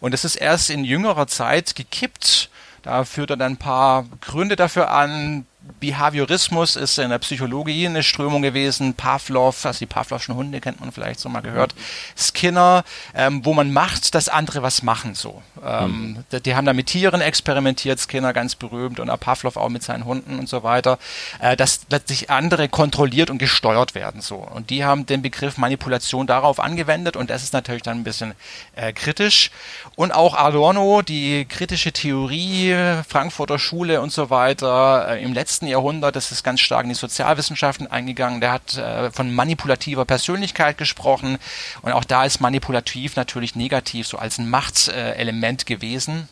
Und 0.00 0.12
das 0.12 0.24
ist 0.24 0.36
erst 0.36 0.70
in 0.70 0.84
jüngerer 0.84 1.26
Zeit 1.26 1.74
gekippt. 1.74 2.50
Da 2.82 3.04
führt 3.04 3.30
er 3.30 3.36
dann 3.36 3.52
ein 3.54 3.56
paar 3.56 4.04
Gründe 4.20 4.56
dafür 4.56 4.90
an, 4.90 5.46
Behaviorismus 5.80 6.76
ist 6.76 6.98
in 6.98 7.10
der 7.10 7.18
Psychologie 7.18 7.86
eine 7.86 8.02
Strömung 8.02 8.42
gewesen. 8.42 8.94
Pavlov, 8.94 9.64
also 9.64 9.78
die 9.78 9.86
Pavlovschen 9.86 10.34
Hunde 10.34 10.60
kennt 10.60 10.80
man 10.80 10.92
vielleicht 10.92 11.20
so 11.20 11.28
mal 11.28 11.40
gehört. 11.40 11.74
Skinner, 12.16 12.84
ähm, 13.14 13.44
wo 13.44 13.54
man 13.54 13.72
macht, 13.72 14.14
dass 14.14 14.28
andere 14.28 14.62
was 14.62 14.82
machen 14.82 15.14
so. 15.14 15.42
Ähm, 15.64 16.24
mhm. 16.30 16.40
Die 16.42 16.54
haben 16.54 16.66
da 16.66 16.72
mit 16.72 16.86
Tieren 16.86 17.20
experimentiert, 17.20 17.98
Skinner 17.98 18.32
ganz 18.32 18.54
berühmt 18.54 19.00
und 19.00 19.08
Pavlov 19.20 19.56
auch 19.56 19.68
mit 19.68 19.82
seinen 19.82 20.04
Hunden 20.04 20.38
und 20.38 20.48
so 20.48 20.62
weiter, 20.62 20.98
äh, 21.40 21.56
dass 21.56 21.80
letztlich 21.90 22.30
andere 22.30 22.68
kontrolliert 22.68 23.30
und 23.30 23.38
gesteuert 23.38 23.94
werden 23.94 24.20
so. 24.20 24.36
Und 24.36 24.70
die 24.70 24.84
haben 24.84 25.06
den 25.06 25.22
Begriff 25.22 25.56
Manipulation 25.56 26.26
darauf 26.26 26.60
angewendet 26.60 27.16
und 27.16 27.30
das 27.30 27.42
ist 27.42 27.52
natürlich 27.52 27.82
dann 27.82 27.98
ein 27.98 28.04
bisschen 28.04 28.34
äh, 28.74 28.92
kritisch. 28.92 29.50
Und 29.96 30.12
auch 30.12 30.34
Adorno, 30.34 31.02
die 31.02 31.46
kritische 31.46 31.92
Theorie, 31.92 32.74
Frankfurter 33.08 33.58
Schule 33.58 34.00
und 34.00 34.12
so 34.12 34.30
weiter 34.30 35.08
äh, 35.08 35.22
im 35.22 35.32
letzten 35.32 35.53
letzten 35.54 35.66
Jahrhundert, 35.68 36.16
das 36.16 36.32
ist 36.32 36.42
ganz 36.42 36.60
stark 36.60 36.82
in 36.82 36.88
die 36.88 36.96
Sozialwissenschaften 36.96 37.86
eingegangen, 37.86 38.40
der 38.40 38.50
hat 38.50 38.76
äh, 38.76 39.12
von 39.12 39.32
manipulativer 39.32 40.04
Persönlichkeit 40.04 40.78
gesprochen 40.78 41.38
und 41.82 41.92
auch 41.92 42.02
da 42.02 42.24
ist 42.24 42.40
manipulativ 42.40 43.14
natürlich 43.14 43.54
negativ, 43.54 44.08
so 44.08 44.18
als 44.18 44.38
ein 44.38 44.50
Machtelement 44.50 45.64
gewesen. 45.64 46.28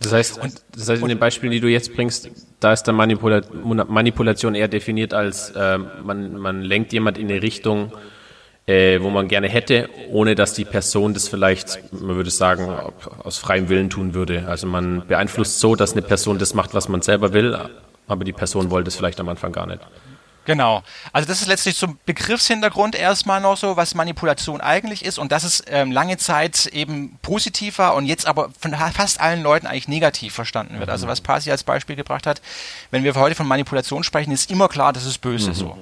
Das 0.00 0.12
heißt, 0.12 0.38
und, 0.38 0.60
das 0.74 0.88
heißt, 0.88 1.00
in 1.00 1.08
den 1.08 1.18
Beispielen, 1.18 1.52
die 1.52 1.60
du 1.60 1.68
jetzt 1.68 1.94
bringst, 1.94 2.28
da 2.58 2.72
ist 2.72 2.82
dann 2.82 2.96
Manipula 2.96 3.42
Manipulation 3.52 4.56
eher 4.56 4.68
definiert 4.68 5.14
als 5.14 5.50
äh, 5.50 5.78
man, 5.78 6.36
man 6.36 6.62
lenkt 6.62 6.92
jemand 6.92 7.18
in 7.18 7.30
eine 7.30 7.40
Richtung, 7.40 7.92
äh, 8.66 9.00
wo 9.00 9.10
man 9.10 9.28
gerne 9.28 9.48
hätte, 9.48 9.88
ohne 10.10 10.34
dass 10.34 10.54
die 10.54 10.64
Person 10.64 11.14
das 11.14 11.28
vielleicht, 11.28 11.92
man 11.92 12.16
würde 12.16 12.30
sagen, 12.30 12.68
aus 13.22 13.38
freiem 13.38 13.68
Willen 13.68 13.90
tun 13.90 14.12
würde. 14.12 14.48
Also 14.48 14.66
man 14.66 15.06
beeinflusst 15.06 15.60
so, 15.60 15.76
dass 15.76 15.92
eine 15.92 16.02
Person 16.02 16.38
das 16.38 16.52
macht, 16.52 16.74
was 16.74 16.88
man 16.88 17.00
selber 17.00 17.32
will, 17.32 17.56
aber 18.08 18.24
die 18.24 18.32
Person 18.32 18.70
wollte 18.70 18.88
es 18.88 18.96
vielleicht 18.96 19.20
am 19.20 19.28
Anfang 19.28 19.52
gar 19.52 19.66
nicht. 19.66 19.80
Genau. 20.46 20.82
Also 21.12 21.26
das 21.28 21.42
ist 21.42 21.48
letztlich 21.48 21.76
zum 21.76 21.98
Begriffshintergrund 22.06 22.94
erstmal 22.94 23.40
noch 23.40 23.56
so, 23.56 23.76
was 23.76 23.94
Manipulation 23.94 24.60
eigentlich 24.60 25.04
ist 25.04 25.18
und 25.18 25.32
dass 25.32 25.42
es 25.42 25.62
ähm, 25.66 25.90
lange 25.90 26.16
Zeit 26.16 26.66
eben 26.66 27.18
positiv 27.20 27.78
war 27.78 27.94
und 27.96 28.06
jetzt 28.06 28.26
aber 28.26 28.50
von 28.58 28.74
fast 28.92 29.20
allen 29.20 29.42
Leuten 29.42 29.66
eigentlich 29.66 29.88
negativ 29.88 30.32
verstanden 30.32 30.78
wird. 30.78 30.88
Also 30.88 31.08
was 31.08 31.20
Pasi 31.20 31.50
als 31.50 31.64
Beispiel 31.64 31.96
gebracht 31.96 32.26
hat, 32.26 32.40
wenn 32.92 33.02
wir 33.04 33.14
heute 33.16 33.34
von 33.34 33.46
Manipulation 33.46 34.04
sprechen, 34.04 34.30
ist 34.30 34.50
immer 34.50 34.68
klar, 34.68 34.92
das 34.92 35.04
ist 35.04 35.18
böse 35.18 35.50
mhm. 35.50 35.54
so. 35.54 35.78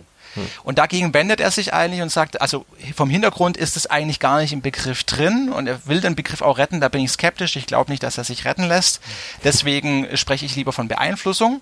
Und 0.64 0.78
dagegen 0.78 1.14
wendet 1.14 1.40
er 1.40 1.50
sich 1.50 1.72
eigentlich 1.72 2.02
und 2.02 2.10
sagt, 2.10 2.40
also 2.40 2.66
vom 2.96 3.08
Hintergrund 3.08 3.56
ist 3.56 3.76
es 3.76 3.86
eigentlich 3.86 4.18
gar 4.18 4.40
nicht 4.40 4.52
im 4.52 4.62
Begriff 4.62 5.04
drin 5.04 5.52
und 5.52 5.66
er 5.66 5.86
will 5.86 6.00
den 6.00 6.16
Begriff 6.16 6.42
auch 6.42 6.58
retten, 6.58 6.80
da 6.80 6.88
bin 6.88 7.02
ich 7.02 7.12
skeptisch, 7.12 7.54
ich 7.56 7.66
glaube 7.66 7.90
nicht, 7.92 8.02
dass 8.02 8.18
er 8.18 8.24
sich 8.24 8.44
retten 8.44 8.64
lässt. 8.64 9.00
Deswegen 9.44 10.08
spreche 10.16 10.44
ich 10.44 10.56
lieber 10.56 10.72
von 10.72 10.88
Beeinflussung. 10.88 11.60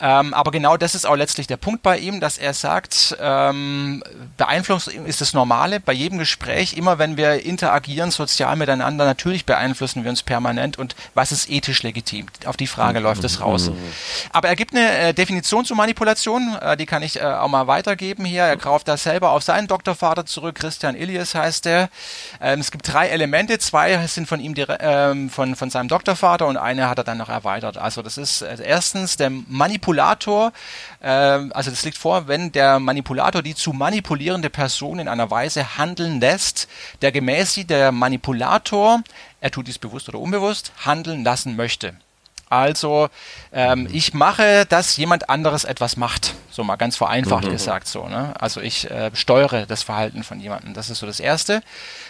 Ähm, 0.00 0.34
aber 0.34 0.50
genau 0.50 0.76
das 0.76 0.94
ist 0.94 1.06
auch 1.06 1.16
letztlich 1.16 1.46
der 1.46 1.56
Punkt 1.56 1.82
bei 1.82 1.98
ihm, 1.98 2.20
dass 2.20 2.38
er 2.38 2.54
sagt, 2.54 3.16
ähm, 3.20 4.02
Beeinflussung 4.36 5.06
ist 5.06 5.20
das 5.20 5.34
Normale 5.34 5.80
bei 5.80 5.92
jedem 5.92 6.18
Gespräch. 6.18 6.76
Immer 6.76 6.98
wenn 6.98 7.16
wir 7.16 7.44
interagieren 7.44 8.10
sozial 8.10 8.56
miteinander, 8.56 9.04
natürlich 9.04 9.44
beeinflussen 9.44 10.04
wir 10.04 10.10
uns 10.10 10.22
permanent. 10.22 10.78
Und 10.78 10.96
was 11.14 11.32
ist 11.32 11.50
ethisch 11.50 11.82
legitim? 11.82 12.26
Auf 12.46 12.56
die 12.56 12.66
Frage 12.66 13.00
mhm. 13.00 13.04
läuft 13.04 13.24
es 13.24 13.40
raus. 13.40 13.70
Mhm. 13.70 13.76
Aber 14.32 14.48
er 14.48 14.56
gibt 14.56 14.74
eine 14.74 14.90
äh, 14.90 15.14
Definition 15.14 15.64
zur 15.64 15.76
Manipulation, 15.76 16.56
äh, 16.60 16.76
die 16.76 16.86
kann 16.86 17.02
ich 17.02 17.20
äh, 17.20 17.24
auch 17.24 17.48
mal 17.48 17.66
weitergeben 17.66 18.24
hier. 18.24 18.44
Er 18.44 18.56
kauft 18.56 18.88
da 18.88 18.96
selber 18.96 19.30
auf 19.30 19.42
seinen 19.42 19.68
Doktorvater 19.68 20.26
zurück. 20.26 20.56
Christian 20.56 20.94
Ilias 20.94 21.34
heißt 21.34 21.66
er. 21.66 21.90
Ähm, 22.40 22.60
es 22.60 22.70
gibt 22.70 22.90
drei 22.90 23.08
Elemente. 23.08 23.58
Zwei 23.58 24.06
sind 24.06 24.26
von 24.26 24.40
ihm, 24.40 24.54
ähm, 24.80 25.30
von, 25.30 25.56
von 25.56 25.70
seinem 25.70 25.88
Doktorvater 25.88 26.46
und 26.46 26.56
eine 26.56 26.88
hat 26.88 26.98
er 26.98 27.04
dann 27.04 27.18
noch 27.18 27.28
erweitert. 27.28 27.76
Also 27.76 28.02
das 28.02 28.16
ist 28.16 28.42
äh, 28.42 28.56
erstens 28.62 29.16
der 29.16 29.30
Manipulator. 29.90 30.52
Äh, 31.00 31.08
also 31.08 31.70
das 31.70 31.84
liegt 31.84 31.98
vor, 31.98 32.28
wenn 32.28 32.52
der 32.52 32.78
Manipulator 32.78 33.42
die 33.42 33.54
zu 33.54 33.72
manipulierende 33.72 34.50
Person 34.50 34.98
in 34.98 35.08
einer 35.08 35.30
Weise 35.30 35.78
handeln 35.78 36.20
lässt, 36.20 36.68
der 37.02 37.12
gemäß 37.12 37.54
sie 37.54 37.64
der 37.64 37.92
Manipulator, 37.92 39.02
er 39.40 39.50
tut 39.50 39.66
dies 39.66 39.78
bewusst 39.78 40.08
oder 40.08 40.18
unbewusst, 40.18 40.72
handeln 40.84 41.24
lassen 41.24 41.56
möchte. 41.56 41.94
Also 42.50 43.08
ähm, 43.52 43.88
ich 43.92 44.12
mache, 44.12 44.66
dass 44.68 44.96
jemand 44.96 45.30
anderes 45.30 45.62
etwas 45.62 45.96
macht. 45.96 46.34
So 46.50 46.64
mal 46.64 46.74
ganz 46.74 46.96
vereinfacht 46.96 47.44
mhm. 47.44 47.52
gesagt 47.52 47.86
so. 47.86 48.08
Ne? 48.08 48.34
Also 48.40 48.60
ich 48.60 48.90
äh, 48.90 49.12
steuere 49.14 49.66
das 49.66 49.84
Verhalten 49.84 50.24
von 50.24 50.40
jemandem. 50.40 50.74
Das 50.74 50.90
ist 50.90 50.98
so 50.98 51.06
das 51.06 51.20
Erste. 51.20 51.62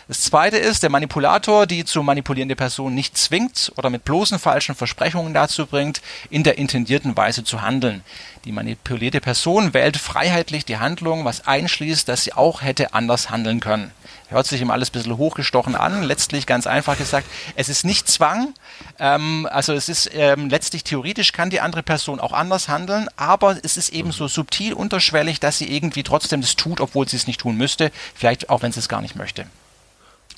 Das 0.09 0.23
Zweite 0.23 0.57
ist, 0.57 0.83
der 0.83 0.89
Manipulator, 0.89 1.67
die 1.67 1.85
zu 1.85 2.03
manipulierende 2.03 2.57
Person 2.57 2.95
nicht 2.95 3.19
zwingt 3.19 3.71
oder 3.77 3.91
mit 3.91 4.07
bloßen 4.07 4.39
falschen 4.39 4.75
Versprechungen 4.75 5.35
dazu 5.35 5.67
bringt, 5.67 6.01
in 6.31 6.43
der 6.43 6.57
intendierten 6.57 7.15
Weise 7.19 7.45
zu 7.45 7.61
handeln. 7.61 8.03
Die 8.47 8.53
manipulierte 8.53 9.21
Person 9.21 9.75
wählt 9.75 9.99
freiheitlich 9.99 10.65
die 10.65 10.79
Handlung, 10.79 11.27
was 11.27 11.47
einschließt, 11.47 12.09
dass 12.09 12.25
sie 12.25 12.33
auch 12.33 12.63
hätte 12.63 12.95
anders 12.95 13.29
handeln 13.29 13.61
können. 13.61 13.93
Hört 14.31 14.47
sich 14.47 14.61
immer 14.61 14.75
alles 14.75 14.91
ein 14.91 14.93
bisschen 14.93 15.17
hochgestochen 15.17 15.75
an. 15.75 16.05
Letztlich 16.05 16.47
ganz 16.47 16.69
einfach 16.69 16.97
gesagt, 16.97 17.27
es 17.57 17.69
ist 17.69 17.85
nicht 17.85 18.09
Zwang. 18.09 18.55
Ähm, 19.01 19.49
also 19.51 19.73
es 19.73 19.89
ist 19.89 20.09
ähm, 20.15 20.49
letztlich 20.49 20.85
theoretisch 20.85 21.33
kann 21.33 21.51
die 21.51 21.61
andere 21.61 21.83
Person 21.83 22.21
auch 22.21 22.33
anders 22.33 22.69
handeln, 22.69 23.09
aber 23.17 23.57
es 23.63 23.77
ist 23.77 23.89
eben 23.89 24.13
so 24.13 24.29
subtil 24.29 24.73
unterschwellig, 24.73 25.41
dass 25.41 25.59
sie 25.59 25.75
irgendwie 25.75 26.05
trotzdem 26.05 26.43
das 26.43 26.55
tut, 26.55 26.81
obwohl 26.81 27.09
sie 27.09 27.17
es 27.17 27.27
nicht 27.27 27.41
tun 27.41 27.57
müsste. 27.57 27.91
Vielleicht 28.15 28.51
auch, 28.51 28.63
wenn 28.63 28.71
sie 28.71 28.79
es 28.79 28.89
gar 28.89 29.03
nicht 29.03 29.17
möchte. 29.17 29.47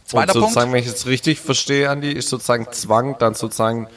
Zweiter 0.06 0.34
Und 0.34 0.40
sozusagen, 0.40 0.70
Punkt. 0.70 0.86
wenn 0.86 0.90
ich 0.90 0.98
es 0.98 1.06
richtig 1.06 1.40
verstehe, 1.40 1.90
Andi, 1.90 2.12
ist 2.12 2.30
sozusagen 2.30 2.72
Zwang 2.72 3.16
dann 3.18 3.34
sozusagen 3.34 3.88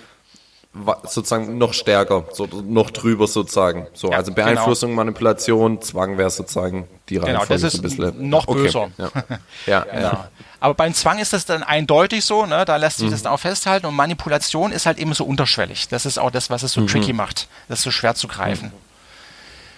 sozusagen 1.03 1.57
noch 1.57 1.73
stärker, 1.73 2.25
so, 2.31 2.47
noch 2.47 2.91
drüber 2.91 3.27
sozusagen. 3.27 3.87
So, 3.93 4.11
ja, 4.11 4.17
also 4.17 4.33
Beeinflussung, 4.33 4.91
genau. 4.91 5.01
Manipulation, 5.01 5.81
Zwang 5.81 6.17
wäre 6.17 6.29
sozusagen 6.29 6.87
die 7.09 7.17
Reihenfolge 7.17 7.47
genau, 7.47 7.61
das 7.61 7.73
ist 7.73 7.79
ein 7.79 7.81
bisschen. 7.81 8.29
noch 8.29 8.45
böser. 8.45 8.89
Okay. 8.97 9.09
Ja. 9.25 9.39
ja, 9.65 9.79
genau. 9.83 10.01
ja. 10.01 10.29
Aber 10.59 10.73
beim 10.73 10.93
Zwang 10.93 11.19
ist 11.19 11.33
das 11.33 11.45
dann 11.45 11.63
eindeutig 11.63 12.25
so, 12.25 12.45
ne? 12.45 12.65
da 12.65 12.75
lässt 12.77 12.97
sich 12.97 13.07
mhm. 13.07 13.11
das 13.11 13.23
dann 13.23 13.33
auch 13.33 13.39
festhalten 13.39 13.85
und 13.85 13.95
Manipulation 13.95 14.71
ist 14.71 14.85
halt 14.85 14.97
eben 14.97 15.13
so 15.13 15.25
unterschwellig. 15.25 15.87
Das 15.87 16.05
ist 16.05 16.17
auch 16.17 16.31
das, 16.31 16.49
was 16.49 16.63
es 16.63 16.73
so 16.73 16.81
mhm. 16.81 16.87
tricky 16.87 17.13
macht. 17.13 17.47
Das 17.67 17.79
ist 17.79 17.83
so 17.83 17.91
schwer 17.91 18.15
zu 18.15 18.27
greifen. 18.27 18.67
Mhm. 18.67 18.84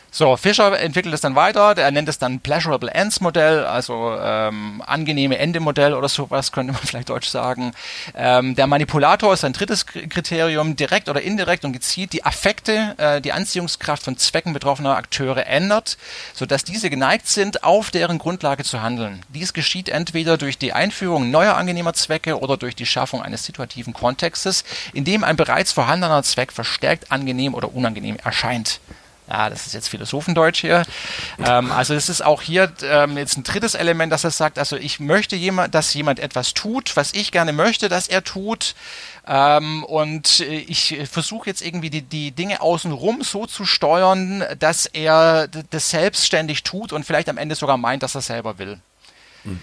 So, 0.09 0.37
Fischer 0.37 0.79
entwickelt 0.79 1.13
es 1.13 1.21
dann 1.21 1.35
weiter, 1.35 1.77
er 1.77 1.91
nennt 1.91 2.09
es 2.09 2.17
dann 2.17 2.39
Pleasurable 2.39 2.89
Ends 2.89 3.21
Modell, 3.21 3.65
also 3.65 4.15
ähm, 4.19 4.81
angenehme 4.85 5.37
Ende 5.37 5.59
Modell 5.59 5.93
oder 5.93 6.09
sowas, 6.09 6.51
könnte 6.51 6.73
man 6.73 6.81
vielleicht 6.85 7.09
deutsch 7.09 7.27
sagen. 7.27 7.73
Ähm, 8.15 8.55
der 8.55 8.67
Manipulator 8.67 9.33
ist 9.33 9.43
ein 9.43 9.53
drittes 9.53 9.85
Kriterium, 9.85 10.75
direkt 10.75 11.09
oder 11.09 11.21
indirekt 11.21 11.65
und 11.65 11.73
gezielt 11.73 12.13
die 12.13 12.25
Affekte, 12.25 12.95
äh, 12.97 13.21
die 13.21 13.33
Anziehungskraft 13.33 14.03
von 14.03 14.17
Zwecken 14.17 14.53
betroffener 14.53 14.95
Akteure 14.95 15.45
ändert, 15.45 15.97
sodass 16.33 16.63
diese 16.63 16.89
geneigt 16.89 17.27
sind, 17.27 17.63
auf 17.63 17.91
deren 17.91 18.17
Grundlage 18.17 18.63
zu 18.63 18.81
handeln. 18.81 19.21
Dies 19.29 19.53
geschieht 19.53 19.89
entweder 19.89 20.37
durch 20.37 20.57
die 20.57 20.73
Einführung 20.73 21.31
neuer 21.31 21.55
angenehmer 21.55 21.93
Zwecke 21.93 22.39
oder 22.39 22.57
durch 22.57 22.75
die 22.75 22.85
Schaffung 22.85 23.21
eines 23.21 23.43
situativen 23.43 23.93
Kontextes, 23.93 24.63
in 24.93 25.03
dem 25.03 25.23
ein 25.23 25.35
bereits 25.35 25.73
vorhandener 25.73 26.23
Zweck 26.23 26.53
verstärkt 26.53 27.11
angenehm 27.11 27.53
oder 27.53 27.73
unangenehm 27.73 28.17
erscheint. 28.23 28.79
Ja, 29.29 29.49
das 29.49 29.67
ist 29.67 29.73
jetzt 29.73 29.89
Philosophendeutsch 29.89 30.61
hier. 30.61 30.83
Ähm, 31.43 31.71
also 31.71 31.93
es 31.93 32.07
ist 32.07 32.23
auch 32.23 32.41
hier 32.41 32.71
ähm, 32.81 33.17
jetzt 33.17 33.37
ein 33.37 33.43
drittes 33.43 33.75
Element, 33.75 34.11
dass 34.11 34.23
er 34.23 34.31
sagt, 34.31 34.57
also 34.57 34.77
ich 34.77 34.99
möchte 34.99 35.35
jemand, 35.35 35.75
dass 35.75 35.93
jemand 35.93 36.19
etwas 36.19 36.53
tut, 36.53 36.95
was 36.95 37.13
ich 37.13 37.31
gerne 37.31 37.51
möchte, 37.51 37.89
dass 37.89 38.07
er 38.07 38.23
tut. 38.23 38.73
Ähm, 39.27 39.83
und 39.83 40.39
ich 40.39 40.97
versuche 41.11 41.49
jetzt 41.49 41.61
irgendwie 41.61 41.89
die, 41.89 42.01
die 42.03 42.31
Dinge 42.31 42.61
außenrum 42.61 43.23
so 43.23 43.45
zu 43.45 43.65
steuern, 43.65 44.45
dass 44.59 44.85
er 44.85 45.47
das 45.47 45.89
selbstständig 45.89 46.63
tut 46.63 46.93
und 46.93 47.05
vielleicht 47.05 47.27
am 47.27 47.37
Ende 47.37 47.55
sogar 47.55 47.77
meint, 47.77 48.03
dass 48.03 48.15
er 48.15 48.21
selber 48.21 48.57
will. 48.59 48.79
Mhm. 49.43 49.59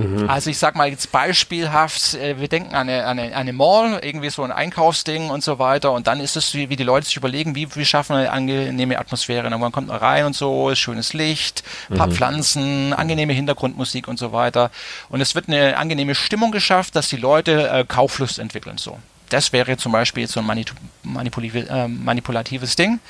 Mhm. 0.00 0.30
Also 0.30 0.50
ich 0.50 0.58
sag 0.58 0.74
mal 0.76 0.88
jetzt 0.88 1.12
beispielhaft, 1.12 2.14
äh, 2.14 2.40
wir 2.40 2.48
denken 2.48 2.74
an 2.74 2.88
eine, 2.88 3.06
eine, 3.06 3.36
eine 3.36 3.52
Mall, 3.52 4.00
irgendwie 4.02 4.30
so 4.30 4.42
ein 4.42 4.52
Einkaufsding 4.52 5.30
und 5.30 5.42
so 5.42 5.58
weiter 5.58 5.92
und 5.92 6.06
dann 6.06 6.20
ist 6.20 6.36
es, 6.36 6.54
wie, 6.54 6.68
wie 6.68 6.76
die 6.76 6.84
Leute 6.84 7.06
sich 7.06 7.16
überlegen, 7.16 7.54
wie, 7.54 7.74
wie 7.74 7.84
schaffen 7.84 8.16
wir 8.16 8.20
eine 8.20 8.32
angenehme 8.32 8.98
Atmosphäre. 8.98 9.48
Dann 9.48 9.60
kommt 9.72 9.88
man 9.88 9.96
rein 9.96 10.24
und 10.24 10.34
so, 10.34 10.74
schönes 10.74 11.12
Licht, 11.12 11.62
paar 11.94 12.06
mhm. 12.06 12.12
Pflanzen, 12.12 12.92
angenehme 12.92 13.32
Hintergrundmusik 13.32 14.08
und 14.08 14.18
so 14.18 14.32
weiter. 14.32 14.70
Und 15.08 15.20
es 15.20 15.34
wird 15.34 15.48
eine 15.48 15.76
angenehme 15.76 16.14
Stimmung 16.14 16.52
geschafft, 16.52 16.96
dass 16.96 17.08
die 17.08 17.16
Leute 17.16 17.68
äh, 17.68 17.84
Kauflust 17.84 18.38
entwickeln 18.38 18.78
so 18.78 18.98
das 19.30 19.52
wäre 19.52 19.76
zum 19.76 19.92
Beispiel 19.92 20.26
so 20.26 20.40
ein 20.40 20.64
manipulative, 21.02 21.68
äh, 21.68 21.88
manipulatives 21.88 22.76
Ding, 22.76 23.00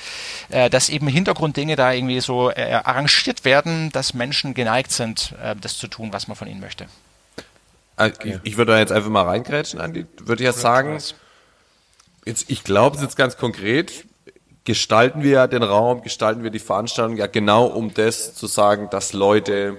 äh, 0.49 0.69
dass 0.69 0.89
eben 0.89 1.07
Hintergrunddinge 1.07 1.75
da 1.75 1.91
irgendwie 1.91 2.21
so 2.21 2.49
äh, 2.49 2.79
arrangiert 2.83 3.43
werden, 3.45 3.91
dass 3.91 4.13
Menschen 4.13 4.53
geneigt 4.53 4.91
sind, 4.91 5.33
äh, 5.43 5.55
das 5.59 5.77
zu 5.77 5.87
tun, 5.87 6.13
was 6.13 6.27
man 6.27 6.37
von 6.37 6.47
ihnen 6.47 6.61
möchte. 6.61 6.85
Okay. 7.97 8.39
Ich, 8.43 8.57
würde 8.57 8.71
da 8.73 8.79
jetzt 8.79 8.91
einfach 8.91 9.09
mal 9.09 9.23
reingrätschen, 9.23 9.79
Andi. 9.79 10.05
Würde 10.23 10.43
ich 10.43 10.47
jetzt 10.47 10.61
sagen, 10.61 10.97
jetzt, 12.25 12.49
ich 12.49 12.63
glaube 12.63 12.95
es 12.95 13.01
jetzt 13.01 13.17
ganz 13.17 13.37
konkret, 13.37 14.05
gestalten 14.63 15.23
wir 15.23 15.31
ja 15.31 15.47
den 15.47 15.63
Raum, 15.63 16.01
gestalten 16.01 16.43
wir 16.43 16.51
die 16.51 16.59
Veranstaltung 16.59 17.17
ja 17.17 17.27
genau 17.27 17.65
um 17.65 17.93
das 17.93 18.33
zu 18.33 18.47
sagen, 18.47 18.89
dass 18.89 19.13
Leute 19.13 19.77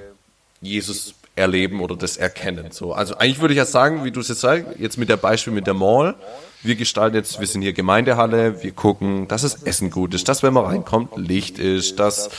Jesus 0.61 1.15
erleben 1.35 1.81
oder 1.81 1.97
das 1.97 2.17
erkennen. 2.17 2.73
So, 2.73 2.93
also 2.93 3.17
eigentlich 3.17 3.41
würde 3.41 3.55
ich 3.55 3.59
ja 3.59 3.65
sagen, 3.65 4.05
wie 4.05 4.11
du 4.11 4.21
es 4.21 4.29
jetzt 4.29 4.41
sagst, 4.41 4.67
jetzt 4.79 4.99
mit 4.99 5.09
der 5.09 5.17
Beispiel 5.17 5.53
mit 5.53 5.67
der 5.67 5.75
Mall. 5.75 6.15
Wir 6.63 6.77
gestalten 6.77 7.17
jetzt, 7.17 7.41
wir 7.41 7.47
sind 7.47 7.63
hier 7.63 7.73
Gemeindehalle, 7.73 8.63
wir 8.63 8.73
gucken, 8.73 9.27
dass 9.29 9.43
das 9.43 9.63
Essen 9.63 9.91
gut 9.91 10.15
ist, 10.15 10.29
dass 10.29 10.43
wenn 10.43 10.53
man 10.53 10.65
reinkommt, 10.65 11.17
Licht 11.17 11.59
ist, 11.59 11.99
dass 11.99 12.31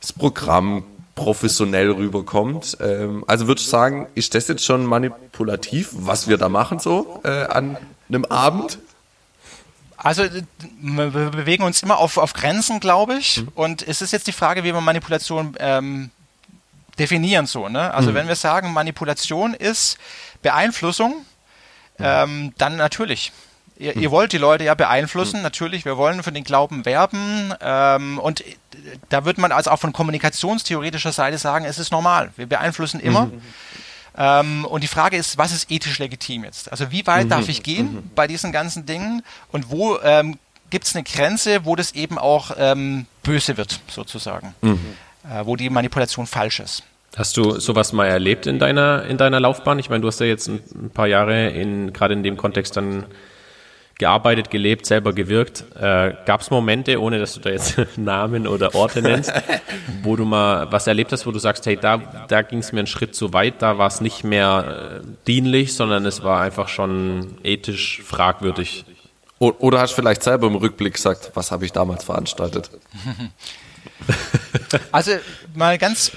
das 0.00 0.12
Programm 0.12 0.84
professionell 1.14 1.90
rüberkommt. 1.90 2.76
Ähm, 2.80 3.24
also 3.26 3.46
würde 3.46 3.60
ich 3.60 3.66
sagen, 3.66 4.08
ist 4.14 4.34
das 4.34 4.48
jetzt 4.48 4.64
schon 4.64 4.84
manipulativ, 4.84 5.90
was 5.92 6.28
wir 6.28 6.36
da 6.36 6.48
machen 6.48 6.78
so 6.78 7.20
äh, 7.24 7.44
an 7.44 7.76
einem 8.08 8.24
Abend? 8.24 8.78
Also 9.96 10.24
wir 10.80 11.10
bewegen 11.30 11.62
uns 11.62 11.82
immer 11.82 11.98
auf, 11.98 12.18
auf 12.18 12.32
Grenzen, 12.32 12.80
glaube 12.80 13.14
ich. 13.14 13.42
Mhm. 13.42 13.48
Und 13.54 13.86
es 13.86 14.02
ist 14.02 14.12
jetzt 14.12 14.26
die 14.26 14.32
Frage, 14.32 14.64
wie 14.64 14.72
man 14.72 14.82
Manipulation 14.82 15.54
ähm, 15.60 16.10
definieren 16.98 17.46
so. 17.46 17.68
Ne? 17.68 17.92
Also 17.92 18.10
mhm. 18.10 18.14
wenn 18.14 18.28
wir 18.28 18.36
sagen, 18.36 18.72
Manipulation 18.72 19.54
ist 19.54 19.98
Beeinflussung, 20.42 21.24
ähm, 21.98 22.52
dann 22.58 22.76
natürlich. 22.76 23.32
Ihr, 23.78 23.96
ihr, 23.96 24.10
wollt 24.10 24.32
die 24.32 24.38
Leute 24.38 24.64
ja 24.64 24.74
beeinflussen, 24.74 25.38
mhm. 25.38 25.42
natürlich. 25.42 25.84
Wir 25.84 25.96
wollen 25.96 26.22
für 26.22 26.32
den 26.32 26.44
Glauben 26.44 26.84
werben. 26.84 27.54
Ähm, 27.60 28.18
und 28.18 28.44
da 29.08 29.24
wird 29.24 29.38
man 29.38 29.50
also 29.52 29.70
auch 29.70 29.78
von 29.78 29.92
kommunikationstheoretischer 29.92 31.12
Seite 31.12 31.38
sagen, 31.38 31.64
es 31.64 31.78
ist 31.78 31.90
normal. 31.90 32.32
Wir 32.36 32.46
beeinflussen 32.46 33.00
immer. 33.00 33.26
Mhm. 33.26 33.42
Ähm, 34.16 34.64
und 34.66 34.82
die 34.82 34.88
Frage 34.88 35.16
ist, 35.16 35.38
was 35.38 35.52
ist 35.52 35.70
ethisch 35.70 35.98
legitim 35.98 36.44
jetzt? 36.44 36.70
Also 36.70 36.90
wie 36.90 37.06
weit 37.06 37.30
darf 37.30 37.48
ich 37.48 37.62
gehen 37.62 38.10
bei 38.14 38.26
diesen 38.26 38.52
ganzen 38.52 38.84
Dingen? 38.84 39.22
Und 39.50 39.70
wo 39.70 39.98
ähm, 40.00 40.38
gibt 40.70 40.86
es 40.86 40.94
eine 40.94 41.02
Grenze, 41.02 41.64
wo 41.64 41.76
das 41.76 41.92
eben 41.92 42.18
auch 42.18 42.50
ähm, 42.56 43.06
böse 43.22 43.56
wird, 43.56 43.80
sozusagen? 43.88 44.54
Äh, 45.24 45.46
wo 45.46 45.56
die 45.56 45.70
Manipulation 45.70 46.26
falsch 46.26 46.60
ist. 46.60 46.82
Hast 47.16 47.36
du 47.36 47.60
sowas 47.60 47.92
mal 47.92 48.06
erlebt 48.06 48.46
in 48.46 48.58
deiner, 48.58 49.04
in 49.04 49.18
deiner 49.18 49.38
Laufbahn? 49.38 49.78
Ich 49.78 49.90
meine, 49.90 50.00
du 50.00 50.08
hast 50.08 50.18
ja 50.20 50.26
jetzt 50.26 50.48
ein, 50.48 50.90
paar 50.92 51.06
Jahre 51.06 51.48
in, 51.48 51.92
gerade 51.92 52.14
in 52.14 52.22
dem 52.22 52.36
Kontext 52.36 52.76
dann 52.76 53.04
gearbeitet, 53.98 54.50
gelebt, 54.50 54.86
selber 54.86 55.12
gewirkt. 55.12 55.64
Äh, 55.76 56.14
Gab 56.24 56.40
es 56.40 56.50
Momente, 56.50 57.00
ohne 57.00 57.18
dass 57.18 57.34
du 57.34 57.40
da 57.40 57.50
jetzt 57.50 57.78
Namen 57.96 58.48
oder 58.48 58.74
Orte 58.74 59.02
nennst, 59.02 59.32
wo 60.02 60.16
du 60.16 60.24
mal 60.24 60.72
was 60.72 60.86
erlebt 60.86 61.12
hast, 61.12 61.26
wo 61.26 61.30
du 61.30 61.38
sagst, 61.38 61.66
hey, 61.66 61.76
da, 61.76 61.98
da 62.28 62.42
ging 62.42 62.60
es 62.60 62.72
mir 62.72 62.80
einen 62.80 62.86
Schritt 62.86 63.14
zu 63.14 63.32
weit, 63.32 63.60
da 63.60 63.78
war 63.78 63.86
es 63.86 64.00
nicht 64.00 64.24
mehr 64.24 65.02
äh, 65.02 65.06
dienlich, 65.26 65.74
sondern 65.74 66.06
es 66.06 66.24
war 66.24 66.40
einfach 66.40 66.68
schon 66.68 67.36
ethisch 67.44 68.02
fragwürdig. 68.02 68.86
Oder 69.38 69.80
hast 69.80 69.92
du 69.92 69.96
vielleicht 69.96 70.22
selber 70.22 70.46
im 70.46 70.54
Rückblick 70.54 70.94
gesagt, 70.94 71.32
was 71.34 71.50
habe 71.50 71.64
ich 71.64 71.72
damals 71.72 72.04
veranstaltet? 72.04 72.70
also 74.92 75.12
mal 75.54 75.78
ganz 75.78 76.12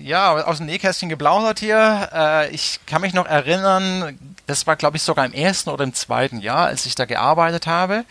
ja, 0.00 0.32
aus 0.44 0.58
dem 0.58 0.66
Nähkästchen 0.66 1.08
geplaudert 1.08 1.58
hier. 1.58 2.10
Äh, 2.12 2.50
ich 2.50 2.80
kann 2.86 3.00
mich 3.00 3.14
noch 3.14 3.26
erinnern, 3.26 4.18
das 4.46 4.66
war, 4.66 4.76
glaube 4.76 4.96
ich, 4.96 5.02
sogar 5.02 5.24
im 5.24 5.32
ersten 5.32 5.70
oder 5.70 5.84
im 5.84 5.94
zweiten 5.94 6.40
Jahr, 6.40 6.66
als 6.66 6.86
ich 6.86 6.94
da 6.94 7.04
gearbeitet 7.04 7.66
habe. 7.66 8.04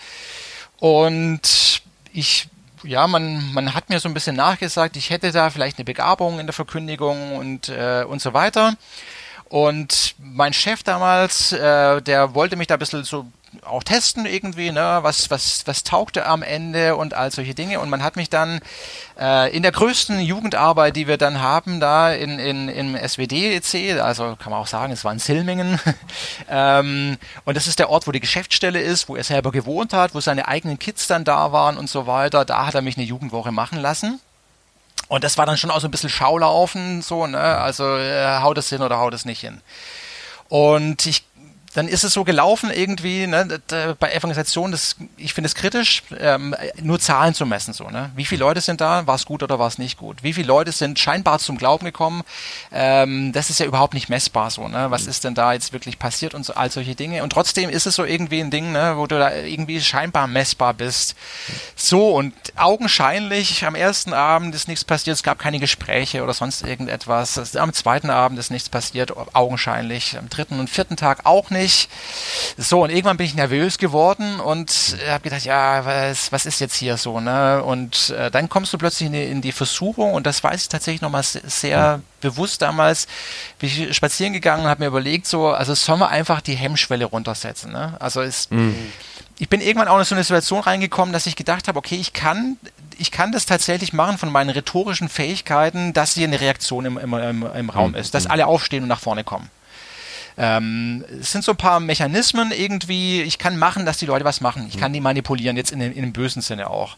Und 0.80 1.82
ich 2.12 2.50
ja, 2.86 3.08
man, 3.08 3.54
man 3.54 3.74
hat 3.74 3.90
mir 3.90 4.00
so 4.00 4.08
ein 4.08 4.14
bisschen 4.14 4.36
nachgesagt, 4.36 4.96
ich 4.96 5.10
hätte 5.10 5.32
da 5.32 5.50
vielleicht 5.50 5.78
eine 5.78 5.86
Begabung 5.86 6.40
in 6.40 6.46
der 6.46 6.54
Verkündigung 6.54 7.36
und, 7.36 7.70
äh, 7.70 8.04
und 8.08 8.22
so 8.22 8.34
weiter. 8.34 8.76
Und 9.56 10.16
mein 10.18 10.52
Chef 10.52 10.84
damals, 10.84 11.54
äh, 11.54 12.02
der 12.02 12.36
wollte 12.36 12.58
mich 12.58 12.68
da 12.68 12.74
ein 12.76 12.80
bisschen 12.80 13.06
so 13.06 13.26
auch 13.64 13.84
testen 13.84 14.26
irgendwie, 14.26 14.70
ne, 14.70 15.00
was, 15.02 15.32
was, 15.32 15.66
was 15.66 15.86
taugte 15.86 16.26
am 16.26 16.44
Ende 16.44 16.98
und 16.98 17.14
all 17.14 17.32
solche 17.32 17.54
Dinge. 17.54 17.80
Und 17.80 17.90
man 17.90 18.04
hat 18.04 18.18
mich 18.18 18.30
dann 18.30 18.60
äh, 19.18 19.56
in 19.56 19.64
der 19.64 19.72
größten 19.72 20.20
Jugendarbeit, 20.20 20.98
die 20.98 21.08
wir 21.08 21.16
dann 21.16 21.40
haben, 21.40 21.80
da 21.80 22.12
in, 22.12 22.38
in, 22.38 22.68
im 22.68 22.98
SWD-EC, 22.98 24.02
also 24.02 24.36
kann 24.36 24.52
man 24.52 24.60
auch 24.60 24.68
sagen, 24.68 24.92
es 24.92 25.06
war 25.06 25.14
in 25.14 25.20
Silmingen. 25.20 25.80
ähm, 26.50 27.18
und 27.46 27.56
das 27.56 27.68
ist 27.68 27.80
der 27.80 27.90
Ort, 27.90 28.08
wo 28.08 28.12
die 28.12 28.20
Geschäftsstelle 28.20 28.82
ist, 28.82 29.08
wo 29.08 29.16
er 29.16 29.24
selber 29.24 29.54
gewohnt 29.54 29.94
hat, 29.94 30.14
wo 30.14 30.20
seine 30.20 30.50
eigenen 30.50 30.80
Kids 30.80 31.08
dann 31.08 31.24
da 31.24 31.54
waren 31.54 31.78
und 31.78 31.90
so 31.90 32.08
weiter. 32.08 32.44
Da 32.44 32.66
hat 32.66 32.76
er 32.76 32.82
mich 32.82 32.98
eine 32.98 33.06
Jugendwoche 33.06 33.54
machen 33.54 33.80
lassen. 33.80 34.20
Und 35.08 35.24
das 35.24 35.38
war 35.38 35.46
dann 35.46 35.58
schon 35.58 35.72
auch 35.72 35.80
so 35.80 35.88
ein 35.88 35.92
bisschen 35.92 36.10
Schaulaufen, 36.10 37.02
so, 37.02 37.28
ne? 37.28 37.40
Also 37.40 37.98
äh, 37.98 38.40
haut 38.40 38.58
es 38.58 38.70
hin 38.70 38.82
oder 38.82 38.98
haut 38.98 39.14
es 39.14 39.26
nicht 39.26 39.42
hin. 39.42 39.62
Und 40.50 41.06
ich 41.06 41.24
dann 41.76 41.90
ist 41.90 42.06
es 42.06 42.14
so 42.14 42.24
gelaufen 42.24 42.72
irgendwie, 42.72 43.28
ne, 43.28 43.60
bei 44.00 44.14
Evangelisation, 44.14 44.72
das, 44.72 44.96
ich 45.18 45.34
finde 45.34 45.48
es 45.48 45.56
kritisch, 45.56 46.04
ähm, 46.18 46.56
nur 46.82 47.00
Zahlen 47.00 47.34
zu 47.34 47.46
messen, 47.46 47.74
so, 47.74 47.90
ne? 47.90 48.12
Wie 48.16 48.24
viele 48.24 48.40
Leute 48.40 48.62
sind 48.62 48.80
da, 48.80 49.06
war 49.08 49.16
es 49.16 49.26
gut 49.26 49.44
oder 49.44 49.60
war 49.60 49.68
es 49.68 49.78
nicht 49.78 49.98
gut? 49.98 50.24
Wie 50.24 50.32
viele 50.32 50.48
Leute 50.48 50.72
sind 50.72 50.98
scheinbar 51.00 51.40
zum 51.40 51.58
Glauben 51.58 51.86
gekommen? 51.86 52.24
Ähm, 52.72 53.34
das 53.34 53.50
ist 53.50 53.60
ja 53.60 53.66
überhaupt 53.66 53.94
nicht 53.94 54.08
messbar, 54.08 54.52
so, 54.52 54.70
ne? 54.70 54.90
Was 54.90 55.06
ist 55.06 55.26
denn 55.26 55.36
da 55.36 55.52
jetzt 55.52 55.74
wirklich 55.74 56.00
passiert 56.00 56.34
und 56.34 56.46
so, 56.46 56.54
all 56.54 56.72
solche 56.72 56.96
Dinge? 56.96 57.24
Und 57.24 57.32
trotzdem 57.32 57.70
ist 57.70 57.86
es 57.86 57.96
so 57.96 58.06
irgendwie 58.06 58.40
ein 58.40 58.52
Ding, 58.52 58.72
ne, 58.72 58.94
wo 58.96 59.06
du 59.06 59.20
da 59.20 59.36
irgendwie 59.36 59.82
scheinbar 59.82 60.28
messbar 60.28 60.74
bist. 60.74 61.16
So, 61.76 62.16
und 62.16 62.34
augenscheinlich 62.56 63.66
am 63.66 63.76
ersten 63.76 64.14
Abend 64.14 64.56
ist 64.56 64.70
nichts 64.70 64.86
passiert, 64.86 65.18
es 65.18 65.24
gab 65.24 65.40
keine 65.40 65.60
Gespräche 65.60 66.24
oder 66.24 66.34
sonst 66.34 66.66
irgendetwas. 66.66 67.58
Am 67.58 67.74
zweiten 67.74 68.10
Abend 68.10 68.40
ist 68.40 68.50
nichts 68.50 68.70
passiert, 68.70 69.12
augenscheinlich. 69.36 70.18
Am 70.18 70.30
dritten 70.30 70.62
und 70.62 70.70
vierten 70.70 70.96
Tag 70.96 71.26
auch 71.26 71.50
nicht 71.50 71.65
nicht. 71.66 71.90
So, 72.58 72.84
und 72.84 72.90
irgendwann 72.90 73.18
bin 73.18 73.26
ich 73.26 73.36
nervös 73.36 73.78
geworden 73.78 74.40
und 74.40 74.98
habe 75.08 75.24
gedacht, 75.24 75.44
ja, 75.46 75.86
was, 75.86 76.32
was 76.32 76.46
ist 76.46 76.60
jetzt 76.60 76.76
hier 76.76 76.98
so, 76.98 77.20
ne? 77.20 77.64
Und 77.64 78.12
äh, 78.12 78.30
dann 78.32 78.50
kommst 78.50 78.72
du 78.74 78.78
plötzlich 78.78 79.08
in 79.08 79.14
die, 79.14 79.24
in 79.24 79.42
die 79.42 79.52
Versuchung 79.52 80.14
und 80.14 80.26
das 80.26 80.44
weiß 80.44 80.62
ich 80.62 80.70
tatsächlich 80.70 81.02
nochmal 81.02 81.24
sehr 81.24 81.98
mhm. 81.98 82.04
bewusst 82.22 82.62
damals, 82.62 83.08
bin 83.60 83.70
ich 83.70 83.96
spazieren 83.96 84.34
gegangen 84.34 84.64
und 84.64 84.70
habe 84.70 84.84
mir 84.84 84.88
überlegt, 84.88 85.28
so, 85.28 85.48
also 85.48 85.74
sollen 85.74 86.00
wir 86.00 86.10
einfach 86.10 86.42
die 86.42 86.56
Hemmschwelle 86.56 87.06
runtersetzen, 87.06 87.72
ne? 87.72 87.96
Also 88.00 88.22
es, 88.22 88.50
mhm. 88.52 88.76
ich 89.40 89.50
bin 89.50 89.62
irgendwann 89.62 89.88
auch 89.88 90.00
in 90.00 90.06
so 90.06 90.16
eine 90.16 90.24
Situation 90.24 90.62
reingekommen, 90.62 91.14
dass 91.14 91.26
ich 91.26 91.36
gedacht 91.36 91.68
habe, 91.68 91.80
okay, 91.80 91.96
ich 91.96 92.14
kann 92.14 92.58
ich 92.98 93.12
kann 93.12 93.34
das 93.34 93.46
tatsächlich 93.46 93.92
machen 93.92 94.18
von 94.18 94.32
meinen 94.32 94.52
rhetorischen 94.52 95.10
Fähigkeiten, 95.10 95.92
dass 95.92 96.14
hier 96.14 96.28
eine 96.28 96.40
Reaktion 96.40 96.86
im, 96.86 96.98
im, 96.98 97.14
im, 97.14 97.46
im 97.54 97.70
Raum 97.70 97.92
mhm. 97.92 97.98
ist, 97.98 98.14
dass 98.14 98.26
alle 98.26 98.48
aufstehen 98.48 98.84
und 98.84 98.88
nach 98.88 99.02
vorne 99.02 99.26
kommen. 99.26 99.50
Ähm, 100.38 101.06
es 101.22 101.32
sind 101.32 101.44
so 101.44 101.54
ein 101.54 101.58
paar 101.58 101.80
Mechanismen 101.80 102.52
irgendwie, 102.52 103.22
ich 103.22 103.38
kann 103.38 103.58
machen, 103.58 103.86
dass 103.86 103.98
die 103.98 104.06
Leute 104.06 104.26
was 104.26 104.42
machen. 104.42 104.66
Ich 104.68 104.78
kann 104.78 104.92
die 104.92 105.00
manipulieren, 105.00 105.56
jetzt 105.56 105.72
in, 105.72 105.80
dem, 105.80 105.94
in 105.94 106.02
dem 106.02 106.14
bösen 106.14 106.42
Sinne 106.42 106.70
auch. 106.70 106.98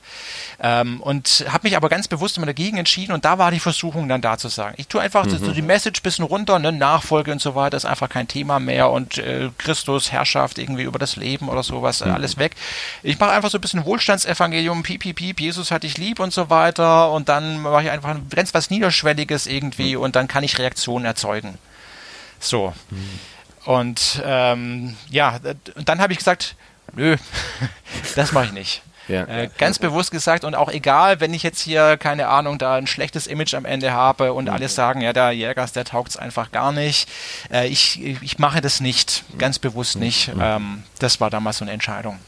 Ähm, 0.59 1.01
und 1.01 1.45
habe 1.49 1.67
mich 1.67 1.77
aber 1.77 1.87
ganz 1.89 2.07
bewusst 2.07 2.37
immer 2.37 2.47
dagegen 2.47 2.77
entschieden 2.77 3.13
und 3.13 3.25
da 3.25 3.37
war 3.37 3.51
die 3.51 3.59
Versuchung 3.59 4.09
dann 4.09 4.21
da 4.21 4.37
zu 4.37 4.47
sagen. 4.47 4.75
Ich 4.77 4.87
tue 4.87 5.01
einfach 5.01 5.25
mhm. 5.25 5.37
so 5.37 5.51
die 5.51 5.61
Message 5.61 6.01
bisschen 6.01 6.25
runter, 6.25 6.57
ne, 6.57 6.71
Nachfolge 6.71 7.31
und 7.31 7.41
so 7.41 7.53
weiter 7.53 7.77
ist 7.77 7.85
einfach 7.85 8.09
kein 8.09 8.27
Thema 8.27 8.59
mehr 8.59 8.89
und 8.89 9.19
äh, 9.19 9.49
Christus, 9.59 10.11
Herrschaft 10.11 10.57
irgendwie 10.57 10.83
über 10.83 10.97
das 10.97 11.15
Leben 11.15 11.47
oder 11.49 11.61
sowas, 11.61 12.03
mhm. 12.03 12.11
alles 12.11 12.37
weg. 12.37 12.55
Ich 13.03 13.19
mache 13.19 13.31
einfach 13.31 13.51
so 13.51 13.59
ein 13.59 13.61
bisschen 13.61 13.85
Wohlstandsevangelium, 13.85 14.81
piep, 14.81 15.01
piep, 15.01 15.17
piep, 15.17 15.39
Jesus 15.39 15.69
hat 15.69 15.83
dich 15.83 15.97
lieb 15.97 16.19
und 16.19 16.33
so 16.33 16.49
weiter 16.49 17.11
und 17.11 17.29
dann 17.29 17.61
mache 17.61 17.83
ich 17.83 17.91
einfach 17.91 18.15
ganz 18.31 18.55
was 18.55 18.71
Niederschwelliges 18.71 19.45
irgendwie 19.45 19.95
mhm. 19.95 20.01
und 20.01 20.15
dann 20.15 20.27
kann 20.27 20.43
ich 20.43 20.57
Reaktionen 20.57 21.05
erzeugen. 21.05 21.59
So. 22.39 22.73
Mhm. 22.89 23.19
Und 23.65 24.21
ähm, 24.23 24.95
ja, 25.09 25.39
dann 25.75 25.99
habe 25.99 26.13
ich 26.13 26.19
gesagt, 26.19 26.55
nö, 26.93 27.17
das 28.15 28.31
mache 28.31 28.45
ich 28.45 28.51
nicht. 28.53 28.81
Ja. 29.07 29.23
Äh, 29.23 29.49
ganz 29.57 29.79
bewusst 29.79 30.11
gesagt 30.11 30.43
und 30.43 30.55
auch 30.55 30.69
egal, 30.69 31.19
wenn 31.21 31.33
ich 31.33 31.43
jetzt 31.43 31.61
hier, 31.61 31.97
keine 31.97 32.27
Ahnung, 32.27 32.57
da 32.57 32.75
ein 32.75 32.87
schlechtes 32.87 33.25
Image 33.25 33.53
am 33.53 33.65
Ende 33.65 33.93
habe 33.93 34.33
und 34.33 34.45
mhm. 34.45 34.51
alle 34.51 34.67
sagen, 34.67 35.01
ja, 35.01 35.13
der 35.13 35.31
Jägers, 35.31 35.71
der 35.71 35.85
taugt 35.85 36.09
es 36.09 36.17
einfach 36.17 36.51
gar 36.51 36.71
nicht. 36.71 37.09
Äh, 37.51 37.67
ich, 37.67 38.03
ich 38.03 38.39
mache 38.39 38.59
das 38.59 38.81
nicht, 38.81 39.23
ganz 39.37 39.59
bewusst 39.59 39.95
mhm. 39.95 40.01
nicht. 40.01 40.33
Mhm. 40.33 40.41
Ähm, 40.41 40.83
das 40.99 41.21
war 41.21 41.29
damals 41.29 41.57
so 41.57 41.65
eine 41.65 41.71
Entscheidung. 41.71 42.19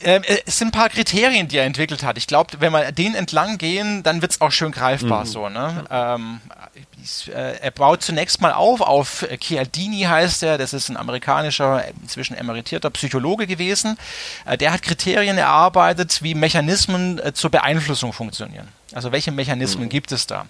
Ähm, 0.00 0.22
äh, 0.24 0.38
es 0.46 0.58
sind 0.58 0.68
ein 0.68 0.72
paar 0.72 0.88
Kriterien, 0.88 1.48
die 1.48 1.58
er 1.58 1.64
entwickelt 1.64 2.02
hat. 2.02 2.18
Ich 2.18 2.26
glaube, 2.26 2.60
wenn 2.60 2.72
wir 2.72 2.92
den 2.92 3.14
entlang 3.14 3.58
gehen, 3.58 4.02
dann 4.02 4.22
wird 4.22 4.32
es 4.32 4.40
auch 4.40 4.50
schön 4.50 4.72
greifbar 4.72 5.24
mhm. 5.24 5.28
so. 5.28 5.48
Ne? 5.48 5.84
Ähm, 5.90 6.40
äh, 6.74 6.80
er 7.28 7.70
baut 7.70 8.02
zunächst 8.02 8.40
mal 8.40 8.52
auf 8.52 8.80
auf 8.80 9.22
äh, 9.22 9.36
Chialdini 9.38 10.02
heißt 10.02 10.42
er, 10.42 10.58
das 10.58 10.72
ist 10.72 10.88
ein 10.88 10.96
amerikanischer, 10.96 11.84
inzwischen 12.02 12.36
emeritierter 12.36 12.90
Psychologe 12.90 13.46
gewesen. 13.46 13.98
Äh, 14.44 14.56
der 14.56 14.72
hat 14.72 14.82
Kriterien 14.82 15.38
erarbeitet, 15.38 16.22
wie 16.22 16.34
Mechanismen 16.34 17.20
zur 17.34 17.50
Beeinflussung 17.50 18.12
funktionieren. 18.12 18.68
Also 18.92 19.12
welche 19.12 19.32
Mechanismen 19.32 19.84
mhm. 19.84 19.90
gibt 19.90 20.12
es 20.12 20.26
da? 20.26 20.46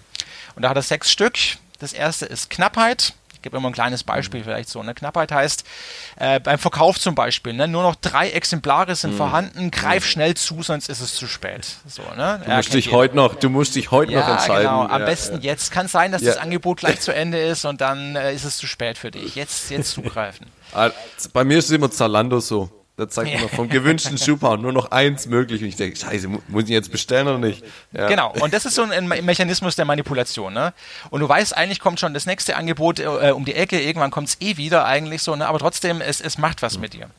Und 0.55 0.61
da 0.61 0.69
hat 0.69 0.77
er 0.77 0.81
sechs 0.81 1.11
Stück. 1.11 1.37
Das 1.79 1.93
erste 1.93 2.25
ist 2.25 2.49
Knappheit 2.49 3.13
gebe 3.45 3.57
immer 3.57 3.69
ein 3.69 3.73
kleines 3.73 4.03
Beispiel 4.03 4.43
vielleicht 4.43 4.69
so. 4.69 4.81
Ne? 4.81 4.95
Knappheit 4.95 5.31
heißt, 5.31 5.63
äh, 6.17 6.39
beim 6.39 6.57
Verkauf 6.57 6.99
zum 6.99 7.13
Beispiel, 7.13 7.53
ne? 7.53 7.67
nur 7.67 7.83
noch 7.83 7.95
drei 7.95 8.31
Exemplare 8.31 8.95
sind 8.95 9.13
mhm. 9.13 9.17
vorhanden, 9.17 9.71
greif 9.71 10.03
mhm. 10.03 10.09
schnell 10.09 10.33
zu, 10.33 10.63
sonst 10.63 10.89
ist 10.89 10.99
es 10.99 11.13
zu 11.13 11.27
spät. 11.27 11.67
So, 11.87 12.01
ne? 12.17 12.41
Du 12.43 12.51
musst 12.51 12.73
dich 12.73 12.91
heute 12.91 13.15
noch, 13.15 13.35
du 13.35 13.49
musst 13.49 13.75
dich 13.75 13.91
heute 13.91 14.13
ja, 14.13 14.21
noch 14.21 14.29
entscheiden. 14.29 14.63
Genau, 14.63 14.81
am 14.81 14.99
ja, 14.99 15.05
besten 15.05 15.35
ja. 15.35 15.51
jetzt. 15.51 15.71
Kann 15.71 15.87
sein, 15.87 16.11
dass 16.11 16.23
das 16.23 16.37
Angebot 16.37 16.79
gleich 16.79 16.99
zu 16.99 17.13
Ende 17.13 17.39
ist 17.39 17.65
und 17.65 17.81
dann 17.81 18.15
äh, 18.15 18.33
ist 18.33 18.45
es 18.45 18.57
zu 18.57 18.65
spät 18.65 18.97
für 18.97 19.11
dich. 19.11 19.35
Jetzt, 19.35 19.69
jetzt 19.69 19.91
zugreifen. 19.91 20.47
Bei 21.33 21.43
mir 21.43 21.59
ist 21.59 21.65
es 21.65 21.71
immer 21.71 21.91
Zalando 21.91 22.39
so. 22.39 22.69
Da 22.97 23.09
zeigt 23.09 23.33
man 23.39 23.49
vom 23.49 23.69
gewünschten 23.69 24.17
Schuhpaar 24.17 24.57
nur 24.57 24.71
noch 24.71 24.91
eins 24.91 25.27
möglich. 25.27 25.61
Und 25.61 25.67
ich 25.67 25.75
denke, 25.75 25.97
scheiße, 25.97 26.27
muss 26.47 26.63
ich 26.63 26.69
jetzt 26.69 26.91
bestellen 26.91 27.27
oder 27.27 27.39
nicht? 27.39 27.63
Ja. 27.91 28.07
Genau, 28.07 28.33
und 28.39 28.53
das 28.53 28.65
ist 28.65 28.75
so 28.75 28.83
ein 28.83 29.07
Mechanismus 29.07 29.75
der 29.75 29.85
Manipulation. 29.85 30.53
Ne? 30.53 30.73
Und 31.09 31.21
du 31.21 31.29
weißt, 31.29 31.55
eigentlich 31.55 31.79
kommt 31.79 31.99
schon 31.99 32.13
das 32.13 32.25
nächste 32.25 32.55
Angebot 32.55 32.99
äh, 32.99 33.31
um 33.35 33.45
die 33.45 33.55
Ecke, 33.55 33.81
irgendwann 33.81 34.11
kommt 34.11 34.29
es 34.29 34.37
eh 34.41 34.57
wieder 34.57 34.85
eigentlich 34.85 35.21
so, 35.21 35.35
ne? 35.35 35.47
aber 35.47 35.59
trotzdem, 35.59 36.01
es, 36.01 36.21
es 36.21 36.37
macht 36.37 36.61
was 36.61 36.77
mit 36.77 36.93
dir. 36.93 37.09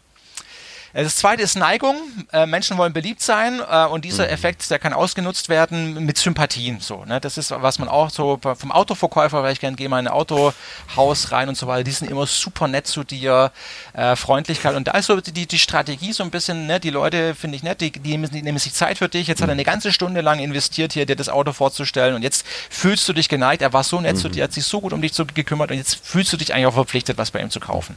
Äh, 0.96 1.04
das 1.04 1.16
zweite 1.16 1.42
ist 1.42 1.56
Neigung. 1.56 1.96
Äh, 2.32 2.46
Menschen 2.46 2.78
wollen 2.78 2.92
beliebt 2.92 3.20
sein 3.20 3.60
äh, 3.60 3.86
und 3.86 4.04
dieser 4.04 4.24
mhm. 4.24 4.30
Effekt, 4.30 4.70
der 4.70 4.78
kann 4.78 4.92
ausgenutzt 4.92 5.48
werden 5.48 6.04
mit 6.04 6.16
Sympathien. 6.16 6.80
So, 6.80 7.04
ne? 7.04 7.20
Das 7.20 7.36
ist, 7.36 7.50
was 7.50 7.78
man 7.78 7.88
auch 7.88 8.10
so 8.10 8.38
vom 8.42 8.72
Autoverkäufer, 8.72 9.42
weil 9.42 9.52
ich 9.52 9.60
gerne 9.60 9.76
gehe 9.76 9.88
mal 9.88 10.00
in 10.00 10.08
ein 10.08 10.12
Autohaus 10.12 11.32
rein 11.32 11.48
und 11.48 11.56
so 11.56 11.66
weiter, 11.66 11.84
die 11.84 11.90
sind 11.90 12.10
immer 12.10 12.26
super 12.26 12.66
nett 12.66 12.86
zu 12.86 13.04
dir, 13.04 13.52
äh, 13.92 14.16
Freundlichkeit. 14.16 14.74
Und 14.74 14.88
da 14.88 14.92
ist 14.92 15.06
so 15.06 15.20
die, 15.20 15.46
die 15.46 15.58
Strategie 15.58 16.12
so 16.12 16.22
ein 16.22 16.30
bisschen, 16.30 16.66
ne? 16.66 16.80
die 16.80 16.90
Leute 16.90 17.34
finde 17.34 17.56
ich 17.56 17.62
nett, 17.62 17.80
die, 17.80 17.92
die, 17.92 18.00
die 18.00 18.42
nehmen 18.42 18.58
sich 18.58 18.72
Zeit 18.72 18.98
für 18.98 19.08
dich. 19.08 19.26
Jetzt 19.26 19.42
hat 19.42 19.48
er 19.48 19.52
eine 19.52 19.64
ganze 19.64 19.92
Stunde 19.92 20.22
lang 20.22 20.38
investiert, 20.38 20.94
hier 20.94 21.04
dir 21.04 21.16
das 21.16 21.28
Auto 21.28 21.52
vorzustellen 21.52 22.14
und 22.14 22.22
jetzt 22.22 22.46
fühlst 22.70 23.06
du 23.08 23.12
dich 23.12 23.28
geneigt. 23.28 23.60
Er 23.62 23.72
war 23.72 23.84
so 23.84 24.00
nett 24.00 24.16
mhm. 24.16 24.20
zu 24.20 24.28
dir, 24.30 24.44
hat 24.44 24.52
sich 24.52 24.64
so 24.64 24.80
gut 24.80 24.92
um 24.92 25.02
dich 25.02 25.12
gekümmert 25.34 25.70
und 25.70 25.76
jetzt 25.76 26.06
fühlst 26.06 26.32
du 26.32 26.36
dich 26.36 26.54
eigentlich 26.54 26.66
auch 26.66 26.74
verpflichtet, 26.74 27.18
was 27.18 27.30
bei 27.30 27.40
ihm 27.40 27.50
zu 27.50 27.60
kaufen. 27.60 27.96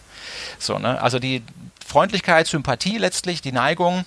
So, 0.57 0.79
ne? 0.79 1.01
Also 1.01 1.19
die, 1.19 1.43
Freundlichkeit, 1.89 2.47
Sympathie 2.47 2.97
letztlich, 2.97 3.41
die 3.41 3.51
Neigung. 3.51 4.05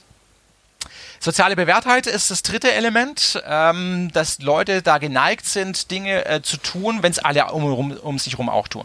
Soziale 1.19 1.57
Bewährtheit 1.57 2.07
ist 2.07 2.31
das 2.31 2.43
dritte 2.43 2.73
Element, 2.73 3.43
ähm, 3.45 4.11
dass 4.13 4.39
Leute 4.41 4.83
da 4.83 4.99
geneigt 4.99 5.47
sind, 5.47 5.91
Dinge 5.91 6.25
äh, 6.25 6.43
zu 6.43 6.57
tun, 6.57 7.03
wenn 7.03 7.13
es 7.13 7.19
alle 7.19 7.47
um, 7.53 7.65
um, 7.65 7.93
um 7.93 8.19
sich 8.19 8.35
herum 8.35 8.49
auch 8.49 8.69
tun. 8.69 8.85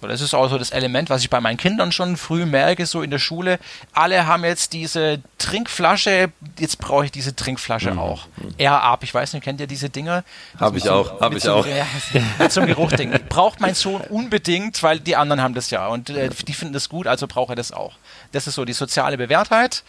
So, 0.00 0.06
das 0.06 0.20
ist 0.20 0.32
auch 0.32 0.48
so 0.48 0.56
das 0.56 0.70
Element, 0.70 1.10
was 1.10 1.22
ich 1.22 1.28
bei 1.28 1.40
meinen 1.40 1.58
Kindern 1.58 1.92
schon 1.92 2.16
früh 2.16 2.46
merke, 2.46 2.86
so 2.86 3.02
in 3.02 3.10
der 3.10 3.18
Schule. 3.18 3.58
Alle 3.92 4.26
haben 4.26 4.44
jetzt 4.44 4.72
diese 4.72 5.20
Trinkflasche, 5.36 6.32
jetzt 6.58 6.78
brauche 6.78 7.04
ich 7.04 7.12
diese 7.12 7.36
Trinkflasche 7.36 7.92
mhm. 7.92 7.98
auch. 7.98 8.26
Er 8.56 8.82
ab, 8.82 9.02
ich 9.02 9.12
weiß 9.12 9.34
nicht, 9.34 9.42
kennt 9.42 9.60
ihr 9.60 9.66
diese 9.66 9.90
Dinger? 9.90 10.24
Habe 10.58 10.78
ich 10.78 10.88
auch, 10.88 11.20
habe 11.20 11.36
ich 11.36 11.42
so, 11.42 11.52
auch. 11.52 11.66
Ja, 11.66 11.86
einem 12.14 12.66
Geruchding. 12.66 13.12
Braucht 13.28 13.60
mein 13.60 13.74
Sohn 13.74 14.00
unbedingt, 14.02 14.82
weil 14.82 15.00
die 15.00 15.16
anderen 15.16 15.42
haben 15.42 15.54
das 15.54 15.70
ja 15.70 15.86
und 15.88 16.08
äh, 16.08 16.30
die 16.30 16.54
finden 16.54 16.72
das 16.72 16.88
gut, 16.88 17.06
also 17.06 17.26
braucht 17.26 17.50
er 17.50 17.56
das 17.56 17.72
auch. 17.72 17.92
Das 18.32 18.46
ist 18.46 18.54
so 18.54 18.64
die 18.64 18.72
soziale 18.72 19.18
Bewährtheit. 19.18 19.82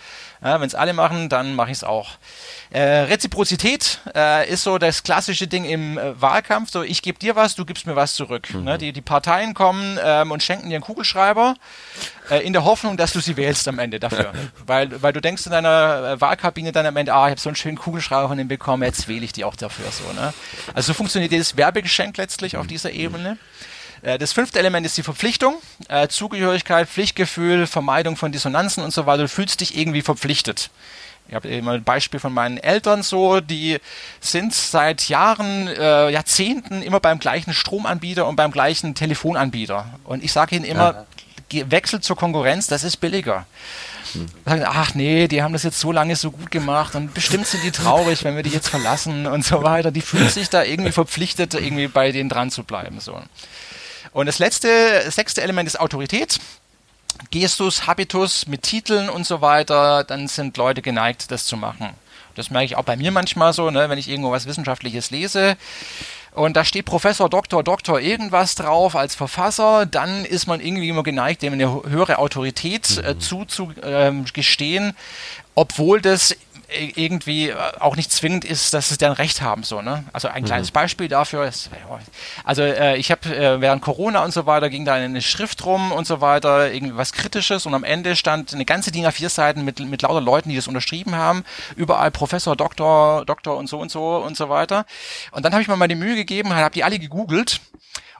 Ja, 0.43 0.60
Wenn 0.60 0.67
es 0.67 0.73
alle 0.73 0.93
machen, 0.93 1.30
dann 1.30 1.54
mache 1.54 1.69
ich 1.69 1.77
es 1.77 1.84
auch. 1.84 2.17
Äh, 2.71 2.82
Reziprozität 2.82 3.99
äh, 4.15 4.49
ist 4.49 4.63
so 4.63 4.80
das 4.80 5.04
klassische 5.04 5.45
Ding 5.45 5.65
im 5.65 5.99
äh, 5.99 6.19
Wahlkampf. 6.19 6.71
So, 6.71 6.82
ich 6.82 7.04
gebe 7.04 7.19
dir 7.19 7.36
was, 7.36 7.54
du 7.54 7.63
gibst 7.63 7.86
mir 7.86 7.95
was 7.95 8.15
zurück. 8.15 8.51
Mhm. 8.51 8.63
Ne? 8.63 8.77
Die, 8.80 8.91
die 8.91 9.01
Parteien 9.01 9.54
kommen 9.54 9.99
ähm, 10.04 10.32
und 10.32 10.41
schenken 10.41 10.69
dir 10.69 10.77
einen 10.77 10.84
Kugelschreiber 10.84 11.56
äh, 12.32 12.39
in 12.39 12.54
der 12.54 12.63
Hoffnung, 12.63 12.97
dass 12.97 13.13
du 13.13 13.19
sie 13.19 13.38
wählst 13.38 13.67
am 13.67 13.77
Ende 13.77 13.99
dafür. 13.99 14.34
weil, 14.65 15.04
weil 15.04 15.13
du 15.13 15.21
denkst 15.21 15.45
in 15.45 15.51
deiner 15.51 16.13
äh, 16.13 16.21
Wahlkabine 16.21 16.71
dann 16.71 16.88
am 16.88 16.97
Ende, 16.97 17.13
ah, 17.13 17.27
ich 17.27 17.32
habe 17.32 17.41
so 17.41 17.49
einen 17.49 17.56
schönen 17.56 17.77
Kugelschreiber 17.77 18.27
von 18.27 18.39
ihm 18.39 18.47
bekommen, 18.47 18.82
jetzt 18.82 19.08
wähle 19.08 19.23
ich 19.23 19.34
die 19.34 19.43
auch 19.43 19.56
dafür. 19.56 19.86
So, 19.91 20.12
ne? 20.13 20.34
Also 20.73 20.88
so 20.88 20.93
funktioniert 20.95 21.32
dieses 21.32 21.56
Werbegeschenk 21.56 22.17
letztlich 22.17 22.58
auf 22.58 22.65
dieser 22.65 22.91
Ebene. 22.91 23.34
Äh, 23.34 23.70
das 24.17 24.33
fünfte 24.33 24.59
Element 24.59 24.85
ist 24.85 24.97
die 24.97 25.03
Verpflichtung, 25.03 25.55
äh, 25.87 26.07
Zugehörigkeit, 26.07 26.89
Pflichtgefühl, 26.89 27.67
Vermeidung 27.67 28.17
von 28.17 28.31
Dissonanzen 28.31 28.83
und 28.83 28.91
so 28.91 29.05
weiter. 29.05 29.23
Du 29.23 29.29
fühlst 29.29 29.61
dich 29.61 29.77
irgendwie 29.77 30.01
verpflichtet 30.01 30.71
Ich 31.27 31.35
habe 31.35 31.47
immer 31.49 31.73
ein 31.73 31.83
Beispiel 31.83 32.19
von 32.19 32.33
meinen 32.33 32.57
Eltern 32.57 33.03
so, 33.03 33.41
die 33.41 33.77
sind 34.19 34.53
seit 34.53 35.07
Jahren, 35.07 35.67
äh, 35.67 36.09
Jahrzehnten 36.09 36.81
immer 36.81 36.99
beim 36.99 37.19
gleichen 37.19 37.53
Stromanbieter 37.53 38.27
und 38.27 38.35
beim 38.35 38.51
gleichen 38.51 38.95
Telefonanbieter. 38.95 39.85
Und 40.03 40.23
ich 40.23 40.31
sage 40.33 40.55
ihnen 40.55 40.65
immer, 40.65 41.05
ja. 41.51 41.71
wechselt 41.71 42.03
zur 42.03 42.15
Konkurrenz, 42.15 42.65
das 42.67 42.83
ist 42.83 42.97
billiger. 42.97 43.45
Hm. 44.13 44.25
Sagen, 44.45 44.63
ach 44.65 44.95
nee, 44.95 45.27
die 45.27 45.43
haben 45.43 45.53
das 45.53 45.61
jetzt 45.61 45.79
so 45.79 45.91
lange 45.91 46.15
so 46.15 46.31
gut 46.31 46.49
gemacht 46.49 46.95
und 46.95 47.13
bestimmt 47.13 47.45
sind 47.45 47.63
die 47.63 47.71
traurig, 47.71 48.23
wenn 48.23 48.35
wir 48.35 48.41
die 48.41 48.49
jetzt 48.49 48.67
verlassen 48.67 49.27
und 49.27 49.45
so 49.45 49.61
weiter. 49.61 49.91
Die 49.91 50.01
fühlen 50.01 50.27
sich 50.27 50.49
da 50.49 50.63
irgendwie 50.63 50.91
verpflichtet, 50.91 51.53
irgendwie 51.53 51.87
bei 51.87 52.11
denen 52.11 52.29
dran 52.29 52.49
zu 52.49 52.63
bleiben. 52.63 52.99
So. 52.99 53.21
Und 54.13 54.26
das 54.26 54.39
letzte, 54.39 55.10
sechste 55.10 55.41
Element 55.41 55.67
ist 55.67 55.80
Autorität. 55.80 56.39
Gestus, 57.30 57.88
Habitus 57.88 58.47
mit 58.47 58.63
Titeln 58.63 59.10
und 59.10 59.26
so 59.26 59.41
weiter, 59.41 60.04
dann 60.04 60.28
sind 60.28 60.58
Leute 60.58 60.82
geneigt, 60.82 61.32
das 61.32 61.45
zu 61.45 61.56
machen. 61.56 61.89
Das 62.36 62.50
merke 62.50 62.65
ich 62.65 62.76
auch 62.78 62.84
bei 62.84 62.95
mir 62.95 63.12
manchmal 63.12 63.54
so, 63.54 63.69
ne, 63.69 63.89
wenn 63.89 63.97
ich 63.97 64.08
irgendwo 64.08 64.32
was 64.32 64.45
Wissenschaftliches 64.45 65.12
lese 65.12 65.58
und 66.34 66.56
da 66.56 66.63
steht 66.63 66.86
Professor, 66.86 67.30
Doktor, 67.30 67.63
Doktor 67.63 68.00
irgendwas 68.00 68.56
drauf 68.56 68.95
als 68.95 69.15
Verfasser, 69.15 69.86
dann 69.86 70.24
ist 70.24 70.47
man 70.47 70.62
irgendwie 70.62 70.88
immer 70.88 71.04
geneigt, 71.04 71.41
dem 71.41 71.54
eine 71.54 71.84
höhere 71.84 72.19
Autorität 72.19 72.97
äh, 72.97 73.13
mhm. 73.13 73.19
zuzugestehen, 73.19 74.84
ähm, 74.86 74.93
obwohl 75.56 76.00
das 76.00 76.36
irgendwie 76.95 77.49
äh, 77.49 77.55
auch 77.79 77.95
nicht 77.95 78.12
zwingend 78.12 78.45
ist, 78.45 78.73
dass 78.73 78.91
es 78.91 78.97
deren 78.97 79.13
Recht 79.13 79.41
haben 79.41 79.63
so. 79.63 79.81
Ne? 79.81 80.03
Also 80.13 80.27
ein 80.27 80.43
mhm. 80.43 80.47
kleines 80.47 80.71
Beispiel 80.71 81.07
dafür 81.07 81.45
ist, 81.45 81.69
also 82.43 82.62
äh, 82.62 82.97
ich 82.97 83.12
habe 83.12 83.36
äh, 83.36 83.62
während 83.62 83.81
Corona 83.81 84.23
und 84.23 84.31
so 84.31 84.45
weiter 84.45 84.69
ging 84.69 84.86
da 84.86 84.93
eine 84.93 85.21
Schrift 85.21 85.65
rum 85.65 85.91
und 85.91 86.07
so 86.07 86.21
weiter, 86.21 86.71
irgendwie 86.71 86.95
was 86.95 87.13
Kritisches 87.13 87.65
und 87.65 87.73
am 87.73 87.84
Ende 87.84 88.15
stand 88.15 88.53
eine 88.53 88.65
ganze 88.65 88.91
DIN 88.91 89.05
A4 89.05 89.29
Seiten 89.29 89.63
mit 89.65 89.79
mit 89.79 90.01
lauter 90.01 90.21
Leuten, 90.21 90.49
die 90.49 90.55
das 90.55 90.67
unterschrieben 90.67 91.15
haben, 91.15 91.43
überall 91.75 92.12
Professor, 92.12 92.55
Doktor, 92.55 93.25
Doktor 93.25 93.57
und 93.57 93.67
so 93.67 93.79
und 93.79 93.91
so 93.91 94.17
und 94.17 94.38
so 94.38 94.49
weiter. 94.49 94.86
Und 95.31 95.43
dann 95.45 95.53
habe 95.53 95.62
ich 95.62 95.67
mir 95.67 95.75
mal 95.75 95.88
die 95.88 95.95
Mühe 95.95 96.15
gegeben, 96.15 96.53
habe 96.53 96.73
die 96.73 96.84
alle 96.84 96.99
gegoogelt 96.99 97.62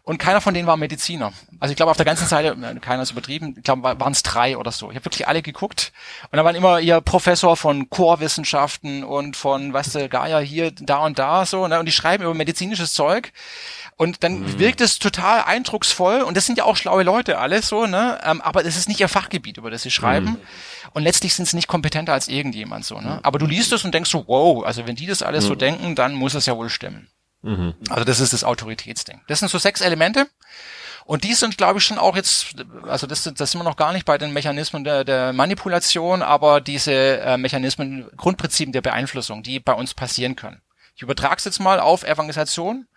und 0.04 0.18
keiner 0.18 0.42
von 0.42 0.54
denen 0.54 0.68
war 0.68 0.78
Mediziner. 0.78 1.32
Also 1.60 1.72
ich 1.72 1.76
glaube 1.76 1.92
auf 1.92 1.98
der 1.98 2.06
ganzen 2.06 2.28
Seite, 2.28 2.56
keiner 2.82 3.04
ist 3.04 3.12
übertrieben, 3.12 3.54
ich 3.56 3.64
glaube 3.64 4.00
waren 4.00 4.14
es 4.14 4.24
drei 4.24 4.58
oder 4.58 4.72
so. 4.72 4.90
Ich 4.90 4.96
habe 4.96 5.06
wirklich 5.06 5.28
alle 5.28 5.42
geguckt 5.44 5.92
und 6.32 6.38
da 6.38 6.44
waren 6.44 6.56
immer 6.56 6.80
ihr 6.80 7.02
Professor 7.02 7.56
von 7.56 7.90
Chorwissenschaften 7.90 9.04
und 9.04 9.38
von, 9.38 9.74
weißt 9.74 9.96
du, 9.96 10.10
Gaia 10.10 10.40
hier, 10.40 10.72
da 10.72 11.06
und 11.06 11.20
da 11.20 11.46
so, 11.46 11.68
ne? 11.68 11.80
und 11.80 11.86
die 11.86 11.92
schreiben 11.92 12.24
über 12.24 12.34
medizinisches 12.34 12.94
Zeug. 12.94 13.32
Und 13.96 14.24
dann 14.24 14.40
mhm. 14.40 14.60
wirkt 14.60 14.82
es 14.82 14.98
total 14.98 15.44
eindrucksvoll 15.44 16.22
und 16.22 16.36
das 16.36 16.48
sind 16.48 16.58
ja 16.58 16.64
auch 16.64 16.76
schlaue 16.76 17.04
Leute 17.04 17.38
alles 17.38 17.68
so, 17.68 17.86
ne? 17.86 18.20
Ähm, 18.24 18.42
aber 18.42 18.66
es 18.66 18.76
ist 18.76 18.90
nicht 18.90 19.00
ihr 19.00 19.08
Fachgebiet, 19.08 19.58
über 19.58 19.70
das 19.70 19.84
sie 19.84 19.92
schreiben. 19.92 20.26
Mhm. 20.26 20.38
Und 20.94 21.04
letztlich 21.04 21.36
sind 21.36 21.48
sie 21.48 21.56
nicht 21.56 21.68
kompetenter 21.68 22.12
als 22.12 22.28
irgendjemand 22.28 22.84
so, 22.84 23.00
ne? 23.00 23.20
Aber 23.22 23.38
du 23.38 23.46
liest 23.46 23.72
es 23.74 23.86
und 23.86 23.94
denkst 23.94 24.10
so, 24.10 24.24
wow, 24.28 24.64
also 24.66 24.88
wenn 24.88 24.96
die 24.96 25.06
das 25.06 25.22
alles 25.22 25.44
mhm. 25.44 25.48
so 25.50 25.56
denken, 25.56 25.96
dann 25.96 26.16
muss 26.16 26.34
es 26.34 26.48
ja 26.48 26.58
wohl 26.58 26.70
stimmen. 26.70 27.10
Mhm. 27.42 27.74
Also 27.90 28.04
das 28.04 28.20
ist 28.20 28.34
das 28.34 28.44
Autoritätsding. 28.44 29.22
Das 29.28 29.40
sind 29.40 29.50
so 29.50 29.58
sechs 29.58 29.82
Elemente. 29.82 30.28
Und 31.06 31.24
die 31.24 31.34
sind, 31.34 31.58
glaube 31.58 31.80
ich, 31.80 31.86
schon 31.86 31.98
auch 31.98 32.16
jetzt, 32.16 32.56
also 32.88 33.08
das, 33.08 33.24
das 33.24 33.52
sind 33.52 33.60
wir 33.60 33.64
noch 33.64 33.76
gar 33.76 33.92
nicht 33.92 34.06
bei 34.06 34.18
den 34.18 34.34
Mechanismen 34.34 34.84
der, 34.84 35.04
der 35.04 35.34
Manipulation, 35.34 36.22
aber 36.22 36.62
diese 36.62 36.94
äh, 36.94 37.38
Mechanismen, 37.38 38.10
Grundprinzipien 38.16 38.72
der 38.72 38.82
Beeinflussung, 38.82 39.42
die 39.44 39.60
bei 39.60 39.74
uns 39.74 39.94
passieren 39.94 40.36
können. 40.36 40.62
Ich 40.96 41.02
übertrage 41.02 41.38
es 41.38 41.46
jetzt 41.46 41.60
mal 41.60 41.80
auf 41.80 42.04
Evangelisation. 42.04 42.88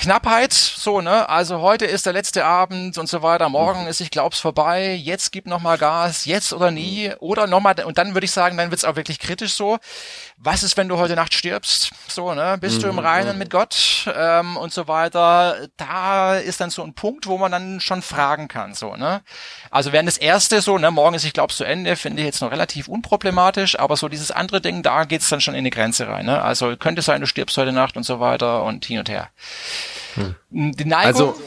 Knappheit, 0.00 0.54
so, 0.54 1.02
ne? 1.02 1.28
Also 1.28 1.60
heute 1.60 1.84
ist 1.84 2.06
der 2.06 2.14
letzte 2.14 2.46
Abend 2.46 2.96
und 2.96 3.06
so 3.06 3.20
weiter, 3.20 3.50
morgen 3.50 3.86
ist, 3.86 4.00
ich 4.00 4.10
glaub's, 4.10 4.40
vorbei, 4.40 4.94
jetzt 4.94 5.30
gib 5.30 5.44
nochmal 5.44 5.76
Gas, 5.76 6.24
jetzt 6.24 6.54
oder 6.54 6.70
nie, 6.70 7.12
oder 7.18 7.46
nochmal, 7.46 7.74
und 7.84 7.98
dann 7.98 8.14
würde 8.14 8.24
ich 8.24 8.30
sagen, 8.30 8.56
dann 8.56 8.70
wird's 8.70 8.86
auch 8.86 8.96
wirklich 8.96 9.18
kritisch 9.18 9.52
so. 9.52 9.78
Was 10.42 10.62
ist, 10.62 10.78
wenn 10.78 10.88
du 10.88 10.96
heute 10.96 11.16
Nacht 11.16 11.34
stirbst? 11.34 11.90
So, 12.08 12.32
ne? 12.32 12.56
Bist 12.58 12.78
mhm. 12.78 12.82
du 12.82 12.88
im 12.88 12.94
mhm, 12.94 13.00
Reinen 13.00 13.32
mhm. 13.34 13.38
mit 13.40 13.50
Gott 13.50 14.10
ähm, 14.14 14.56
und 14.56 14.72
so 14.72 14.88
weiter? 14.88 15.68
Da 15.76 16.36
ist 16.36 16.62
dann 16.62 16.70
so 16.70 16.82
ein 16.82 16.94
Punkt, 16.94 17.26
wo 17.26 17.36
man 17.36 17.52
dann 17.52 17.80
schon 17.80 18.00
fragen 18.00 18.48
kann, 18.48 18.72
so, 18.72 18.96
ne? 18.96 19.20
Also 19.70 19.92
während 19.92 20.08
das 20.08 20.16
erste 20.16 20.62
so, 20.62 20.78
ne, 20.78 20.90
morgen 20.90 21.14
ist, 21.14 21.24
ich 21.24 21.34
glaub's, 21.34 21.58
zu 21.58 21.64
Ende, 21.64 21.94
finde 21.94 22.22
ich 22.22 22.26
jetzt 22.26 22.40
noch 22.40 22.50
relativ 22.50 22.88
unproblematisch, 22.88 23.78
aber 23.78 23.98
so 23.98 24.08
dieses 24.08 24.30
andere 24.30 24.62
Ding, 24.62 24.82
da 24.82 25.04
geht's 25.04 25.28
dann 25.28 25.42
schon 25.42 25.54
in 25.54 25.64
die 25.64 25.70
Grenze 25.70 26.08
rein, 26.08 26.24
ne? 26.24 26.40
Also 26.40 26.74
könnte 26.78 27.02
sein, 27.02 27.20
du 27.20 27.26
stirbst 27.26 27.58
heute 27.58 27.72
Nacht 27.72 27.98
und 27.98 28.04
so 28.04 28.18
weiter 28.18 28.64
und 28.64 28.86
hin 28.86 29.00
und 29.00 29.10
her. 29.10 29.28
Hm. 30.14 30.34
Die 30.48 30.86
Neigung, 30.86 31.06
also 31.06 31.40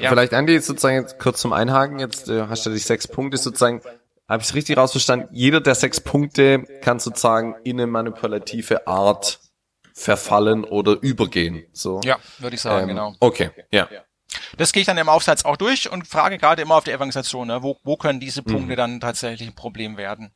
ja. 0.00 0.08
vielleicht 0.08 0.32
Andy 0.32 0.58
sozusagen 0.58 1.02
jetzt 1.02 1.18
kurz 1.18 1.40
zum 1.42 1.52
Einhaken. 1.52 1.98
Jetzt 1.98 2.30
äh, 2.30 2.46
hast 2.48 2.64
du 2.64 2.70
die 2.70 2.78
sechs 2.78 3.06
Punkte 3.06 3.36
sozusagen. 3.36 3.82
Habe 4.32 4.42
ich 4.42 4.48
es 4.48 4.54
richtig 4.54 4.78
rausverstanden? 4.78 5.28
Jeder 5.30 5.60
der 5.60 5.74
sechs 5.74 6.00
Punkte 6.00 6.64
kann 6.80 6.98
sozusagen 6.98 7.54
in 7.64 7.78
eine 7.78 7.86
manipulative 7.86 8.86
Art 8.86 9.40
verfallen 9.92 10.64
oder 10.64 10.96
übergehen. 11.02 11.66
So. 11.74 12.00
Ja, 12.02 12.16
würde 12.38 12.56
ich 12.56 12.62
sagen, 12.62 12.84
ähm, 12.84 12.88
genau. 12.88 13.14
Okay, 13.20 13.50
ja. 13.70 13.90
Das 14.56 14.72
gehe 14.72 14.80
ich 14.80 14.86
dann 14.86 14.96
im 14.96 15.10
Aufsatz 15.10 15.44
auch 15.44 15.58
durch 15.58 15.92
und 15.92 16.08
frage 16.08 16.38
gerade 16.38 16.62
immer 16.62 16.76
auf 16.76 16.84
der 16.84 16.94
Evangelisation, 16.94 17.48
ne, 17.48 17.62
wo, 17.62 17.76
wo 17.84 17.98
können 17.98 18.20
diese 18.20 18.42
Punkte 18.42 18.72
mhm. 18.72 18.76
dann 18.76 19.00
tatsächlich 19.00 19.50
ein 19.50 19.54
Problem 19.54 19.98
werden. 19.98 20.32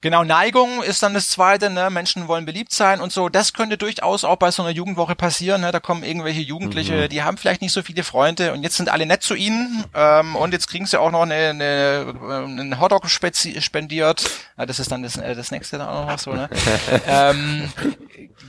Genau, 0.00 0.22
Neigung 0.22 0.80
ist 0.84 1.02
dann 1.02 1.12
das 1.12 1.28
Zweite, 1.28 1.70
ne? 1.70 1.90
Menschen 1.90 2.28
wollen 2.28 2.46
beliebt 2.46 2.72
sein 2.72 3.00
und 3.00 3.10
so. 3.10 3.28
Das 3.28 3.52
könnte 3.52 3.76
durchaus 3.76 4.22
auch 4.22 4.36
bei 4.36 4.52
so 4.52 4.62
einer 4.62 4.70
Jugendwoche 4.70 5.16
passieren. 5.16 5.62
Ne? 5.62 5.72
Da 5.72 5.80
kommen 5.80 6.04
irgendwelche 6.04 6.40
Jugendliche, 6.40 6.94
mhm. 6.94 7.08
die 7.08 7.24
haben 7.24 7.36
vielleicht 7.36 7.62
nicht 7.62 7.72
so 7.72 7.82
viele 7.82 8.04
Freunde 8.04 8.52
und 8.52 8.62
jetzt 8.62 8.76
sind 8.76 8.90
alle 8.90 9.06
nett 9.06 9.24
zu 9.24 9.34
ihnen 9.34 9.84
ähm, 9.94 10.36
und 10.36 10.52
jetzt 10.52 10.68
kriegen 10.68 10.86
sie 10.86 11.00
auch 11.00 11.10
noch 11.10 11.22
eine, 11.22 11.48
eine, 11.48 12.14
einen 12.30 12.80
Hotdog 12.80 13.10
spendiert. 13.10 14.30
Ja, 14.56 14.66
das 14.66 14.78
ist 14.78 14.92
dann 14.92 15.02
das, 15.02 15.16
äh, 15.16 15.34
das 15.34 15.50
nächste 15.50 15.78
dann 15.78 15.88
auch 15.88 16.06
noch 16.06 16.18
so. 16.20 16.32
Ne? 16.32 16.48
ähm, 17.08 17.68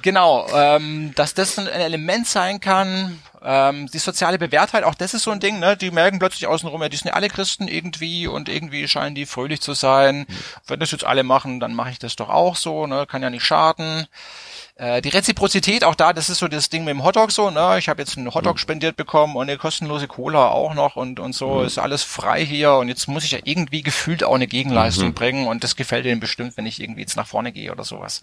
genau, 0.03 0.45
ähm, 0.53 1.13
dass 1.15 1.33
das 1.33 1.57
ein 1.57 1.65
Element 1.65 2.27
sein 2.27 2.59
kann, 2.59 3.17
ähm, 3.41 3.87
die 3.87 3.99
soziale 3.99 4.37
Bewährtheit, 4.37 4.83
auch 4.83 4.95
das 4.95 5.13
ist 5.13 5.23
so 5.23 5.31
ein 5.31 5.39
Ding, 5.39 5.59
ne? 5.59 5.77
Die 5.77 5.91
merken 5.91 6.19
plötzlich 6.19 6.47
außenrum, 6.47 6.81
ja, 6.81 6.89
die 6.89 6.97
sind 6.97 7.07
ja 7.07 7.13
alle 7.13 7.29
Christen 7.29 7.67
irgendwie 7.67 8.27
und 8.27 8.49
irgendwie 8.49 8.87
scheinen 8.87 9.15
die 9.15 9.25
fröhlich 9.25 9.61
zu 9.61 9.73
sein. 9.73 10.19
Mhm. 10.19 10.25
Wenn 10.67 10.79
das 10.79 10.91
jetzt 10.91 11.05
alle 11.05 11.23
machen, 11.23 11.59
dann 11.59 11.73
mache 11.73 11.91
ich 11.91 11.99
das 11.99 12.15
doch 12.15 12.29
auch 12.29 12.55
so, 12.55 12.87
ne? 12.87 13.05
Kann 13.07 13.23
ja 13.23 13.29
nicht 13.29 13.43
schaden. 13.43 14.07
Äh, 14.75 15.01
die 15.01 15.09
Reziprozität, 15.09 15.83
auch 15.83 15.95
da, 15.95 16.13
das 16.13 16.29
ist 16.29 16.39
so 16.39 16.47
das 16.47 16.69
Ding 16.69 16.85
mit 16.85 16.93
dem 16.93 17.03
Hotdog 17.03 17.31
so, 17.31 17.49
ne? 17.49 17.75
Ich 17.79 17.89
habe 17.89 18.01
jetzt 18.01 18.17
einen 18.17 18.33
Hotdog 18.33 18.55
mhm. 18.55 18.59
spendiert 18.59 18.95
bekommen 18.95 19.35
und 19.35 19.49
eine 19.49 19.57
kostenlose 19.57 20.07
Cola 20.07 20.47
auch 20.47 20.73
noch 20.73 20.95
und, 20.95 21.19
und 21.19 21.33
so, 21.33 21.55
mhm. 21.55 21.65
ist 21.65 21.77
alles 21.77 22.03
frei 22.03 22.45
hier 22.45 22.75
und 22.75 22.87
jetzt 22.87 23.07
muss 23.07 23.25
ich 23.25 23.31
ja 23.31 23.39
irgendwie 23.43 23.83
gefühlt 23.83 24.23
auch 24.23 24.35
eine 24.35 24.47
Gegenleistung 24.47 25.09
mhm. 25.09 25.13
bringen 25.15 25.47
und 25.47 25.65
das 25.65 25.75
gefällt 25.75 26.05
denen 26.05 26.21
bestimmt, 26.21 26.55
wenn 26.55 26.65
ich 26.65 26.81
irgendwie 26.81 27.01
jetzt 27.01 27.17
nach 27.17 27.27
vorne 27.27 27.51
gehe 27.51 27.71
oder 27.71 27.83
sowas. 27.83 28.21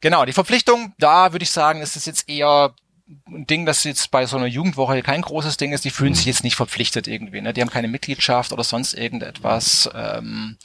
Genau, 0.00 0.24
die 0.24 0.32
Verpflichtung, 0.32 0.92
da 0.98 1.32
würde 1.32 1.44
ich 1.44 1.50
sagen, 1.50 1.80
ist 1.80 1.96
es 1.96 2.04
jetzt 2.04 2.28
eher 2.28 2.74
Ding, 3.06 3.66
das 3.66 3.84
jetzt 3.84 4.10
bei 4.10 4.24
so 4.24 4.38
einer 4.38 4.46
Jugendwoche 4.46 5.02
kein 5.02 5.20
großes 5.20 5.58
Ding 5.58 5.72
ist, 5.72 5.84
die 5.84 5.90
fühlen 5.90 6.14
sich 6.14 6.24
mhm. 6.24 6.30
jetzt 6.30 6.44
nicht 6.44 6.56
verpflichtet 6.56 7.06
irgendwie, 7.06 7.42
ne? 7.42 7.52
Die 7.52 7.60
haben 7.60 7.68
keine 7.68 7.88
Mitgliedschaft 7.88 8.50
oder 8.50 8.64
sonst 8.64 8.94
irgendetwas. 8.94 9.90
Ähm, 9.94 10.56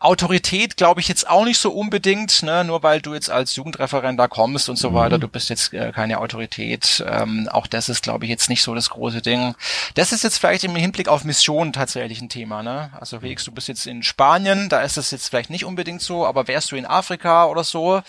Autorität 0.00 0.76
glaube 0.76 1.00
ich 1.00 1.06
jetzt 1.06 1.28
auch 1.30 1.44
nicht 1.44 1.58
so 1.58 1.70
unbedingt, 1.70 2.42
ne? 2.42 2.64
Nur 2.64 2.82
weil 2.82 3.00
du 3.00 3.14
jetzt 3.14 3.30
als 3.30 3.54
Jugendreferent 3.54 4.18
da 4.18 4.26
kommst 4.26 4.68
und 4.68 4.74
so 4.74 4.92
weiter, 4.92 5.18
mhm. 5.18 5.20
du 5.20 5.28
bist 5.28 5.50
jetzt 5.50 5.72
äh, 5.72 5.92
keine 5.92 6.18
Autorität. 6.18 7.04
Ähm, 7.06 7.48
auch 7.52 7.68
das 7.68 7.88
ist, 7.88 8.02
glaube 8.02 8.24
ich, 8.24 8.30
jetzt 8.30 8.48
nicht 8.48 8.62
so 8.62 8.74
das 8.74 8.90
große 8.90 9.22
Ding. 9.22 9.54
Das 9.94 10.10
ist 10.10 10.24
jetzt 10.24 10.38
vielleicht 10.38 10.64
im 10.64 10.74
Hinblick 10.74 11.06
auf 11.06 11.22
Mission 11.22 11.72
tatsächlich 11.72 12.20
ein 12.20 12.28
Thema, 12.28 12.64
ne? 12.64 12.90
Also 12.98 13.22
Wegs, 13.22 13.44
du 13.44 13.52
bist 13.52 13.68
jetzt 13.68 13.86
in 13.86 14.02
Spanien, 14.02 14.68
da 14.68 14.80
ist 14.80 14.96
es 14.96 15.12
jetzt 15.12 15.28
vielleicht 15.28 15.50
nicht 15.50 15.64
unbedingt 15.64 16.02
so, 16.02 16.26
aber 16.26 16.48
wärst 16.48 16.72
du 16.72 16.76
in 16.76 16.86
Afrika 16.86 17.46
oder 17.46 17.62
so, 17.62 18.02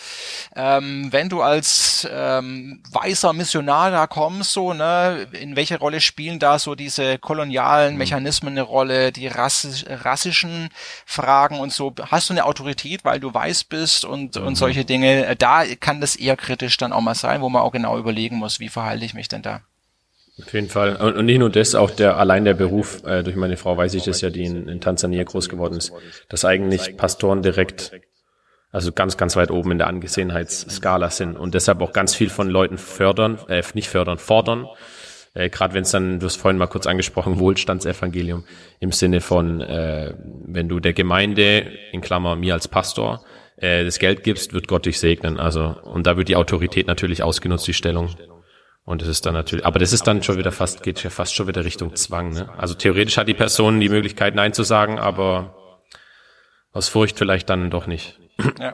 ähm, 0.56 1.12
wenn 1.12 1.28
du 1.28 1.40
als 1.40 2.08
ähm, 2.10 2.82
weißer 2.90 3.32
Missionar 3.32 3.59
Missionar 3.60 3.90
da 3.90 4.06
kommst, 4.06 4.52
so, 4.52 4.72
ne, 4.72 5.26
in 5.32 5.54
welche 5.54 5.78
Rolle 5.78 6.00
spielen 6.00 6.38
da 6.38 6.58
so 6.58 6.74
diese 6.74 7.18
kolonialen 7.18 7.92
mhm. 7.92 7.98
Mechanismen 7.98 8.52
eine 8.54 8.62
Rolle, 8.62 9.12
die 9.12 9.26
rassisch, 9.26 9.84
rassischen 9.86 10.70
Fragen 11.04 11.60
und 11.60 11.72
so. 11.72 11.94
Hast 12.10 12.30
du 12.30 12.34
eine 12.34 12.46
Autorität, 12.46 13.04
weil 13.04 13.20
du 13.20 13.32
weiß 13.32 13.64
bist 13.64 14.04
und, 14.04 14.36
mhm. 14.36 14.46
und 14.46 14.54
solche 14.56 14.84
Dinge? 14.84 15.36
Da 15.36 15.64
kann 15.78 16.00
das 16.00 16.16
eher 16.16 16.36
kritisch 16.36 16.76
dann 16.78 16.92
auch 16.92 17.00
mal 17.00 17.14
sein, 17.14 17.42
wo 17.42 17.48
man 17.48 17.62
auch 17.62 17.72
genau 17.72 17.98
überlegen 17.98 18.36
muss, 18.36 18.60
wie 18.60 18.68
verhalte 18.68 19.04
ich 19.04 19.14
mich 19.14 19.28
denn 19.28 19.42
da? 19.42 19.60
Auf 20.38 20.54
jeden 20.54 20.70
Fall. 20.70 20.96
Und 20.96 21.26
nicht 21.26 21.38
nur 21.38 21.50
das, 21.50 21.74
auch 21.74 21.90
der 21.90 22.16
allein 22.16 22.46
der 22.46 22.54
Beruf, 22.54 23.04
äh, 23.04 23.22
durch 23.22 23.36
meine 23.36 23.58
Frau 23.58 23.76
weiß 23.76 23.92
ich 23.92 24.04
das 24.04 24.22
ja, 24.22 24.30
die 24.30 24.44
in, 24.44 24.68
in 24.68 24.80
Tansania 24.80 25.22
groß 25.22 25.50
geworden 25.50 25.76
ist, 25.76 25.92
dass 26.30 26.46
eigentlich 26.46 26.96
Pastoren 26.96 27.42
direkt 27.42 27.92
also 28.72 28.92
ganz, 28.92 29.16
ganz 29.16 29.36
weit 29.36 29.50
oben 29.50 29.72
in 29.72 29.78
der 29.78 29.88
Angesehenheitsskala 29.88 31.10
sind 31.10 31.36
und 31.36 31.54
deshalb 31.54 31.80
auch 31.80 31.92
ganz 31.92 32.14
viel 32.14 32.30
von 32.30 32.48
Leuten 32.48 32.78
fördern, 32.78 33.38
äh, 33.48 33.62
nicht 33.74 33.88
fördern, 33.88 34.18
fordern. 34.18 34.66
Äh, 35.34 35.50
Gerade 35.50 35.74
wenn 35.74 35.82
es 35.82 35.90
dann, 35.90 36.20
du 36.20 36.26
hast 36.26 36.36
vorhin 36.36 36.58
mal 36.58 36.66
kurz 36.66 36.86
angesprochen, 36.86 37.38
Wohlstandsevangelium 37.38 38.44
im 38.78 38.92
Sinne 38.92 39.20
von, 39.20 39.60
äh, 39.60 40.14
wenn 40.46 40.68
du 40.68 40.80
der 40.80 40.92
Gemeinde, 40.92 41.70
in 41.92 42.00
Klammer 42.00 42.36
mir 42.36 42.54
als 42.54 42.68
Pastor, 42.68 43.24
äh, 43.56 43.84
das 43.84 43.98
Geld 43.98 44.22
gibst, 44.22 44.52
wird 44.52 44.68
Gott 44.68 44.86
dich 44.86 44.98
segnen. 44.98 45.38
Also, 45.38 45.76
und 45.82 46.06
da 46.06 46.16
wird 46.16 46.28
die 46.28 46.36
Autorität 46.36 46.86
natürlich 46.86 47.22
ausgenutzt, 47.22 47.66
die 47.66 47.74
Stellung. 47.74 48.10
Und 48.84 49.02
das 49.02 49.08
ist 49.08 49.26
dann 49.26 49.34
natürlich, 49.34 49.66
aber 49.66 49.78
das 49.78 49.92
ist 49.92 50.06
dann 50.06 50.22
schon 50.22 50.38
wieder 50.38 50.52
fast, 50.52 50.82
geht 50.82 51.02
ja 51.02 51.10
fast 51.10 51.34
schon 51.34 51.46
wieder 51.46 51.64
Richtung 51.64 51.94
Zwang. 51.94 52.32
Ne? 52.32 52.48
Also 52.56 52.74
theoretisch 52.74 53.18
hat 53.18 53.28
die 53.28 53.34
Person 53.34 53.78
die 53.78 53.88
Möglichkeit, 53.88 54.34
Nein 54.34 54.52
zu 54.52 54.62
sagen, 54.62 54.98
aber 54.98 55.54
aus 56.72 56.88
Furcht 56.88 57.18
vielleicht 57.18 57.50
dann 57.50 57.70
doch 57.70 57.86
nicht. 57.86 58.19
Ja. 58.58 58.72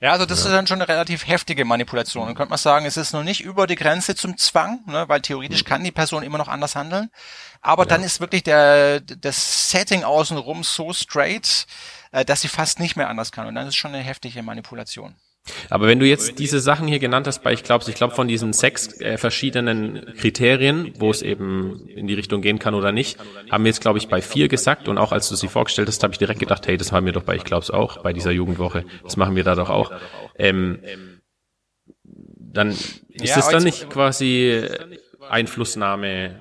Ja, 0.00 0.12
also 0.12 0.26
das 0.26 0.40
ja. 0.40 0.46
ist 0.46 0.52
dann 0.52 0.66
schon 0.66 0.80
eine 0.80 0.88
relativ 0.88 1.26
heftige 1.26 1.64
Manipulation. 1.64 2.26
Dann 2.26 2.36
könnte 2.36 2.50
man 2.50 2.58
sagen, 2.58 2.86
es 2.86 2.96
ist 2.96 3.12
noch 3.12 3.24
nicht 3.24 3.42
über 3.42 3.66
die 3.66 3.74
Grenze 3.74 4.14
zum 4.14 4.36
Zwang, 4.38 4.80
ne, 4.86 5.08
weil 5.08 5.20
theoretisch 5.20 5.64
mhm. 5.64 5.68
kann 5.68 5.84
die 5.84 5.92
Person 5.92 6.22
immer 6.22 6.38
noch 6.38 6.48
anders 6.48 6.76
handeln. 6.76 7.10
Aber 7.60 7.82
ja. 7.82 7.88
dann 7.88 8.04
ist 8.04 8.20
wirklich 8.20 8.44
der, 8.44 9.00
das 9.00 9.70
Setting 9.70 10.04
außenrum 10.04 10.62
so 10.62 10.92
straight, 10.92 11.66
äh, 12.12 12.24
dass 12.24 12.42
sie 12.42 12.48
fast 12.48 12.78
nicht 12.78 12.96
mehr 12.96 13.08
anders 13.08 13.32
kann. 13.32 13.46
Und 13.46 13.56
dann 13.56 13.66
ist 13.66 13.74
es 13.74 13.76
schon 13.76 13.92
eine 13.92 14.02
heftige 14.02 14.42
Manipulation. 14.42 15.16
Aber 15.70 15.86
wenn 15.86 15.98
du 15.98 16.06
jetzt 16.06 16.38
diese 16.38 16.60
Sachen 16.60 16.88
hier 16.88 16.98
genannt 16.98 17.26
hast, 17.26 17.42
bei 17.42 17.52
ich 17.52 17.62
glaube, 17.62 17.84
ich 17.88 17.94
glaube 17.94 18.14
von 18.14 18.28
diesen 18.28 18.52
sechs 18.52 19.00
äh, 19.00 19.18
verschiedenen 19.18 20.14
Kriterien, 20.16 20.92
wo 20.98 21.10
es 21.10 21.22
eben 21.22 21.88
in 21.88 22.06
die 22.06 22.14
Richtung 22.14 22.42
gehen 22.42 22.58
kann 22.58 22.74
oder 22.74 22.92
nicht, 22.92 23.18
haben 23.50 23.64
wir 23.64 23.70
jetzt 23.70 23.80
glaube 23.80 23.98
ich 23.98 24.08
bei 24.08 24.22
vier 24.22 24.48
gesagt 24.48 24.88
und 24.88 24.98
auch 24.98 25.12
als 25.12 25.28
du 25.28 25.36
sie 25.36 25.48
vorgestellt 25.48 25.88
hast, 25.88 26.02
habe 26.02 26.12
ich 26.12 26.18
direkt 26.18 26.40
gedacht, 26.40 26.66
hey, 26.66 26.76
das 26.76 26.92
haben 26.92 27.06
wir 27.06 27.12
doch 27.12 27.22
bei 27.22 27.36
ich 27.36 27.44
glaube 27.44 27.62
es 27.62 27.70
auch 27.70 28.02
bei 28.02 28.12
dieser 28.12 28.30
Jugendwoche, 28.30 28.84
das 29.02 29.16
machen 29.16 29.36
wir 29.36 29.44
da 29.44 29.54
doch 29.54 29.70
auch. 29.70 29.92
Ähm, 30.36 30.80
dann 32.04 32.70
ist 32.70 33.36
es 33.36 33.48
dann 33.48 33.62
nicht 33.62 33.90
quasi 33.90 34.64
Einflussnahme 35.28 36.40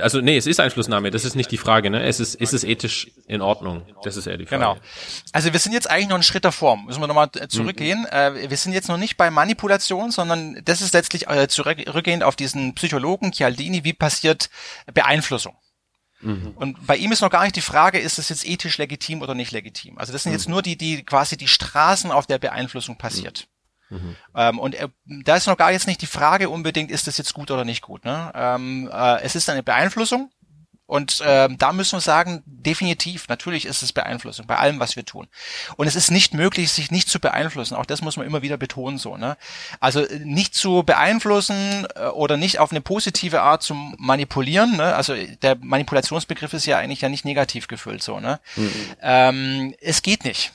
also 0.00 0.20
nee, 0.20 0.36
es 0.36 0.46
ist 0.46 0.60
Einflussnahme, 0.60 1.10
das 1.10 1.24
ist 1.24 1.36
nicht 1.36 1.50
die 1.50 1.56
Frage, 1.56 1.90
ne? 1.90 2.02
Es 2.02 2.20
ist, 2.20 2.34
ist 2.34 2.52
es 2.52 2.64
ethisch 2.64 3.10
in 3.26 3.40
Ordnung? 3.40 3.86
Das 4.02 4.16
ist 4.16 4.26
eher 4.26 4.36
die 4.36 4.46
Frage. 4.46 4.62
Genau. 4.62 4.76
Also 5.32 5.52
wir 5.52 5.60
sind 5.60 5.72
jetzt 5.72 5.88
eigentlich 5.88 6.08
noch 6.08 6.16
einen 6.16 6.22
Schritt 6.22 6.44
davor. 6.44 6.76
Müssen 6.76 7.00
wir 7.00 7.06
nochmal 7.06 7.30
äh, 7.34 7.48
zurückgehen. 7.48 8.00
Mhm. 8.00 8.06
Äh, 8.06 8.50
wir 8.50 8.56
sind 8.56 8.72
jetzt 8.72 8.88
noch 8.88 8.96
nicht 8.96 9.16
bei 9.16 9.30
Manipulation, 9.30 10.10
sondern 10.10 10.60
das 10.64 10.80
ist 10.82 10.94
letztlich 10.94 11.28
äh, 11.28 11.48
zurückgehend 11.48 12.22
auf 12.22 12.36
diesen 12.36 12.74
Psychologen 12.74 13.32
Chialdini, 13.32 13.84
wie 13.84 13.92
passiert 13.92 14.50
Beeinflussung. 14.92 15.56
Mhm. 16.20 16.54
Und 16.56 16.86
bei 16.86 16.96
ihm 16.96 17.12
ist 17.12 17.20
noch 17.20 17.30
gar 17.30 17.44
nicht 17.44 17.56
die 17.56 17.60
Frage, 17.60 17.98
ist 17.98 18.18
es 18.18 18.28
jetzt 18.28 18.46
ethisch 18.46 18.78
legitim 18.78 19.22
oder 19.22 19.34
nicht 19.34 19.52
legitim. 19.52 19.98
Also 19.98 20.12
das 20.12 20.22
sind 20.22 20.32
jetzt 20.32 20.48
mhm. 20.48 20.54
nur 20.54 20.62
die, 20.62 20.76
die 20.76 21.04
quasi 21.04 21.36
die 21.36 21.48
Straßen, 21.48 22.10
auf 22.10 22.26
der 22.26 22.38
Beeinflussung 22.38 22.98
passiert. 22.98 23.48
Mhm. 23.88 24.16
Ähm, 24.34 24.58
und 24.58 24.74
äh, 24.74 24.88
da 25.04 25.36
ist 25.36 25.46
noch 25.46 25.56
gar 25.56 25.72
jetzt 25.72 25.86
nicht 25.86 26.02
die 26.02 26.06
Frage 26.06 26.48
unbedingt, 26.50 26.90
ist 26.90 27.06
das 27.06 27.18
jetzt 27.18 27.34
gut 27.34 27.50
oder 27.50 27.64
nicht 27.64 27.82
gut. 27.82 28.04
Ne? 28.04 28.32
Ähm, 28.34 28.90
äh, 28.92 29.20
es 29.22 29.34
ist 29.34 29.48
eine 29.48 29.62
Beeinflussung 29.62 30.30
und 30.86 31.20
äh, 31.20 31.48
da 31.58 31.72
müssen 31.72 31.96
wir 31.96 32.00
sagen, 32.00 32.42
definitiv, 32.46 33.28
natürlich 33.28 33.66
ist 33.66 33.82
es 33.82 33.92
Beeinflussung 33.92 34.46
bei 34.46 34.56
allem, 34.56 34.78
was 34.78 34.94
wir 34.94 35.04
tun. 35.04 35.26
Und 35.76 35.88
es 35.88 35.96
ist 35.96 36.12
nicht 36.12 36.32
möglich, 36.32 36.70
sich 36.70 36.92
nicht 36.92 37.08
zu 37.08 37.18
beeinflussen. 37.18 37.74
Auch 37.74 37.86
das 37.86 38.02
muss 38.02 38.16
man 38.16 38.24
immer 38.24 38.42
wieder 38.42 38.56
betonen 38.56 38.98
so. 38.98 39.16
Ne? 39.16 39.36
Also 39.80 40.00
äh, 40.00 40.20
nicht 40.20 40.54
zu 40.54 40.84
beeinflussen 40.84 41.88
äh, 41.96 42.06
oder 42.06 42.36
nicht 42.36 42.60
auf 42.60 42.70
eine 42.70 42.80
positive 42.80 43.42
Art 43.42 43.64
zu 43.64 43.74
manipulieren. 43.98 44.76
Ne? 44.76 44.94
Also 44.94 45.14
der 45.42 45.56
Manipulationsbegriff 45.56 46.52
ist 46.52 46.66
ja 46.66 46.78
eigentlich 46.78 47.00
ja 47.00 47.08
nicht 47.08 47.24
negativ 47.24 47.66
gefüllt 47.66 48.02
so. 48.02 48.20
Ne? 48.20 48.38
Mhm. 48.54 48.72
Ähm, 49.02 49.74
es 49.80 50.02
geht 50.02 50.24
nicht 50.24 50.52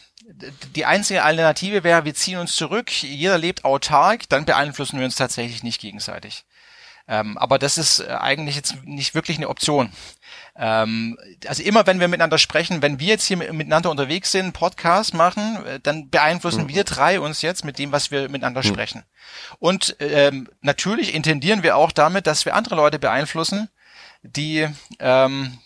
die 0.75 0.85
einzige 0.85 1.23
Alternative 1.23 1.83
wäre, 1.83 2.05
wir 2.05 2.13
ziehen 2.13 2.37
uns 2.37 2.55
zurück, 2.55 2.91
jeder 3.03 3.37
lebt 3.37 3.65
autark, 3.65 4.27
dann 4.29 4.45
beeinflussen 4.45 4.99
wir 4.99 5.05
uns 5.05 5.15
tatsächlich 5.15 5.63
nicht 5.63 5.81
gegenseitig. 5.81 6.45
Ähm, 7.07 7.37
aber 7.37 7.59
das 7.59 7.77
ist 7.77 7.99
äh, 7.99 8.09
eigentlich 8.09 8.55
jetzt 8.55 8.85
nicht 8.85 9.15
wirklich 9.15 9.37
eine 9.37 9.49
Option. 9.49 9.91
Ähm, 10.55 11.17
also 11.47 11.63
immer 11.63 11.85
wenn 11.87 11.99
wir 11.99 12.07
miteinander 12.07 12.37
sprechen, 12.37 12.81
wenn 12.81 12.99
wir 12.99 13.07
jetzt 13.07 13.25
hier 13.25 13.37
miteinander 13.37 13.89
unterwegs 13.89 14.31
sind, 14.31 14.53
Podcast 14.53 15.13
machen, 15.13 15.65
äh, 15.65 15.79
dann 15.81 16.09
beeinflussen 16.09 16.63
mhm. 16.63 16.69
wir 16.69 16.83
drei 16.83 17.19
uns 17.19 17.41
jetzt 17.41 17.65
mit 17.65 17.79
dem, 17.79 17.91
was 17.91 18.11
wir 18.11 18.29
miteinander 18.29 18.61
mhm. 18.61 18.67
sprechen. 18.67 19.03
Und 19.59 19.95
ähm, 19.99 20.47
natürlich 20.61 21.13
intendieren 21.13 21.63
wir 21.63 21.75
auch 21.75 21.91
damit, 21.91 22.27
dass 22.27 22.45
wir 22.45 22.55
andere 22.55 22.75
Leute 22.75 22.99
beeinflussen, 22.99 23.69
die 24.23 24.67
ähm, 24.99 25.57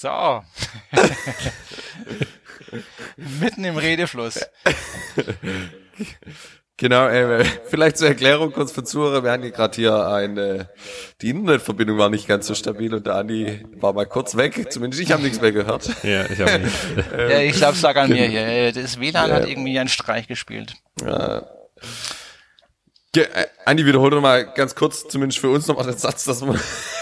So. 0.00 0.08
Mitten 3.38 3.64
im 3.64 3.76
Redefluss. 3.76 4.40
Genau, 6.78 7.06
äh, 7.08 7.44
vielleicht 7.68 7.98
zur 7.98 8.08
Erklärung 8.08 8.50
kurz 8.50 8.72
für 8.72 8.82
Zuhörer. 8.82 9.22
Wir 9.22 9.30
hatten 9.30 9.42
hier 9.42 9.52
gerade 9.52 9.76
hier 9.76 10.06
eine, 10.06 10.70
die 11.20 11.28
Internetverbindung 11.28 11.98
war 11.98 12.08
nicht 12.08 12.26
ganz 12.26 12.46
so 12.46 12.54
stabil 12.54 12.94
und 12.94 13.06
der 13.06 13.16
Andi 13.16 13.62
war 13.74 13.92
mal 13.92 14.06
kurz 14.06 14.38
weg. 14.38 14.72
Zumindest 14.72 15.02
ich 15.02 15.12
habe 15.12 15.22
nichts 15.22 15.42
mehr 15.42 15.52
gehört. 15.52 15.90
Ja, 16.02 16.24
ich 16.24 16.40
habe 16.40 16.60
nicht. 16.60 16.76
ja, 17.12 17.40
ich 17.40 17.56
glaube, 17.56 17.76
sag 17.76 17.98
an 17.98 18.08
mir 18.08 18.26
hier. 18.26 18.72
Das 18.72 18.98
WLAN 18.98 19.28
ja. 19.28 19.36
hat 19.36 19.46
irgendwie 19.46 19.78
einen 19.78 19.90
Streich 19.90 20.26
gespielt. 20.26 20.76
Ja. 21.04 21.46
Ge 23.12 23.24
äh, 23.24 23.48
Andi, 23.66 23.84
wiederhol 23.84 24.08
doch 24.08 24.22
mal 24.22 24.46
ganz 24.54 24.74
kurz, 24.74 25.06
zumindest 25.08 25.40
für 25.40 25.50
uns 25.50 25.66
nochmal 25.66 25.84
den 25.84 25.98
Satz, 25.98 26.24
dass 26.24 26.40
wir 26.40 26.58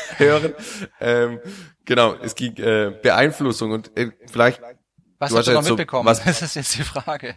hören. 0.18 0.54
Ähm, 1.00 1.40
Genau, 1.88 2.16
es 2.22 2.34
ging 2.34 2.54
äh, 2.58 2.92
Beeinflussung 3.02 3.70
und 3.70 3.96
äh, 3.96 4.10
vielleicht. 4.26 4.60
Was 5.18 5.34
hast 5.34 5.48
du 5.48 5.52
noch 5.52 5.64
mitbekommen? 5.64 6.04
So, 6.04 6.10
was, 6.10 6.22
das 6.24 6.42
ist 6.42 6.54
jetzt 6.54 6.76
die 6.76 6.82
Frage. 6.82 7.34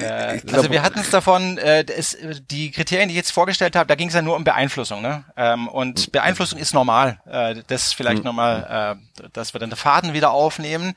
Äh, 0.00 0.40
also 0.52 0.70
wir 0.70 0.82
hatten 0.82 0.98
es 0.98 1.10
davon, 1.10 1.58
äh, 1.58 1.84
es, 1.86 2.16
die 2.50 2.70
Kriterien, 2.70 3.08
die 3.08 3.14
ich 3.14 3.18
jetzt 3.18 3.32
vorgestellt 3.32 3.76
habe, 3.76 3.86
da 3.86 3.94
ging 3.94 4.08
es 4.08 4.14
ja 4.14 4.22
nur 4.22 4.36
um 4.36 4.44
Beeinflussung. 4.44 5.02
Ne? 5.02 5.24
Ähm, 5.36 5.68
und 5.68 6.06
mhm. 6.06 6.12
Beeinflussung 6.12 6.58
ist 6.58 6.74
normal. 6.74 7.20
Äh, 7.26 7.62
das 7.66 7.92
vielleicht 7.92 8.18
mhm. 8.18 8.24
nochmal, 8.24 8.98
äh, 9.20 9.28
dass 9.32 9.54
wir 9.54 9.60
dann 9.60 9.70
den 9.70 9.76
Faden 9.76 10.12
wieder 10.12 10.30
aufnehmen. 10.30 10.94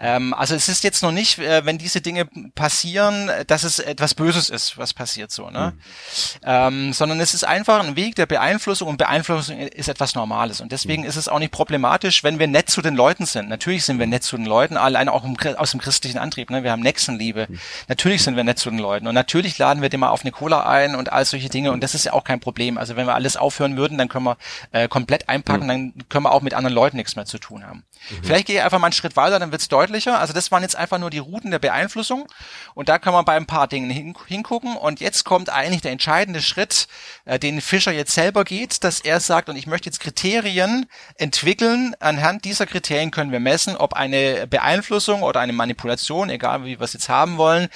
Ähm, 0.00 0.34
also 0.34 0.54
es 0.54 0.68
ist 0.68 0.84
jetzt 0.84 1.02
noch 1.02 1.12
nicht, 1.12 1.38
äh, 1.38 1.64
wenn 1.64 1.78
diese 1.78 2.00
Dinge 2.00 2.26
passieren, 2.54 3.30
dass 3.46 3.64
es 3.64 3.78
etwas 3.78 4.14
Böses 4.14 4.50
ist, 4.50 4.78
was 4.78 4.94
passiert 4.94 5.30
so. 5.30 5.50
Ne? 5.50 5.72
Mhm. 5.74 6.40
Ähm, 6.44 6.92
sondern 6.92 7.20
es 7.20 7.34
ist 7.34 7.44
einfach 7.44 7.84
ein 7.84 7.96
Weg 7.96 8.14
der 8.16 8.26
Beeinflussung 8.26 8.88
und 8.88 8.96
Beeinflussung 8.96 9.58
ist 9.58 9.88
etwas 9.88 10.14
Normales. 10.14 10.60
Und 10.60 10.72
deswegen 10.72 11.02
mhm. 11.02 11.08
ist 11.08 11.16
es 11.16 11.28
auch 11.28 11.38
nicht 11.38 11.52
problematisch, 11.52 12.24
wenn 12.24 12.38
wir 12.38 12.46
nett 12.46 12.70
zu 12.70 12.82
den 12.82 12.94
Leuten 12.94 13.26
sind. 13.26 13.48
Natürlich 13.48 13.84
sind 13.84 13.98
wir 13.98 14.06
nett 14.06 14.22
zu 14.22 14.36
den 14.36 14.46
Leuten, 14.46 14.76
allein 14.76 15.08
auch 15.08 15.24
im, 15.24 15.36
aus 15.56 15.70
dem 15.72 15.80
christlichen 15.80 16.18
Antrieb. 16.18 16.50
Ne? 16.50 16.62
Wir 16.62 16.72
haben 16.72 16.82
Nächstenliebe. 16.82 17.46
Mhm. 17.48 17.58
Natürlich 17.88 18.22
sind 18.22 18.36
wir 18.36 18.44
nett 18.46 18.58
zu 18.58 18.70
den 18.70 18.78
Leuten. 18.78 19.06
Und 19.06 19.14
natürlich 19.14 19.58
laden 19.58 19.82
wir 19.82 19.88
den 19.88 20.00
mal 20.00 20.10
auf 20.10 20.22
eine 20.22 20.32
Cola 20.32 20.66
ein 20.66 20.94
und 20.94 21.12
all 21.12 21.24
solche 21.24 21.48
Dinge. 21.48 21.72
Und 21.72 21.82
das 21.82 21.94
ist 21.94 22.04
ja 22.04 22.12
auch 22.12 22.24
kein 22.24 22.40
Problem. 22.40 22.78
Also 22.78 22.96
wenn 22.96 23.06
wir 23.06 23.14
alles 23.14 23.36
aufhören 23.36 23.76
würden, 23.76 23.98
dann 23.98 24.08
können 24.08 24.24
wir 24.24 24.38
äh, 24.72 24.88
komplett 24.88 25.28
einpacken, 25.28 25.64
mhm. 25.64 25.68
dann 25.68 26.08
können 26.08 26.24
wir 26.24 26.32
auch 26.32 26.42
mit 26.42 26.54
anderen 26.54 26.74
Leuten 26.74 26.96
nichts 26.96 27.16
mehr 27.16 27.26
zu 27.26 27.38
tun 27.38 27.66
haben. 27.66 27.84
Mhm. 28.10 28.24
Vielleicht 28.24 28.46
gehe 28.46 28.56
ich 28.56 28.62
einfach 28.62 28.78
mal 28.78 28.86
einen 28.86 28.92
Schritt 28.92 29.16
weiter, 29.16 29.38
dann 29.38 29.52
wird 29.52 29.60
es 29.60 29.68
deutlicher. 29.68 30.18
Also 30.18 30.32
das 30.32 30.50
waren 30.50 30.62
jetzt 30.62 30.76
einfach 30.76 30.98
nur 30.98 31.10
die 31.10 31.18
Routen 31.18 31.50
der 31.50 31.58
Beeinflussung. 31.58 32.26
Und 32.74 32.88
da 32.88 32.98
kann 32.98 33.12
man 33.12 33.24
bei 33.24 33.36
ein 33.36 33.46
paar 33.46 33.68
Dingen 33.68 33.90
hin, 33.90 34.14
hingucken. 34.26 34.76
Und 34.76 35.00
jetzt 35.00 35.24
kommt 35.24 35.50
eigentlich 35.50 35.82
der 35.82 35.92
entscheidende 35.92 36.40
Schritt, 36.40 36.88
äh, 37.24 37.38
den 37.38 37.60
Fischer 37.60 37.92
jetzt 37.92 38.14
selber 38.14 38.44
geht, 38.44 38.84
dass 38.84 39.00
er 39.00 39.20
sagt, 39.20 39.48
und 39.48 39.56
ich 39.56 39.66
möchte 39.66 39.86
jetzt 39.86 40.00
Kriterien 40.00 40.86
entwickeln. 41.16 41.94
Anhand 42.00 42.44
dieser 42.44 42.66
Kriterien 42.66 43.10
können 43.10 43.32
wir 43.32 43.40
messen, 43.40 43.76
ob 43.76 43.94
eine 43.94 44.46
Beeinflussung 44.46 45.22
oder 45.22 45.40
eine 45.40 45.52
Manipulation, 45.52 46.30
egal 46.30 46.64
wie 46.64 46.78
wir 46.78 46.84
es 46.84 46.92
jetzt 46.92 47.08
haben 47.08 47.36
wollen, 47.36 47.68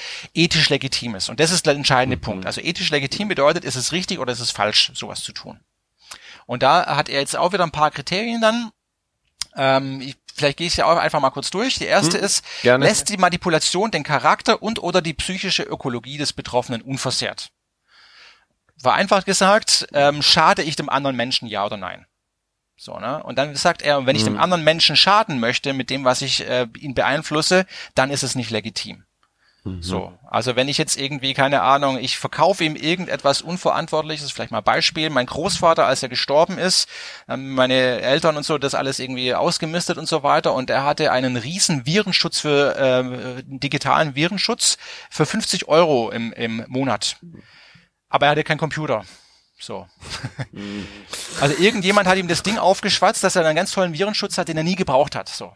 ethisch 0.51 0.69
legitim 0.69 1.15
ist. 1.15 1.29
Und 1.29 1.39
das 1.39 1.53
ist 1.53 1.67
der 1.67 1.75
entscheidende 1.75 2.17
mhm. 2.17 2.23
Punkt. 2.23 2.47
Also 2.47 2.61
ethisch 2.61 2.91
legitim 2.91 3.29
bedeutet, 3.29 3.65
ist 3.65 3.77
es 3.77 3.93
richtig 3.93 4.19
oder 4.19 4.33
ist 4.33 4.41
es 4.41 4.51
falsch, 4.51 4.91
sowas 4.95 5.23
zu 5.23 5.33
tun. 5.33 5.61
Und 6.47 6.63
da 6.63 6.97
hat 6.97 7.09
er 7.09 7.21
jetzt 7.21 7.37
auch 7.37 7.53
wieder 7.53 7.63
ein 7.63 7.71
paar 7.71 7.93
Kriterien 7.93 8.41
dann. 8.41 8.71
Ähm, 9.57 10.01
ich, 10.01 10.17
vielleicht 10.35 10.59
gehe 10.59 10.67
ich 10.67 10.77
ja 10.77 10.87
auch 10.87 10.97
einfach 10.97 11.21
mal 11.21 11.31
kurz 11.31 11.51
durch. 11.51 11.77
Die 11.77 11.85
erste 11.85 12.19
hm, 12.19 12.25
ist, 12.25 12.45
gerne. 12.63 12.85
lässt 12.85 13.09
die 13.09 13.17
Manipulation 13.17 13.91
den 13.91 14.03
Charakter 14.03 14.63
und 14.63 14.83
oder 14.83 15.01
die 15.01 15.15
psychische 15.15 15.63
Ökologie 15.63 16.19
des 16.19 16.33
Betroffenen 16.33 16.83
unversehrt. 16.83 17.51
War 18.83 18.95
einfach 18.95 19.25
gesagt, 19.25 19.87
ähm, 19.93 20.23
schade 20.23 20.63
ich 20.63 20.75
dem 20.75 20.89
anderen 20.89 21.15
Menschen 21.15 21.47
ja 21.47 21.65
oder 21.65 21.77
nein? 21.77 22.07
So, 22.77 22.99
ne? 22.99 23.23
Und 23.23 23.37
dann 23.37 23.55
sagt 23.55 23.83
er, 23.83 24.07
wenn 24.07 24.17
ich 24.17 24.25
dem 24.25 24.35
hm. 24.35 24.41
anderen 24.41 24.65
Menschen 24.65 24.97
schaden 24.97 25.39
möchte 25.39 25.75
mit 25.75 25.91
dem, 25.91 26.05
was 26.05 26.23
ich 26.23 26.49
äh, 26.49 26.67
ihn 26.79 26.95
beeinflusse, 26.95 27.67
dann 27.95 28.11
ist 28.11 28.23
es 28.23 28.35
nicht 28.35 28.51
legitim. 28.51 29.05
Mhm. 29.65 29.83
So, 29.83 30.13
also 30.29 30.57
wenn 30.57 30.69
ich 30.69 30.79
jetzt 30.79 30.99
irgendwie, 30.99 31.35
keine 31.35 31.63
Ahnung, 31.63 31.99
ich 31.99 32.19
verkaufe 32.19 32.65
ihm 32.65 32.77
irgendetwas 32.77 33.43
Unverantwortliches, 33.43 34.33
vielleicht 34.33 34.53
mal 34.53 34.63
Beispiel, 34.63 35.11
mein 35.11 35.27
Großvater, 35.27 35.87
als 35.87 36.03
er 36.03 36.09
gestorben 36.09 36.59
ist, 36.59 36.89
meine 37.27 38.01
Eltern 38.01 38.37
und 38.37 38.45
so, 38.45 38.57
das 38.57 38.75
alles 38.75 38.99
irgendwie 38.99 39.35
ausgemistet 39.35 39.99
und 39.99 40.09
so 40.09 40.23
weiter 40.23 40.55
und 40.55 40.71
er 40.71 40.85
hatte 40.85 41.13
einen 41.13 41.37
riesen 41.37 41.85
Virenschutz 41.85 42.41
für, 42.41 42.77
äh, 42.77 43.43
digitalen 43.47 44.15
Virenschutz 44.15 44.79
für 45.11 45.27
50 45.27 45.69
Euro 45.69 46.11
im, 46.11 46.33
im 46.33 46.65
Monat. 46.69 47.17
Aber 48.09 48.27
er 48.27 48.33
hatte 48.33 48.45
keinen 48.45 48.59
Computer. 48.59 49.05
So. 49.59 49.87
Mhm. 50.53 50.87
Also 51.41 51.55
irgendjemand 51.63 52.09
hat 52.09 52.19
ihm 52.19 52.27
das 52.27 52.43
Ding 52.43 52.59
aufgeschwatzt, 52.59 53.23
dass 53.23 53.37
er 53.37 53.47
einen 53.47 53.55
ganz 53.55 53.71
tollen 53.71 53.93
Virenschutz 53.93 54.37
hat, 54.37 54.49
den 54.49 54.57
er 54.57 54.65
nie 54.65 54.75
gebraucht 54.75 55.15
hat. 55.15 55.29
So. 55.29 55.53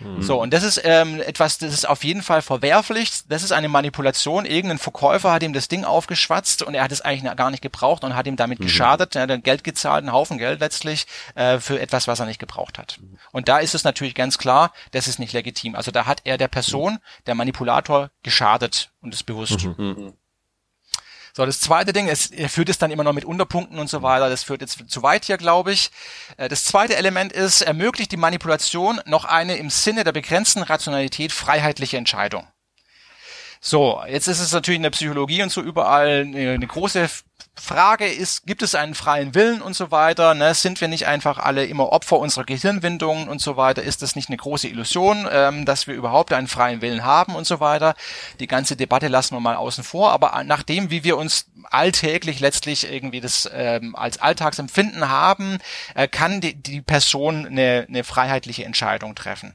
Mhm. 0.00 0.22
So, 0.22 0.40
und 0.40 0.52
das 0.52 0.62
ist 0.62 0.80
ähm, 0.84 1.20
etwas, 1.20 1.58
das 1.58 1.72
ist 1.72 1.88
auf 1.88 2.04
jeden 2.04 2.22
Fall 2.22 2.42
verwerflich. 2.42 3.22
Das 3.28 3.42
ist 3.42 3.52
eine 3.52 3.68
Manipulation. 3.68 4.46
Irgendein 4.46 4.78
Verkäufer 4.78 5.32
hat 5.32 5.42
ihm 5.42 5.52
das 5.52 5.68
Ding 5.68 5.84
aufgeschwatzt 5.84 6.62
und 6.62 6.74
er 6.74 6.84
hat 6.84 6.92
es 6.92 7.00
eigentlich 7.00 7.36
gar 7.36 7.50
nicht 7.50 7.62
gebraucht 7.62 8.04
und 8.04 8.16
hat 8.16 8.26
ihm 8.26 8.36
damit 8.36 8.60
mhm. 8.60 8.64
geschadet. 8.64 9.14
Er 9.16 9.22
hat 9.22 9.30
dann 9.30 9.42
Geld 9.42 9.64
gezahlt, 9.64 10.02
einen 10.02 10.12
Haufen 10.12 10.38
Geld 10.38 10.60
letztlich, 10.60 11.06
äh, 11.34 11.58
für 11.58 11.80
etwas, 11.80 12.08
was 12.08 12.20
er 12.20 12.26
nicht 12.26 12.40
gebraucht 12.40 12.78
hat. 12.78 12.98
Und 13.32 13.48
da 13.48 13.58
ist 13.58 13.74
es 13.74 13.84
natürlich 13.84 14.14
ganz 14.14 14.38
klar, 14.38 14.72
das 14.92 15.08
ist 15.08 15.18
nicht 15.18 15.32
legitim. 15.32 15.74
Also 15.74 15.90
da 15.90 16.06
hat 16.06 16.22
er 16.24 16.38
der 16.38 16.48
Person, 16.48 16.98
der 17.26 17.34
Manipulator, 17.34 18.10
geschadet 18.22 18.90
und 19.00 19.14
ist 19.14 19.24
bewusst. 19.24 19.66
Mhm. 19.78 20.14
So, 21.32 21.46
das 21.46 21.60
zweite 21.60 21.92
Ding, 21.92 22.08
es, 22.08 22.30
er 22.30 22.48
führt 22.48 22.68
es 22.68 22.78
dann 22.78 22.90
immer 22.90 23.04
noch 23.04 23.12
mit 23.12 23.24
Unterpunkten 23.24 23.78
und 23.78 23.88
so 23.88 24.02
weiter. 24.02 24.28
Das 24.28 24.42
führt 24.42 24.60
jetzt 24.60 24.90
zu 24.90 25.02
weit 25.02 25.24
hier, 25.24 25.36
glaube 25.36 25.72
ich. 25.72 25.90
Äh, 26.36 26.48
das 26.48 26.64
zweite 26.64 26.96
Element 26.96 27.32
ist, 27.32 27.62
ermöglicht 27.62 28.12
die 28.12 28.16
Manipulation 28.16 29.00
noch 29.06 29.24
eine 29.24 29.56
im 29.56 29.70
Sinne 29.70 30.04
der 30.04 30.12
begrenzten 30.12 30.62
Rationalität 30.62 31.32
freiheitliche 31.32 31.96
Entscheidung. 31.96 32.46
So, 33.60 34.02
jetzt 34.08 34.26
ist 34.26 34.40
es 34.40 34.52
natürlich 34.52 34.76
in 34.76 34.82
der 34.82 34.90
Psychologie 34.90 35.42
und 35.42 35.52
so 35.52 35.60
überall 35.60 36.20
eine 36.20 36.66
große 36.66 37.10
Frage 37.60 38.06
ist, 38.06 38.46
gibt 38.46 38.62
es 38.62 38.74
einen 38.74 38.94
freien 38.94 39.34
Willen 39.34 39.62
und 39.62 39.74
so 39.74 39.90
weiter? 39.90 40.34
Ne? 40.34 40.54
Sind 40.54 40.80
wir 40.80 40.88
nicht 40.88 41.06
einfach 41.06 41.38
alle 41.38 41.66
immer 41.66 41.92
Opfer 41.92 42.18
unserer 42.18 42.44
Gehirnwindungen 42.44 43.28
und 43.28 43.40
so 43.40 43.56
weiter? 43.56 43.82
Ist 43.82 44.02
das 44.02 44.16
nicht 44.16 44.28
eine 44.28 44.38
große 44.38 44.66
Illusion, 44.66 45.28
ähm, 45.30 45.64
dass 45.64 45.86
wir 45.86 45.94
überhaupt 45.94 46.32
einen 46.32 46.48
freien 46.48 46.80
Willen 46.80 47.04
haben 47.04 47.34
und 47.34 47.46
so 47.46 47.60
weiter? 47.60 47.94
Die 48.40 48.46
ganze 48.46 48.76
Debatte 48.76 49.08
lassen 49.08 49.36
wir 49.36 49.40
mal 49.40 49.56
außen 49.56 49.84
vor. 49.84 50.10
Aber 50.10 50.42
nachdem, 50.44 50.90
wie 50.90 51.04
wir 51.04 51.16
uns 51.16 51.46
alltäglich 51.64 52.40
letztlich 52.40 52.90
irgendwie 52.90 53.20
das 53.20 53.48
ähm, 53.52 53.94
als 53.94 54.18
Alltagsempfinden 54.18 55.08
haben, 55.08 55.58
äh, 55.94 56.08
kann 56.08 56.40
die, 56.40 56.54
die 56.54 56.80
Person 56.80 57.46
eine, 57.46 57.86
eine 57.88 58.04
freiheitliche 58.04 58.64
Entscheidung 58.64 59.14
treffen. 59.14 59.54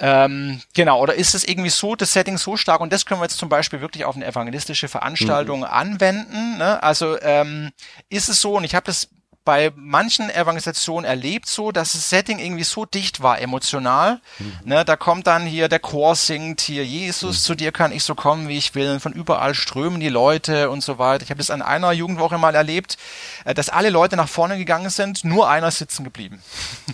Ähm, 0.00 0.60
genau, 0.74 1.00
oder 1.00 1.14
ist 1.14 1.34
es 1.34 1.44
irgendwie 1.44 1.70
so, 1.70 1.94
das 1.94 2.12
Setting 2.12 2.36
so 2.36 2.56
stark, 2.56 2.80
und 2.80 2.92
das 2.92 3.06
können 3.06 3.20
wir 3.20 3.26
jetzt 3.26 3.38
zum 3.38 3.48
Beispiel 3.48 3.80
wirklich 3.80 4.04
auf 4.04 4.16
eine 4.16 4.26
evangelistische 4.26 4.88
Veranstaltung 4.88 5.60
mhm. 5.60 5.66
anwenden. 5.66 6.58
Ne? 6.58 6.82
Also 6.82 7.20
ähm, 7.20 7.70
ist 8.08 8.28
es 8.28 8.40
so, 8.40 8.56
und 8.56 8.64
ich 8.64 8.74
habe 8.74 8.86
das 8.86 9.08
bei 9.44 9.72
manchen 9.76 10.30
Evangelisationen 10.30 11.04
erlebt 11.04 11.48
so, 11.48 11.70
dass 11.70 11.92
das 11.92 12.08
Setting 12.08 12.38
irgendwie 12.38 12.64
so 12.64 12.86
dicht 12.86 13.22
war 13.22 13.40
emotional. 13.40 14.20
Mhm. 14.38 14.52
Ne, 14.64 14.84
da 14.86 14.96
kommt 14.96 15.26
dann 15.26 15.44
hier 15.44 15.68
der 15.68 15.80
Chor 15.80 16.16
singt 16.16 16.62
hier 16.62 16.84
Jesus, 16.84 17.40
mhm. 17.40 17.42
zu 17.42 17.54
dir 17.54 17.72
kann 17.72 17.92
ich 17.92 18.04
so 18.04 18.14
kommen, 18.14 18.48
wie 18.48 18.56
ich 18.56 18.74
will. 18.74 18.90
Und 18.90 19.00
von 19.00 19.12
überall 19.12 19.54
strömen 19.54 20.00
die 20.00 20.08
Leute 20.08 20.70
und 20.70 20.82
so 20.82 20.98
weiter. 20.98 21.24
Ich 21.24 21.30
habe 21.30 21.38
das 21.38 21.50
an 21.50 21.60
einer 21.60 21.92
Jugendwoche 21.92 22.38
mal 22.38 22.54
erlebt, 22.54 22.96
äh, 23.44 23.52
dass 23.52 23.68
alle 23.68 23.90
Leute 23.90 24.16
nach 24.16 24.28
vorne 24.28 24.56
gegangen 24.56 24.88
sind, 24.88 25.24
nur 25.24 25.48
einer 25.48 25.70
sitzen 25.70 26.04
geblieben. 26.04 26.42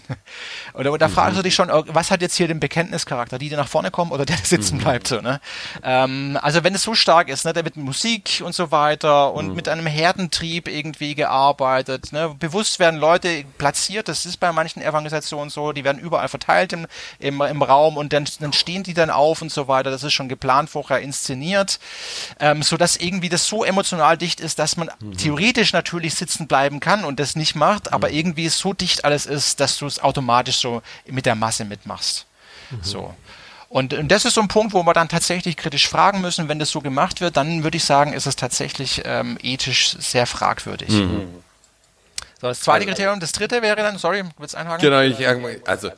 oder 0.75 0.97
da 0.99 1.09
mhm. 1.09 1.13
fragst 1.13 1.39
du 1.39 1.43
dich 1.43 1.55
schon, 1.55 1.71
oh, 1.71 1.85
was 1.89 2.11
hat 2.11 2.23
jetzt 2.23 2.37
hier 2.37 2.49
den 2.49 2.61
Bekenntnischarakter, 2.61 3.39
die, 3.39 3.49
die 3.49 3.57
nach 3.57 3.69
vorne 3.69 3.91
kommen 3.91 4.13
oder 4.13 4.25
der, 4.25 4.37
der 4.37 4.47
sitzen 4.47 4.77
mhm. 4.77 4.83
bleibt. 4.83 5.09
So, 5.09 5.21
ne? 5.21 5.41
Ähm, 5.83 6.39
also 6.41 6.65
wenn 6.65 6.75
es 6.75 6.83
so 6.83 6.95
stark 6.95 7.29
ist, 7.29 7.45
ne, 7.45 7.53
da 7.53 7.65
wird 7.65 7.77
Musik 7.77 8.43
und 8.45 8.55
so 8.55 8.71
weiter 8.71 9.33
und 9.33 9.49
mhm. 9.49 9.55
mit 9.55 9.69
einem 9.69 9.87
Herdentrieb 9.87 10.69
irgendwie 10.69 11.15
gearbeitet, 11.15 12.13
ne, 12.13 12.35
bewusst 12.39 12.79
werden 12.79 12.99
Leute 12.99 13.45
platziert, 13.59 14.09
das 14.09 14.27
ist 14.27 14.39
bei 14.39 14.53
manchen 14.53 14.83
Evangelisationen 14.83 15.51
so, 15.51 15.73
die 15.73 15.85
werden 15.85 15.99
überall 15.99 16.29
verteilt 16.29 16.73
im, 16.73 16.87
im, 17.19 17.41
im 17.41 17.63
Raum 17.63 17.97
und 17.97 18.13
dann, 18.13 18.27
dann 18.41 18.53
stehen 18.53 18.83
die 18.83 18.95
dann 18.95 19.11
auf 19.11 19.43
und 19.43 19.53
so 19.53 19.69
weiter, 19.69 19.91
das 19.91 20.03
ist 20.03 20.13
schon 20.13 20.29
geplant 20.29 20.71
vorher 20.71 21.01
inszeniert, 21.01 21.81
ähm, 22.39 22.63
so 22.63 22.77
dass 22.77 22.97
irgendwie 22.97 23.29
das 23.29 23.47
so 23.47 23.65
emotional 23.65 24.17
dicht 24.17 24.41
ist, 24.41 24.59
dass 24.59 24.77
man 24.77 24.91
mhm. 25.01 25.17
theoretisch 25.17 25.73
natürlich 25.73 26.15
sitzen 26.15 26.47
bleiben 26.47 26.81
kann 26.81 27.05
und 27.05 27.21
das 27.21 27.37
nicht 27.37 27.55
macht, 27.55 27.93
aber 27.93 28.09
mhm. 28.09 28.15
irgendwie 28.15 28.49
so 28.49 28.73
dicht 28.73 29.05
alles 29.05 29.27
ist, 29.27 29.61
dass 29.61 29.79
du 29.79 29.87
es 29.87 30.01
automatisch 30.01 30.57
so 30.61 30.83
mit 31.07 31.27
der 31.27 31.35
Masse 31.35 31.65
mitmachst. 31.65 32.27
Mhm. 32.71 32.79
So. 32.83 33.15
Und, 33.69 33.95
und 33.95 34.09
das 34.09 34.25
ist 34.25 34.35
so 34.35 34.41
ein 34.41 34.49
Punkt, 34.49 34.73
wo 34.75 34.83
wir 34.83 34.93
dann 34.95 35.09
tatsächlich 35.09 35.57
kritisch 35.57 35.89
fragen 35.89 36.21
müssen, 36.21 36.49
wenn 36.49 36.59
das 36.59 36.71
so 36.71 36.81
gemacht 36.81 37.21
wird, 37.21 37.37
dann 37.37 37.63
würde 37.63 37.77
ich 37.77 37.85
sagen, 37.85 38.13
ist 38.13 38.27
es 38.27 38.35
tatsächlich 38.35 39.03
ähm, 39.05 39.39
ethisch 39.43 39.97
sehr 39.99 40.27
fragwürdig. 40.27 40.91
Mhm. 40.91 41.29
So, 42.41 42.49
das 42.49 42.61
zweite 42.61 42.87
also, 42.87 42.89
Kriterium, 42.89 43.21
das 43.21 43.33
dritte 43.33 43.63
wäre 43.63 43.77
dann, 43.77 43.97
sorry, 43.99 44.25
willst 44.39 44.55
du 44.55 44.59
einhaken? 44.59 44.83
Genau, 44.83 45.01
ich, 45.03 45.69
also 45.69 45.91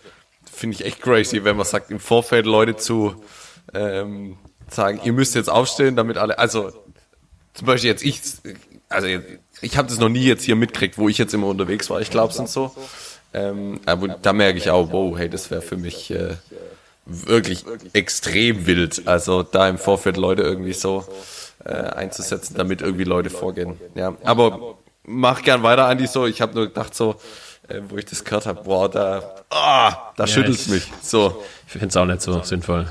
finde 0.53 0.77
ich 0.77 0.85
echt 0.85 1.01
crazy, 1.01 1.45
wenn 1.45 1.57
man 1.57 1.65
sagt, 1.65 1.91
im 1.91 1.99
Vorfeld 1.99 2.45
Leute 2.45 2.77
zu 2.77 3.25
ähm, 3.73 4.37
sagen, 4.69 5.01
ihr 5.05 5.13
müsst 5.13 5.35
jetzt 5.35 5.49
aufstehen, 5.49 5.97
damit 5.97 6.19
alle, 6.19 6.39
also 6.39 6.73
zum 7.55 7.67
Beispiel 7.67 7.91
jetzt 7.91 8.03
ich, 8.05 8.21
also 8.89 9.09
ich 9.61 9.77
habe 9.77 9.89
das 9.89 9.99
noch 9.99 10.09
nie 10.09 10.25
jetzt 10.25 10.45
hier 10.45 10.57
mitkriegt, 10.57 10.99
wo 10.99 11.09
ich 11.09 11.17
jetzt 11.17 11.33
immer 11.33 11.47
unterwegs 11.47 11.89
war, 11.91 12.01
ich 12.01 12.11
glaube 12.11 12.33
es 12.33 12.39
und 12.39 12.49
so. 12.49 12.75
Ähm, 13.35 13.81
aber 13.87 14.09
da 14.09 14.33
merke 14.33 14.59
ich 14.59 14.71
auch, 14.71 14.93
wow, 14.93 15.17
hey, 15.17 15.29
das 15.29 15.51
wäre 15.51 15.63
für 15.63 15.77
mich 15.77 16.11
äh, 16.11 16.37
wirklich 17.07 17.65
extrem 17.93 18.67
wild. 18.67 19.07
Also 19.07 19.43
da 19.43 19.69
im 19.69 19.79
Vorfeld 19.79 20.17
Leute 20.17 20.43
irgendwie 20.43 20.73
so 20.75 21.05
äh, 21.65 21.73
einzusetzen, 21.73 22.55
damit 22.57 22.83
irgendwie 22.83 23.05
Leute 23.05 23.31
vorgehen. 23.31 23.79
Ja, 23.95 24.15
aber 24.25 24.77
mach 25.05 25.43
gern 25.43 25.63
weiter, 25.63 25.87
Andi, 25.87 26.07
so. 26.07 26.27
Ich 26.27 26.41
habe 26.41 26.55
nur 26.55 26.67
gedacht, 26.67 26.95
so, 26.95 27.17
äh, 27.69 27.81
wo 27.89 27.97
ich 27.97 28.05
das 28.05 28.25
gehört 28.25 28.47
habe, 28.47 28.63
boah, 28.63 28.89
da, 28.91 29.45
ah, 29.51 30.13
da 30.17 30.25
ja, 30.25 30.27
schüttelt's 30.27 30.69
mich. 30.69 30.91
So. 31.03 31.43
Ich 31.67 31.73
finde 31.73 31.89
es 31.89 31.97
auch 31.97 32.05
nicht 32.05 32.23
so 32.23 32.43
sinnvoll. 32.43 32.91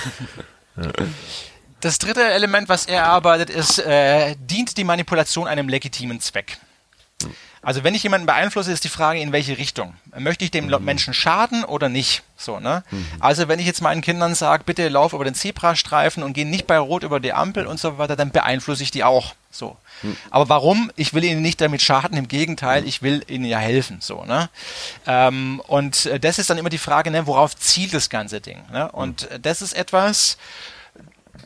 ja. 0.76 0.92
Das 1.80 1.98
dritte 1.98 2.22
Element, 2.22 2.68
was 2.68 2.86
er 2.86 3.02
erarbeitet, 3.02 3.50
ist, 3.50 3.78
äh, 3.78 4.34
dient 4.38 4.76
die 4.76 4.84
Manipulation 4.84 5.46
einem 5.46 5.68
legitimen 5.68 6.20
Zweck. 6.20 6.58
Also 7.66 7.82
wenn 7.82 7.96
ich 7.96 8.04
jemanden 8.04 8.26
beeinflusse, 8.26 8.70
ist 8.70 8.84
die 8.84 8.88
Frage, 8.88 9.18
in 9.18 9.32
welche 9.32 9.58
Richtung. 9.58 9.94
Möchte 10.16 10.44
ich 10.44 10.52
dem 10.52 10.66
mhm. 10.66 10.84
Menschen 10.84 11.12
schaden 11.12 11.64
oder 11.64 11.88
nicht? 11.88 12.22
So, 12.36 12.60
ne? 12.60 12.84
Mhm. 12.92 13.06
Also 13.18 13.48
wenn 13.48 13.58
ich 13.58 13.66
jetzt 13.66 13.82
meinen 13.82 14.02
Kindern 14.02 14.36
sage, 14.36 14.62
bitte 14.64 14.88
lauf 14.88 15.14
über 15.14 15.24
den 15.24 15.34
Zebrastreifen 15.34 16.22
und 16.22 16.32
geh 16.32 16.44
nicht 16.44 16.68
bei 16.68 16.78
Rot 16.78 17.02
über 17.02 17.18
die 17.18 17.32
Ampel 17.32 17.66
und 17.66 17.80
so 17.80 17.98
weiter, 17.98 18.14
dann 18.14 18.30
beeinflusse 18.30 18.84
ich 18.84 18.92
die 18.92 19.02
auch. 19.02 19.34
So. 19.50 19.76
Mhm. 20.02 20.16
Aber 20.30 20.48
warum? 20.48 20.92
Ich 20.94 21.12
will 21.12 21.24
ihnen 21.24 21.42
nicht 21.42 21.60
damit 21.60 21.82
schaden, 21.82 22.16
im 22.16 22.28
Gegenteil, 22.28 22.82
mhm. 22.82 22.86
ich 22.86 23.02
will 23.02 23.24
ihnen 23.26 23.46
ja 23.46 23.58
helfen. 23.58 23.98
So, 24.00 24.24
ne? 24.24 24.48
Ähm, 25.04 25.60
und 25.66 26.06
äh, 26.06 26.20
das 26.20 26.38
ist 26.38 26.48
dann 26.48 26.58
immer 26.58 26.70
die 26.70 26.78
Frage, 26.78 27.10
ne, 27.10 27.26
worauf 27.26 27.56
zielt 27.56 27.92
das 27.94 28.10
ganze 28.10 28.40
Ding? 28.40 28.62
Ne? 28.70 28.92
Und 28.92 29.28
mhm. 29.28 29.42
das 29.42 29.60
ist 29.60 29.72
etwas, 29.72 30.38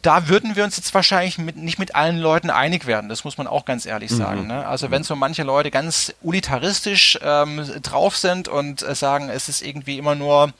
da 0.02 0.28
würden 0.28 0.56
wir 0.56 0.64
uns 0.64 0.76
jetzt 0.76 0.94
wahrscheinlich 0.94 1.38
mit, 1.38 1.56
nicht 1.56 1.78
mit 1.78 1.94
allen 1.94 2.18
Leuten 2.18 2.50
einig 2.50 2.86
werden. 2.86 3.08
Das 3.08 3.24
muss 3.24 3.38
man 3.38 3.46
auch 3.46 3.64
ganz 3.64 3.86
ehrlich 3.86 4.10
sagen. 4.10 4.42
Mhm. 4.42 4.46
Ne? 4.48 4.66
Also 4.66 4.90
wenn 4.90 5.02
so 5.02 5.16
manche 5.16 5.42
Leute 5.42 5.70
ganz 5.70 6.14
unitaristisch 6.22 7.18
ähm, 7.22 7.68
drauf 7.82 8.16
sind 8.16 8.48
und 8.48 8.82
äh, 8.82 8.94
sagen, 8.94 9.28
es 9.28 9.48
ist 9.48 9.62
irgendwie 9.62 9.98
immer 9.98 10.14
nur 10.14 10.52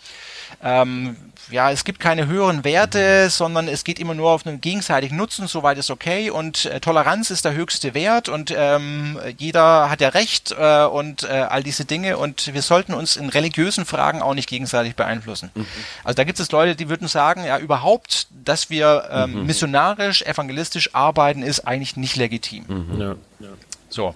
ähm, 0.63 1.17
ja, 1.51 1.71
es 1.71 1.85
gibt 1.85 2.01
keine 2.01 2.27
höheren 2.27 2.65
Werte, 2.65 3.29
sondern 3.31 3.69
es 3.69 3.85
geht 3.85 3.99
immer 3.99 4.15
nur 4.15 4.31
auf 4.31 4.47
einen 4.47 4.61
gegenseitigen 4.61 5.17
Nutzen, 5.17 5.47
soweit 5.47 5.79
ist 5.79 5.91
okay 5.91 6.31
und 6.31 6.67
äh, 6.67 6.81
Toleranz 6.81 7.31
ist 7.31 7.45
der 7.45 7.55
höchste 7.55 7.95
Wert 7.95 8.29
und 8.29 8.53
ähm, 8.57 9.19
jeder 9.39 9.91
hat 9.91 10.01
ja 10.01 10.11
Recht 10.11 10.55
äh, 10.57 10.85
und 10.85 11.25
äh, 11.25 11.29
all 11.29 11.63
diese 11.63 11.85
Dinge 11.85 12.19
und 12.19 12.53
wir 12.55 12.63
sollten 12.63 12.95
uns 12.95 13.17
in 13.17 13.29
religiösen 13.29 13.85
Fragen 13.85 14.23
auch 14.23 14.35
nicht 14.35 14.49
gegenseitig 14.49 14.95
beeinflussen. 14.97 15.51
Mhm. 15.55 15.67
Also 16.05 16.17
da 16.17 16.25
gibt 16.25 16.41
es 16.41 16.51
Leute, 16.53 16.77
die 16.77 16.89
würden 16.89 17.09
sagen, 17.09 17.45
ja 17.45 17.59
überhaupt, 17.59 18.29
dass 18.45 18.71
wir 18.71 19.09
ähm, 19.11 19.41
mhm. 19.41 19.47
missionarisch, 19.47 20.23
evangelistisch 20.23 20.95
arbeiten, 20.95 21.43
ist 21.43 21.61
eigentlich 21.61 21.97
nicht 21.97 22.17
legitim. 22.17 22.65
Mhm. 22.69 23.01
Ja. 23.01 23.15
Ja. 23.41 23.49
So. 23.89 24.15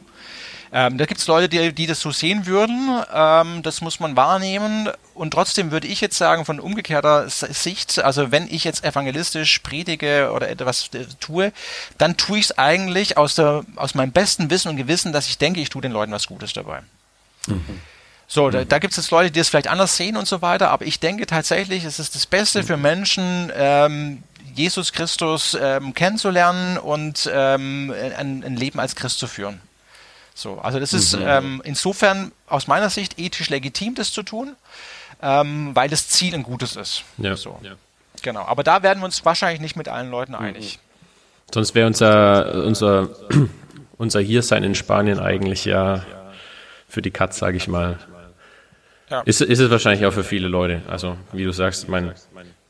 Ähm, 0.76 0.98
da 0.98 1.06
gibt 1.06 1.20
es 1.20 1.28
Leute, 1.28 1.48
die, 1.48 1.72
die 1.72 1.86
das 1.86 2.00
so 2.00 2.10
sehen 2.10 2.46
würden. 2.46 3.00
Ähm, 3.14 3.62
das 3.62 3.80
muss 3.80 4.00
man 4.00 4.16
wahrnehmen. 4.16 4.88
Und 5.14 5.30
trotzdem 5.30 5.70
würde 5.70 5.86
ich 5.86 6.00
jetzt 6.00 6.18
sagen, 6.18 6.44
von 6.44 6.58
umgekehrter 6.58 7.30
Sicht, 7.30 8.00
also 8.00 8.32
wenn 8.32 8.52
ich 8.52 8.64
jetzt 8.64 8.82
evangelistisch 8.82 9.60
predige 9.60 10.32
oder 10.32 10.48
etwas 10.48 10.90
äh, 10.92 11.06
tue, 11.20 11.52
dann 11.96 12.16
tue 12.16 12.40
ich 12.40 12.46
es 12.46 12.58
eigentlich 12.58 13.16
aus, 13.16 13.36
der, 13.36 13.64
aus 13.76 13.94
meinem 13.94 14.10
besten 14.10 14.50
Wissen 14.50 14.68
und 14.68 14.76
Gewissen, 14.76 15.12
dass 15.12 15.28
ich 15.28 15.38
denke, 15.38 15.60
ich 15.60 15.68
tue 15.68 15.80
den 15.80 15.92
Leuten 15.92 16.10
was 16.10 16.26
Gutes 16.26 16.52
dabei. 16.52 16.80
Mhm. 17.46 17.80
So, 18.26 18.50
da, 18.50 18.64
da 18.64 18.80
gibt 18.80 18.90
es 18.90 18.96
jetzt 18.96 19.12
Leute, 19.12 19.30
die 19.30 19.38
das 19.38 19.50
vielleicht 19.50 19.68
anders 19.68 19.96
sehen 19.96 20.16
und 20.16 20.26
so 20.26 20.42
weiter, 20.42 20.70
aber 20.70 20.86
ich 20.86 20.98
denke 20.98 21.26
tatsächlich, 21.26 21.84
es 21.84 22.00
ist 22.00 22.16
das 22.16 22.26
Beste 22.26 22.64
für 22.64 22.76
Menschen, 22.76 23.52
ähm, 23.54 24.24
Jesus 24.54 24.92
Christus 24.92 25.56
ähm, 25.60 25.94
kennenzulernen 25.94 26.78
und 26.78 27.30
ähm, 27.32 27.94
ein, 28.16 28.42
ein 28.42 28.56
Leben 28.56 28.80
als 28.80 28.96
Christ 28.96 29.20
zu 29.20 29.28
führen. 29.28 29.60
So, 30.34 30.58
also 30.58 30.80
das 30.80 30.92
ist 30.92 31.16
mhm. 31.16 31.24
ähm, 31.26 31.62
insofern 31.64 32.32
aus 32.48 32.66
meiner 32.66 32.90
Sicht 32.90 33.18
ethisch 33.20 33.50
legitim, 33.50 33.94
das 33.94 34.12
zu 34.12 34.24
tun, 34.24 34.56
ähm, 35.22 35.70
weil 35.74 35.88
das 35.88 36.08
Ziel 36.08 36.34
ein 36.34 36.42
gutes 36.42 36.74
ist. 36.74 37.04
Ja. 37.18 37.36
So. 37.36 37.58
ja. 37.62 37.72
Genau. 38.22 38.44
Aber 38.44 38.64
da 38.64 38.82
werden 38.82 39.00
wir 39.00 39.04
uns 39.04 39.24
wahrscheinlich 39.24 39.60
nicht 39.60 39.76
mit 39.76 39.88
allen 39.88 40.10
Leuten 40.10 40.34
einig. 40.34 40.78
Mhm. 40.78 41.52
Sonst 41.52 41.74
wäre 41.74 41.86
unser, 41.86 42.64
unser, 42.64 43.10
unser 43.96 44.20
Hiersein 44.20 44.64
in 44.64 44.74
Spanien 44.74 45.20
eigentlich 45.20 45.64
ja 45.64 46.04
für 46.88 47.00
die 47.00 47.10
Katz, 47.10 47.38
sage 47.38 47.56
ich 47.56 47.68
mal. 47.68 47.98
Ja. 49.10 49.20
Ist, 49.20 49.40
ist 49.40 49.60
es 49.60 49.70
wahrscheinlich 49.70 50.06
auch 50.06 50.12
für 50.12 50.24
viele 50.24 50.48
Leute. 50.48 50.82
Also, 50.88 51.16
wie 51.32 51.44
du 51.44 51.52
sagst, 51.52 51.88
mein, 51.88 52.14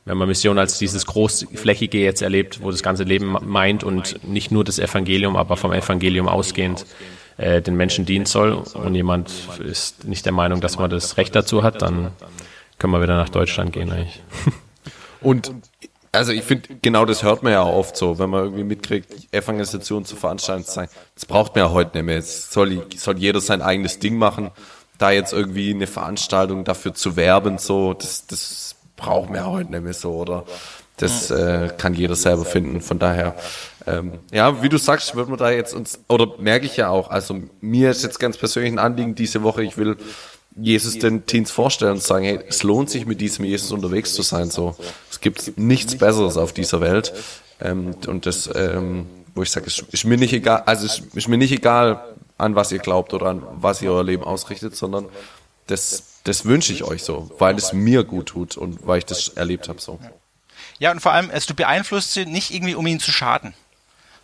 wenn 0.04 0.18
man 0.18 0.28
Mission 0.28 0.58
als 0.58 0.78
dieses 0.78 1.06
großflächige 1.06 1.98
jetzt 1.98 2.20
erlebt, 2.20 2.62
wo 2.62 2.70
das 2.70 2.82
ganze 2.82 3.04
Leben 3.04 3.36
meint 3.42 3.84
und 3.84 4.24
nicht 4.26 4.50
nur 4.50 4.64
das 4.64 4.78
Evangelium, 4.78 5.36
aber 5.36 5.56
vom 5.56 5.72
Evangelium 5.72 6.28
ausgehend 6.28 6.84
äh, 7.36 7.60
den 7.62 7.76
Menschen 7.76 8.04
dienen 8.04 8.26
soll 8.26 8.52
und 8.52 8.94
jemand 8.94 9.30
ist 9.58 10.04
nicht 10.04 10.24
der 10.24 10.32
Meinung, 10.32 10.60
dass 10.60 10.78
man 10.78 10.90
das 10.90 11.16
Recht 11.16 11.34
dazu 11.34 11.62
hat, 11.62 11.82
dann 11.82 12.12
können 12.78 12.92
wir 12.92 13.02
wieder 13.02 13.16
nach 13.16 13.28
Deutschland 13.28 13.72
gehen 13.72 13.90
eigentlich. 13.90 14.22
Und 15.20 15.52
also 16.12 16.32
ich 16.32 16.44
finde, 16.44 16.68
genau 16.80 17.04
das 17.04 17.22
hört 17.22 17.42
man 17.42 17.52
ja 17.52 17.64
oft 17.64 17.96
so, 17.96 18.18
wenn 18.18 18.30
man 18.30 18.44
irgendwie 18.44 18.64
mitkriegt, 18.64 19.32
Evangelisation 19.32 20.04
zu 20.04 20.16
veranstalten 20.16 20.64
sein. 20.64 20.88
Das 21.14 21.26
braucht 21.26 21.54
man 21.56 21.64
ja 21.64 21.70
heute 21.72 21.96
nicht 21.96 22.04
mehr. 22.06 22.16
Jetzt 22.16 22.52
soll, 22.52 22.86
soll 22.96 23.18
jeder 23.18 23.40
sein 23.40 23.62
eigenes 23.62 23.98
Ding 23.98 24.16
machen. 24.16 24.50
Da 24.98 25.10
jetzt 25.10 25.32
irgendwie 25.32 25.70
eine 25.70 25.88
Veranstaltung 25.88 26.64
dafür 26.64 26.94
zu 26.94 27.16
werben, 27.16 27.58
so, 27.58 27.94
das, 27.94 28.26
das 28.26 28.76
braucht 28.96 29.28
man 29.28 29.38
ja 29.38 29.46
heute 29.46 29.72
nicht 29.72 29.82
mehr 29.82 29.92
so, 29.92 30.12
oder? 30.12 30.44
Das 30.98 31.32
äh, 31.32 31.70
kann 31.76 31.94
jeder 31.94 32.14
selber 32.14 32.44
finden. 32.44 32.80
Von 32.80 33.00
daher, 33.00 33.34
ähm, 33.86 34.18
ja, 34.32 34.62
wie 34.62 34.68
du 34.68 34.78
sagst, 34.78 35.14
wird 35.14 35.28
man 35.28 35.38
da 35.38 35.50
jetzt 35.50 35.74
uns, 35.74 36.00
oder 36.08 36.38
merke 36.38 36.66
ich 36.66 36.76
ja 36.76 36.88
auch, 36.88 37.10
also 37.10 37.42
mir 37.60 37.90
ist 37.90 38.02
jetzt 38.02 38.18
ganz 38.18 38.36
persönlich 38.36 38.72
ein 38.72 38.78
Anliegen 38.78 39.14
diese 39.14 39.42
Woche, 39.42 39.62
ich 39.62 39.76
will 39.76 39.96
Jesus 40.56 40.98
den 40.98 41.26
Teens 41.26 41.50
vorstellen 41.50 41.92
und 41.92 42.02
sagen, 42.02 42.24
hey, 42.24 42.40
es 42.48 42.62
lohnt 42.62 42.88
sich 42.88 43.06
mit 43.06 43.20
diesem 43.20 43.44
Jesus 43.44 43.72
unterwegs 43.72 44.14
zu 44.14 44.22
sein. 44.22 44.50
So, 44.50 44.76
es 45.10 45.20
gibt 45.20 45.58
nichts 45.58 45.96
Besseres 45.98 46.36
auf 46.36 46.52
dieser 46.52 46.80
Welt. 46.80 47.12
Ähm, 47.60 47.94
und 48.06 48.26
das, 48.26 48.48
ähm, 48.54 49.06
wo 49.34 49.42
ich 49.42 49.50
sage, 49.50 49.66
es 49.66 49.80
ist 49.90 50.04
mir 50.04 50.16
nicht 50.16 50.32
egal, 50.32 50.62
also 50.66 50.86
es 50.86 51.02
ist 51.14 51.28
mir 51.28 51.38
nicht 51.38 51.52
egal, 51.52 52.14
an 52.38 52.54
was 52.54 52.72
ihr 52.72 52.78
glaubt 52.78 53.12
oder 53.14 53.26
an 53.26 53.42
was 53.56 53.82
ihr 53.82 53.90
euer 53.90 54.04
Leben 54.04 54.24
ausrichtet, 54.24 54.76
sondern 54.76 55.06
das, 55.66 56.20
das 56.24 56.44
wünsche 56.44 56.72
ich 56.72 56.84
euch 56.84 57.02
so, 57.02 57.30
weil 57.38 57.56
es 57.56 57.72
mir 57.72 58.04
gut 58.04 58.26
tut 58.26 58.56
und 58.56 58.86
weil 58.86 58.98
ich 58.98 59.06
das 59.06 59.28
erlebt 59.28 59.68
habe 59.68 59.80
so. 59.80 59.98
Ja, 60.78 60.90
und 60.90 61.00
vor 61.00 61.12
allem, 61.12 61.30
also 61.30 61.48
du 61.48 61.54
beeinflusst 61.54 62.12
sie 62.12 62.26
nicht 62.26 62.52
irgendwie, 62.52 62.74
um 62.74 62.86
ihnen 62.86 63.00
zu 63.00 63.12
schaden. 63.12 63.54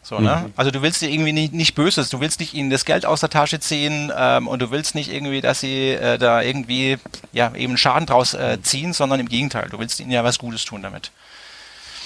So, 0.03 0.19
ne? 0.19 0.45
Mhm. 0.47 0.53
Also 0.57 0.71
du 0.71 0.83
willst 0.83 1.03
dir 1.03 1.11
irgendwie 1.11 1.33
nicht, 1.33 1.53
nicht 1.53 1.75
Böses, 1.75 2.09
du 2.09 2.21
willst 2.21 2.41
nicht 2.41 2.55
ihnen 2.55 2.71
das 2.71 2.85
Geld 2.85 3.05
aus 3.05 3.21
der 3.21 3.29
Tasche 3.29 3.61
ziehen 3.61 4.11
ähm, 4.17 4.49
und 4.49 4.61
du 4.61 4.71
willst 4.71 4.95
nicht 4.95 5.13
irgendwie, 5.13 5.41
dass 5.41 5.61
sie 5.61 5.91
äh, 5.91 6.19
da 6.19 6.41
irgendwie 6.41 6.97
ja 7.33 7.55
eben 7.55 7.77
Schaden 7.77 8.07
draus 8.07 8.35
äh, 8.35 8.59
ziehen, 8.63 8.93
sondern 8.93 9.21
im 9.21 9.29
Gegenteil, 9.29 9.69
du 9.71 9.79
willst 9.79 10.01
ihnen 10.01 10.11
ja 10.11 10.25
was 10.25 10.39
Gutes 10.39 10.65
tun 10.65 10.83
damit. 10.83 11.13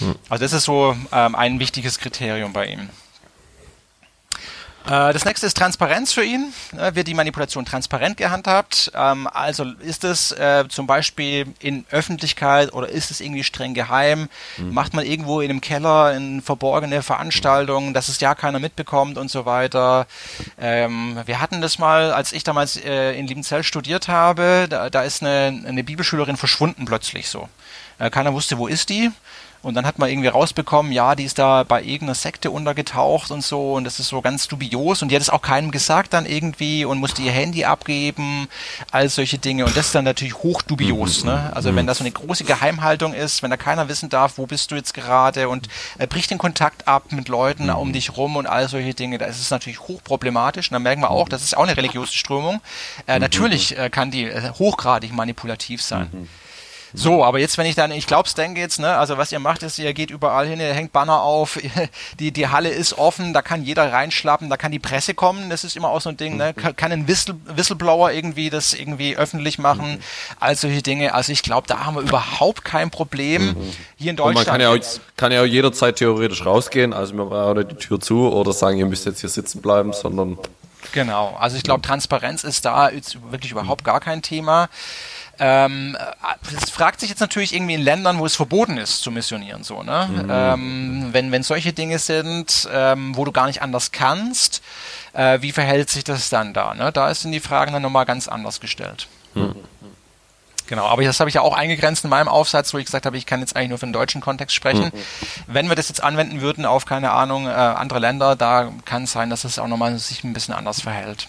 Mhm. 0.00 0.16
Also 0.28 0.44
das 0.44 0.52
ist 0.52 0.64
so 0.64 0.96
ähm, 1.12 1.34
ein 1.34 1.60
wichtiges 1.60 1.98
Kriterium 1.98 2.52
bei 2.52 2.66
ihm. 2.66 2.90
Äh, 4.86 5.12
das 5.12 5.24
nächste 5.24 5.46
ist 5.46 5.56
Transparenz 5.56 6.12
für 6.12 6.24
ihn. 6.24 6.52
Äh, 6.76 6.94
wird 6.94 7.08
die 7.08 7.14
Manipulation 7.14 7.64
transparent 7.64 8.16
gehandhabt? 8.16 8.92
Ähm, 8.94 9.26
also 9.32 9.64
ist 9.80 10.04
es 10.04 10.32
äh, 10.32 10.64
zum 10.68 10.86
Beispiel 10.86 11.46
in 11.60 11.86
Öffentlichkeit 11.90 12.72
oder 12.72 12.88
ist 12.88 13.10
es 13.10 13.20
irgendwie 13.20 13.44
streng 13.44 13.74
geheim? 13.74 14.28
Mhm. 14.58 14.74
Macht 14.74 14.92
man 14.92 15.06
irgendwo 15.06 15.40
in 15.40 15.50
einem 15.50 15.60
Keller 15.60 16.14
in 16.14 16.42
verborgene 16.42 17.02
Veranstaltungen, 17.02 17.94
dass 17.94 18.08
es 18.08 18.20
ja 18.20 18.34
keiner 18.34 18.58
mitbekommt 18.58 19.16
und 19.16 19.30
so 19.30 19.46
weiter? 19.46 20.06
Ähm, 20.58 21.18
wir 21.24 21.40
hatten 21.40 21.62
das 21.62 21.78
mal, 21.78 22.12
als 22.12 22.32
ich 22.32 22.44
damals 22.44 22.76
in 22.76 23.26
Liebenzell 23.26 23.62
studiert 23.62 24.08
habe, 24.08 24.66
da, 24.68 24.90
da 24.90 25.02
ist 25.02 25.22
eine, 25.22 25.62
eine 25.66 25.84
Bibelschülerin 25.84 26.36
verschwunden 26.36 26.84
plötzlich 26.84 27.28
so. 27.28 27.48
keiner 28.10 28.32
wusste, 28.32 28.58
wo 28.58 28.66
ist 28.66 28.88
die? 28.88 29.10
Und 29.64 29.74
dann 29.74 29.86
hat 29.86 29.98
man 29.98 30.10
irgendwie 30.10 30.28
rausbekommen, 30.28 30.92
ja, 30.92 31.14
die 31.14 31.24
ist 31.24 31.38
da 31.38 31.62
bei 31.62 31.82
irgendeiner 31.82 32.14
Sekte 32.14 32.50
untergetaucht 32.50 33.30
und 33.30 33.42
so 33.42 33.72
und 33.72 33.84
das 33.84 33.98
ist 33.98 34.08
so 34.08 34.20
ganz 34.20 34.46
dubios 34.46 35.00
und 35.00 35.08
die 35.08 35.14
hat 35.14 35.22
es 35.22 35.30
auch 35.30 35.40
keinem 35.40 35.70
gesagt 35.70 36.12
dann 36.12 36.26
irgendwie 36.26 36.84
und 36.84 36.98
musste 36.98 37.22
ihr 37.22 37.32
Handy 37.32 37.64
abgeben, 37.64 38.46
all 38.90 39.08
solche 39.08 39.38
Dinge 39.38 39.64
und 39.64 39.74
das 39.74 39.86
ist 39.86 39.94
dann 39.94 40.04
natürlich 40.04 40.34
hochdubios, 40.34 41.24
ne? 41.24 41.50
Also 41.54 41.74
wenn 41.74 41.86
das 41.86 41.98
so 41.98 42.04
eine 42.04 42.10
große 42.10 42.44
Geheimhaltung 42.44 43.14
ist, 43.14 43.42
wenn 43.42 43.50
da 43.50 43.56
keiner 43.56 43.88
wissen 43.88 44.10
darf, 44.10 44.36
wo 44.36 44.46
bist 44.46 44.70
du 44.70 44.74
jetzt 44.74 44.92
gerade 44.92 45.48
und 45.48 45.68
äh, 45.98 46.06
bricht 46.06 46.30
den 46.30 46.38
Kontakt 46.38 46.86
ab 46.86 47.12
mit 47.12 47.28
Leuten 47.28 47.70
um 47.70 47.94
dich 47.94 48.18
rum 48.18 48.36
und 48.36 48.46
all 48.46 48.68
solche 48.68 48.92
Dinge, 48.92 49.16
da 49.16 49.24
ist 49.24 49.40
es 49.40 49.50
natürlich 49.50 49.80
hochproblematisch 49.80 50.70
und 50.70 50.74
dann 50.74 50.82
merken 50.82 51.00
wir 51.00 51.10
auch, 51.10 51.28
das 51.30 51.42
ist 51.42 51.56
auch 51.56 51.62
eine 51.62 51.76
religiöse 51.76 52.12
Strömung. 52.12 52.60
Äh, 53.06 53.18
natürlich 53.18 53.78
äh, 53.78 53.88
kann 53.88 54.10
die 54.10 54.24
äh, 54.24 54.50
hochgradig 54.58 55.12
manipulativ 55.12 55.80
sein. 55.80 56.28
So, 56.96 57.24
aber 57.24 57.40
jetzt, 57.40 57.58
wenn 57.58 57.66
ich 57.66 57.74
dann, 57.74 57.90
ich 57.90 58.06
glaub's 58.06 58.34
denke 58.34 58.60
jetzt, 58.60 58.78
ne, 58.78 58.96
also 58.96 59.18
was 59.18 59.32
ihr 59.32 59.40
macht, 59.40 59.64
ist, 59.64 59.80
ihr 59.80 59.92
geht 59.92 60.12
überall 60.12 60.46
hin, 60.46 60.60
ihr 60.60 60.72
hängt 60.72 60.92
Banner 60.92 61.22
auf, 61.22 61.58
die, 62.20 62.30
die 62.30 62.46
Halle 62.46 62.68
ist 62.68 62.96
offen, 62.96 63.34
da 63.34 63.42
kann 63.42 63.64
jeder 63.64 63.92
reinschlappen, 63.92 64.48
da 64.48 64.56
kann 64.56 64.70
die 64.70 64.78
Presse 64.78 65.12
kommen, 65.12 65.50
das 65.50 65.64
ist 65.64 65.76
immer 65.76 65.88
auch 65.88 66.00
so 66.00 66.10
ein 66.10 66.16
Ding, 66.16 66.36
ne, 66.36 66.54
kann 66.54 66.92
ein 66.92 67.08
Whistle, 67.08 67.34
Whistleblower 67.46 68.12
irgendwie 68.12 68.48
das 68.48 68.74
irgendwie 68.74 69.16
öffentlich 69.16 69.58
machen, 69.58 70.00
all 70.38 70.54
solche 70.54 70.82
Dinge. 70.82 71.14
Also 71.14 71.32
ich 71.32 71.42
glaube, 71.42 71.66
da 71.66 71.84
haben 71.84 71.96
wir 71.96 72.02
überhaupt 72.02 72.64
kein 72.64 72.90
Problem 72.90 73.46
mhm. 73.46 73.72
hier 73.96 74.10
in 74.10 74.16
Deutschland. 74.16 74.36
Und 74.38 74.46
man 74.46 74.52
kann 74.52 74.60
ja, 74.60 74.70
auch, 74.70 75.00
kann 75.16 75.32
ja 75.32 75.42
auch 75.42 75.46
jederzeit 75.46 75.96
theoretisch 75.96 76.46
rausgehen, 76.46 76.92
also 76.92 77.16
wir 77.16 77.24
machen 77.24 77.68
die 77.68 77.74
Tür 77.74 77.98
zu 77.98 78.32
oder 78.32 78.52
sagen, 78.52 78.78
ihr 78.78 78.86
müsst 78.86 79.04
jetzt 79.04 79.20
hier 79.20 79.30
sitzen 79.30 79.60
bleiben, 79.60 79.92
sondern 79.92 80.38
Genau, 80.92 81.34
also 81.40 81.56
ich 81.56 81.64
glaube, 81.64 81.82
Transparenz 81.82 82.44
ist 82.44 82.64
da 82.64 82.90
wirklich 83.30 83.50
überhaupt 83.50 83.82
gar 83.82 84.00
kein 84.00 84.22
Thema. 84.22 84.68
Ähm, 85.38 85.96
es 86.56 86.70
fragt 86.70 87.00
sich 87.00 87.10
jetzt 87.10 87.20
natürlich 87.20 87.54
irgendwie 87.54 87.74
in 87.74 87.82
Ländern, 87.82 88.18
wo 88.18 88.26
es 88.26 88.36
verboten 88.36 88.76
ist 88.76 89.02
zu 89.02 89.10
missionieren, 89.10 89.64
so, 89.64 89.82
ne? 89.82 90.08
Mhm. 90.10 90.30
Ähm, 90.30 91.08
wenn, 91.12 91.32
wenn 91.32 91.42
solche 91.42 91.72
Dinge 91.72 91.98
sind, 91.98 92.68
ähm, 92.72 93.16
wo 93.16 93.24
du 93.24 93.32
gar 93.32 93.46
nicht 93.46 93.62
anders 93.62 93.92
kannst, 93.92 94.62
äh, 95.12 95.40
wie 95.40 95.52
verhält 95.52 95.90
sich 95.90 96.04
das 96.04 96.28
dann 96.28 96.52
da? 96.54 96.74
Ne? 96.74 96.92
Da 96.92 97.12
sind 97.14 97.32
die 97.32 97.40
Fragen 97.40 97.72
dann 97.72 97.82
nochmal 97.82 98.04
ganz 98.04 98.28
anders 98.28 98.60
gestellt. 98.60 99.08
Mhm. 99.34 99.54
Genau, 100.66 100.86
aber 100.86 101.02
das 101.04 101.20
habe 101.20 101.28
ich 101.28 101.34
ja 101.34 101.42
auch 101.42 101.54
eingegrenzt 101.54 102.04
in 102.04 102.10
meinem 102.10 102.28
Aufsatz, 102.28 102.72
wo 102.72 102.78
ich 102.78 102.86
gesagt 102.86 103.04
habe, 103.04 103.18
ich 103.18 103.26
kann 103.26 103.40
jetzt 103.40 103.54
eigentlich 103.54 103.68
nur 103.68 103.78
für 103.78 103.86
den 103.86 103.92
deutschen 103.92 104.20
Kontext 104.20 104.56
sprechen. 104.56 104.84
Mhm. 104.84 104.92
Wenn 105.46 105.68
wir 105.68 105.76
das 105.76 105.88
jetzt 105.88 106.02
anwenden 106.02 106.40
würden 106.40 106.64
auf, 106.64 106.86
keine 106.86 107.10
Ahnung, 107.10 107.46
äh, 107.46 107.50
andere 107.50 107.98
Länder, 107.98 108.34
da 108.34 108.72
kann 108.84 109.04
es 109.04 109.12
sein, 109.12 109.28
dass 109.28 109.44
es 109.44 109.58
auch 109.58 109.68
nochmal 109.68 109.98
sich 109.98 110.24
ein 110.24 110.32
bisschen 110.32 110.54
anders 110.54 110.80
verhält. 110.80 111.28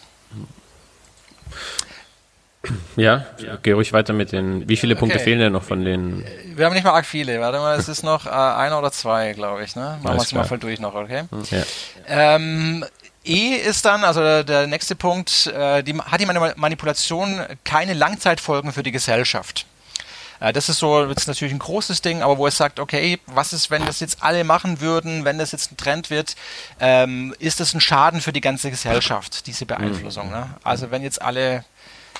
Ja, 2.95 3.25
geh 3.63 3.73
ruhig 3.73 3.93
weiter 3.93 4.13
mit 4.13 4.31
den. 4.31 4.67
Wie 4.67 4.77
viele 4.77 4.95
Punkte 4.95 5.17
okay. 5.17 5.23
fehlen 5.23 5.39
denn 5.39 5.53
noch 5.53 5.63
von 5.63 5.83
den? 5.83 6.25
Wir 6.55 6.65
haben 6.65 6.73
nicht 6.73 6.83
mal 6.83 6.93
arg 6.93 7.05
viele. 7.05 7.39
Warte 7.39 7.59
mal, 7.59 7.77
es 7.77 7.87
ist 7.87 8.03
noch 8.03 8.25
äh, 8.25 8.29
einer 8.29 8.79
oder 8.79 8.91
zwei, 8.91 9.33
glaube 9.33 9.63
ich. 9.63 9.75
Ne? 9.75 9.99
Machen 10.01 10.17
wir 10.17 10.21
es 10.21 10.33
mal 10.33 10.43
voll 10.43 10.59
durch 10.59 10.79
noch, 10.79 10.95
okay? 10.95 11.23
Ja. 11.51 11.63
Ähm, 12.07 12.85
E 13.25 13.55
ist 13.55 13.85
dann, 13.85 14.03
also 14.03 14.21
der, 14.21 14.43
der 14.43 14.67
nächste 14.67 14.95
Punkt, 14.95 15.47
äh, 15.47 15.81
die, 15.83 15.97
hat 15.97 16.21
die 16.21 16.25
Manipulation 16.25 17.41
keine 17.63 17.93
Langzeitfolgen 17.93 18.71
für 18.71 18.83
die 18.83 18.91
Gesellschaft. 18.91 19.65
Äh, 20.39 20.53
das 20.53 20.69
ist 20.69 20.79
so 20.79 21.05
jetzt 21.05 21.27
natürlich 21.27 21.53
ein 21.53 21.59
großes 21.59 22.01
Ding, 22.01 22.21
aber 22.21 22.37
wo 22.37 22.47
es 22.47 22.57
sagt, 22.57 22.79
okay, 22.79 23.19
was 23.25 23.53
ist, 23.53 23.71
wenn 23.71 23.85
das 23.85 23.99
jetzt 23.99 24.21
alle 24.21 24.43
machen 24.43 24.79
würden, 24.79 25.25
wenn 25.25 25.37
das 25.37 25.51
jetzt 25.51 25.71
ein 25.71 25.77
Trend 25.77 26.09
wird, 26.09 26.35
ähm, 26.79 27.33
ist 27.39 27.59
das 27.59 27.73
ein 27.73 27.81
Schaden 27.81 28.21
für 28.21 28.33
die 28.33 28.41
ganze 28.41 28.69
Gesellschaft, 28.69 29.47
diese 29.47 29.65
Beeinflussung. 29.65 30.29
Ne? 30.29 30.49
Also 30.63 30.91
wenn 30.91 31.01
jetzt 31.01 31.21
alle 31.21 31.65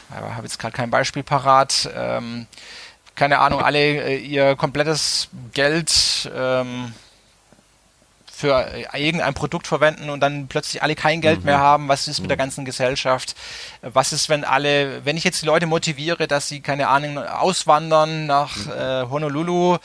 ich 0.10 0.16
habe 0.16 0.44
jetzt 0.44 0.60
gerade 0.60 0.76
kein 0.76 0.90
Beispiel 0.90 1.24
parat. 1.24 1.90
Ähm, 1.96 2.48
keine 3.16 3.40
Ahnung, 3.40 3.62
alle 3.62 3.80
äh, 3.80 4.18
ihr 4.18 4.56
komplettes 4.56 5.30
Geld 5.54 6.30
ähm, 6.36 6.94
für 8.36 8.68
irgendein 8.94 9.34
Produkt 9.34 9.66
verwenden 9.66 10.10
und 10.10 10.20
dann 10.20 10.48
plötzlich 10.48 10.84
alle 10.84 10.96
kein 10.96 11.22
Geld 11.22 11.40
mhm. 11.40 11.46
mehr 11.46 11.60
haben. 11.60 11.88
Was 11.88 12.08
ist 12.08 12.20
mit 12.20 12.30
der 12.30 12.38
mhm. 12.38 12.42
ganzen 12.42 12.66
Gesellschaft? 12.66 13.36
Was 13.82 14.12
ist, 14.12 14.28
wenn 14.28 14.44
alle, 14.44 15.06
wenn 15.06 15.16
ich 15.16 15.24
jetzt 15.24 15.42
die 15.42 15.46
Leute 15.46 15.68
motiviere, 15.68 16.28
dass 16.28 16.50
sie, 16.50 16.60
keine 16.60 16.90
Ahnung, 16.90 17.18
auswandern 17.18 18.26
nach 18.26 18.56
mhm. 18.58 18.72
äh, 18.72 19.10
Honolulu, 19.10 19.78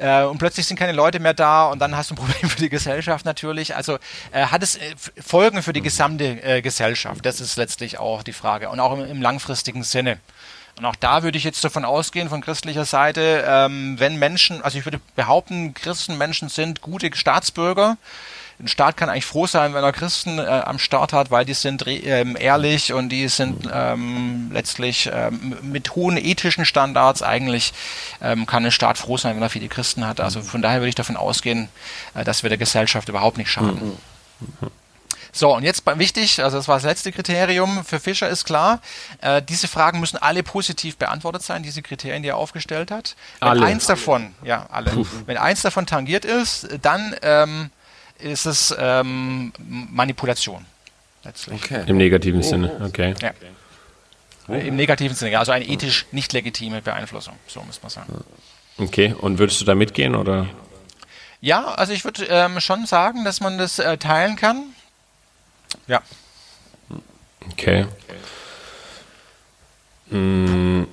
äh, 0.00 0.22
und 0.22 0.38
plötzlich 0.38 0.66
sind 0.66 0.78
keine 0.78 0.92
Leute 0.92 1.20
mehr 1.20 1.34
da 1.34 1.66
und 1.66 1.78
dann 1.78 1.96
hast 1.96 2.10
du 2.10 2.14
ein 2.14 2.16
Problem 2.24 2.48
für 2.48 2.60
die 2.60 2.68
Gesellschaft 2.68 3.24
natürlich. 3.24 3.76
Also 3.76 3.98
äh, 4.32 4.46
hat 4.46 4.62
es 4.62 4.76
äh, 4.76 4.94
Folgen 5.20 5.62
für 5.62 5.72
die 5.72 5.82
gesamte 5.82 6.42
äh, 6.42 6.62
Gesellschaft? 6.62 7.24
Das 7.26 7.40
ist 7.40 7.56
letztlich 7.56 7.98
auch 7.98 8.22
die 8.22 8.32
Frage 8.32 8.70
und 8.70 8.80
auch 8.80 8.92
im, 8.94 9.04
im 9.04 9.22
langfristigen 9.22 9.82
Sinne. 9.82 10.18
Und 10.76 10.84
auch 10.84 10.96
da 10.96 11.22
würde 11.22 11.36
ich 11.36 11.44
jetzt 11.44 11.64
davon 11.64 11.84
ausgehen, 11.84 12.28
von 12.28 12.40
christlicher 12.40 12.84
Seite, 12.84 13.44
ähm, 13.46 13.98
wenn 13.98 14.16
Menschen, 14.16 14.62
also 14.62 14.78
ich 14.78 14.86
würde 14.86 15.00
behaupten, 15.16 15.74
Christenmenschen 15.74 16.48
sind 16.48 16.80
gute 16.80 17.10
Staatsbürger, 17.14 17.96
ein 18.60 18.68
Staat 18.68 18.96
kann 18.96 19.08
eigentlich 19.08 19.24
froh 19.24 19.46
sein, 19.46 19.72
wenn 19.72 19.82
er 19.82 19.92
Christen 19.92 20.38
äh, 20.38 20.42
am 20.42 20.78
Start 20.78 21.12
hat, 21.12 21.30
weil 21.30 21.44
die 21.46 21.54
sind 21.54 21.84
ähm, 21.86 22.36
ehrlich 22.38 22.92
und 22.92 23.08
die 23.08 23.28
sind 23.28 23.68
ähm, 23.72 24.50
letztlich 24.52 25.10
ähm, 25.12 25.56
mit 25.62 25.94
hohen 25.94 26.18
ethischen 26.18 26.66
Standards 26.66 27.22
eigentlich 27.22 27.72
ähm, 28.20 28.46
kann 28.46 28.64
ein 28.64 28.70
Staat 28.70 28.98
froh 28.98 29.16
sein, 29.16 29.34
wenn 29.36 29.42
er 29.42 29.48
viele 29.48 29.68
Christen 29.68 30.06
hat. 30.06 30.20
Also 30.20 30.42
von 30.42 30.60
daher 30.60 30.80
würde 30.80 30.90
ich 30.90 30.94
davon 30.94 31.16
ausgehen, 31.16 31.68
äh, 32.14 32.22
dass 32.22 32.42
wir 32.42 32.50
der 32.50 32.58
Gesellschaft 32.58 33.08
überhaupt 33.08 33.38
nicht 33.38 33.50
schaden. 33.50 33.96
So, 35.32 35.54
und 35.54 35.62
jetzt 35.62 35.84
wichtig, 35.98 36.42
also 36.42 36.56
das 36.56 36.68
war 36.68 36.76
das 36.76 36.84
letzte 36.84 37.12
Kriterium 37.12 37.84
für 37.84 38.00
Fischer 38.00 38.28
ist 38.28 38.44
klar, 38.44 38.80
äh, 39.20 39.42
diese 39.42 39.68
Fragen 39.68 40.00
müssen 40.00 40.16
alle 40.16 40.42
positiv 40.42 40.96
beantwortet 40.96 41.42
sein, 41.42 41.62
diese 41.62 41.82
Kriterien, 41.82 42.22
die 42.22 42.30
er 42.30 42.36
aufgestellt 42.36 42.90
hat. 42.90 43.16
Wenn 43.40 43.48
alle. 43.48 43.66
eins 43.66 43.86
davon, 43.86 44.34
ja, 44.42 44.66
alle, 44.70 44.92
wenn 45.26 45.36
eins 45.36 45.62
davon 45.62 45.86
tangiert 45.86 46.24
ist, 46.24 46.68
dann 46.82 47.14
ähm, 47.22 47.70
ist 48.18 48.46
es 48.46 48.74
ähm, 48.78 49.52
Manipulation. 49.58 50.66
Letztlich. 51.22 51.62
Okay. 51.62 51.84
Im 51.86 51.98
negativen 51.98 52.40
oh. 52.40 52.42
Sinne, 52.42 52.80
okay. 52.84 53.14
Ja. 53.20 53.32
Oh. 54.48 54.54
Im 54.54 54.76
negativen 54.76 55.16
Sinne, 55.16 55.38
also 55.38 55.52
eine 55.52 55.66
ethisch 55.66 56.06
nicht 56.12 56.32
legitime 56.32 56.82
Beeinflussung, 56.82 57.34
so 57.46 57.62
muss 57.62 57.82
man 57.82 57.90
sagen. 57.90 58.24
Okay, 58.78 59.14
und 59.18 59.38
würdest 59.38 59.60
du 59.60 59.64
da 59.64 59.74
mitgehen 59.74 60.14
oder? 60.14 60.46
Ja, 61.40 61.66
also 61.74 61.92
ich 61.92 62.04
würde 62.04 62.24
ähm, 62.24 62.60
schon 62.60 62.86
sagen, 62.86 63.24
dass 63.24 63.40
man 63.40 63.58
das 63.58 63.78
äh, 63.78 63.96
teilen 63.98 64.36
kann. 64.36 64.64
Ja. 65.86 66.02
Okay. 67.52 67.86
Hm, 70.08 70.86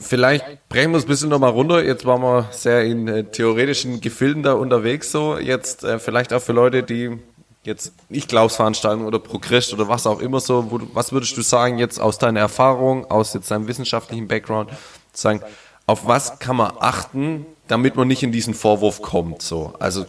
vielleicht 0.00 0.68
brechen 0.68 0.92
wir 0.92 0.98
es 0.98 1.04
ein 1.04 1.08
bisschen 1.08 1.28
nochmal 1.28 1.50
runter. 1.50 1.84
Jetzt 1.84 2.06
waren 2.06 2.22
wir 2.22 2.48
sehr 2.52 2.84
in 2.84 3.06
äh, 3.08 3.24
theoretischen 3.24 4.00
Gefilden 4.00 4.42
da 4.42 4.54
unterwegs 4.54 5.12
so. 5.12 5.38
Jetzt 5.38 5.84
äh, 5.84 5.98
vielleicht 5.98 6.32
auch 6.32 6.40
für 6.40 6.52
Leute, 6.52 6.82
die 6.82 7.18
jetzt 7.62 7.92
nicht 8.08 8.28
Glaubensveranstaltungen 8.28 9.06
oder 9.06 9.18
Progress 9.18 9.72
oder 9.72 9.88
was 9.88 10.06
auch 10.06 10.20
immer 10.20 10.40
so, 10.40 10.70
wo 10.70 10.80
was 10.94 11.12
würdest 11.12 11.36
du 11.36 11.42
sagen 11.42 11.78
jetzt 11.78 12.00
aus 12.00 12.18
deiner 12.18 12.40
Erfahrung, 12.40 13.10
aus 13.10 13.34
jetzt 13.34 13.50
deinem 13.50 13.68
wissenschaftlichen 13.68 14.28
Background, 14.28 14.70
sagen, 15.12 15.42
auf 15.86 16.06
was 16.06 16.38
kann 16.38 16.56
man 16.56 16.72
achten, 16.78 17.44
damit 17.68 17.96
man 17.96 18.08
nicht 18.08 18.22
in 18.22 18.32
diesen 18.32 18.54
Vorwurf 18.54 19.02
kommt, 19.02 19.42
so. 19.42 19.74
Also, 19.78 20.06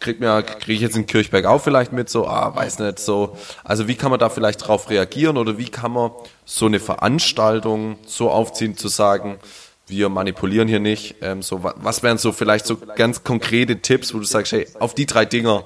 kriegt 0.00 0.20
mir, 0.20 0.42
kriege 0.42 0.74
ich 0.74 0.80
jetzt 0.80 0.96
in 0.96 1.06
Kirchberg 1.06 1.44
auch 1.44 1.60
vielleicht 1.60 1.92
mit, 1.92 2.08
so, 2.08 2.26
ah, 2.26 2.54
weiß 2.54 2.78
nicht, 2.78 2.98
so. 2.98 3.36
Also, 3.64 3.88
wie 3.88 3.94
kann 3.94 4.10
man 4.10 4.20
da 4.20 4.28
vielleicht 4.28 4.66
drauf 4.66 4.90
reagieren 4.90 5.36
oder 5.36 5.58
wie 5.58 5.68
kann 5.68 5.92
man 5.92 6.10
so 6.44 6.66
eine 6.66 6.80
Veranstaltung 6.80 7.98
so 8.06 8.30
aufziehen, 8.30 8.76
zu 8.76 8.88
sagen, 8.88 9.38
wir 9.86 10.08
manipulieren 10.08 10.68
hier 10.68 10.80
nicht, 10.80 11.16
ähm, 11.22 11.42
so, 11.42 11.62
was 11.62 12.02
wären 12.02 12.18
so 12.18 12.32
vielleicht 12.32 12.66
so 12.66 12.76
ganz 12.76 13.24
konkrete 13.24 13.80
Tipps, 13.80 14.14
wo 14.14 14.18
du 14.18 14.24
sagst, 14.24 14.52
hey, 14.52 14.66
auf 14.78 14.94
die 14.94 15.06
drei 15.06 15.24
Dinger 15.24 15.64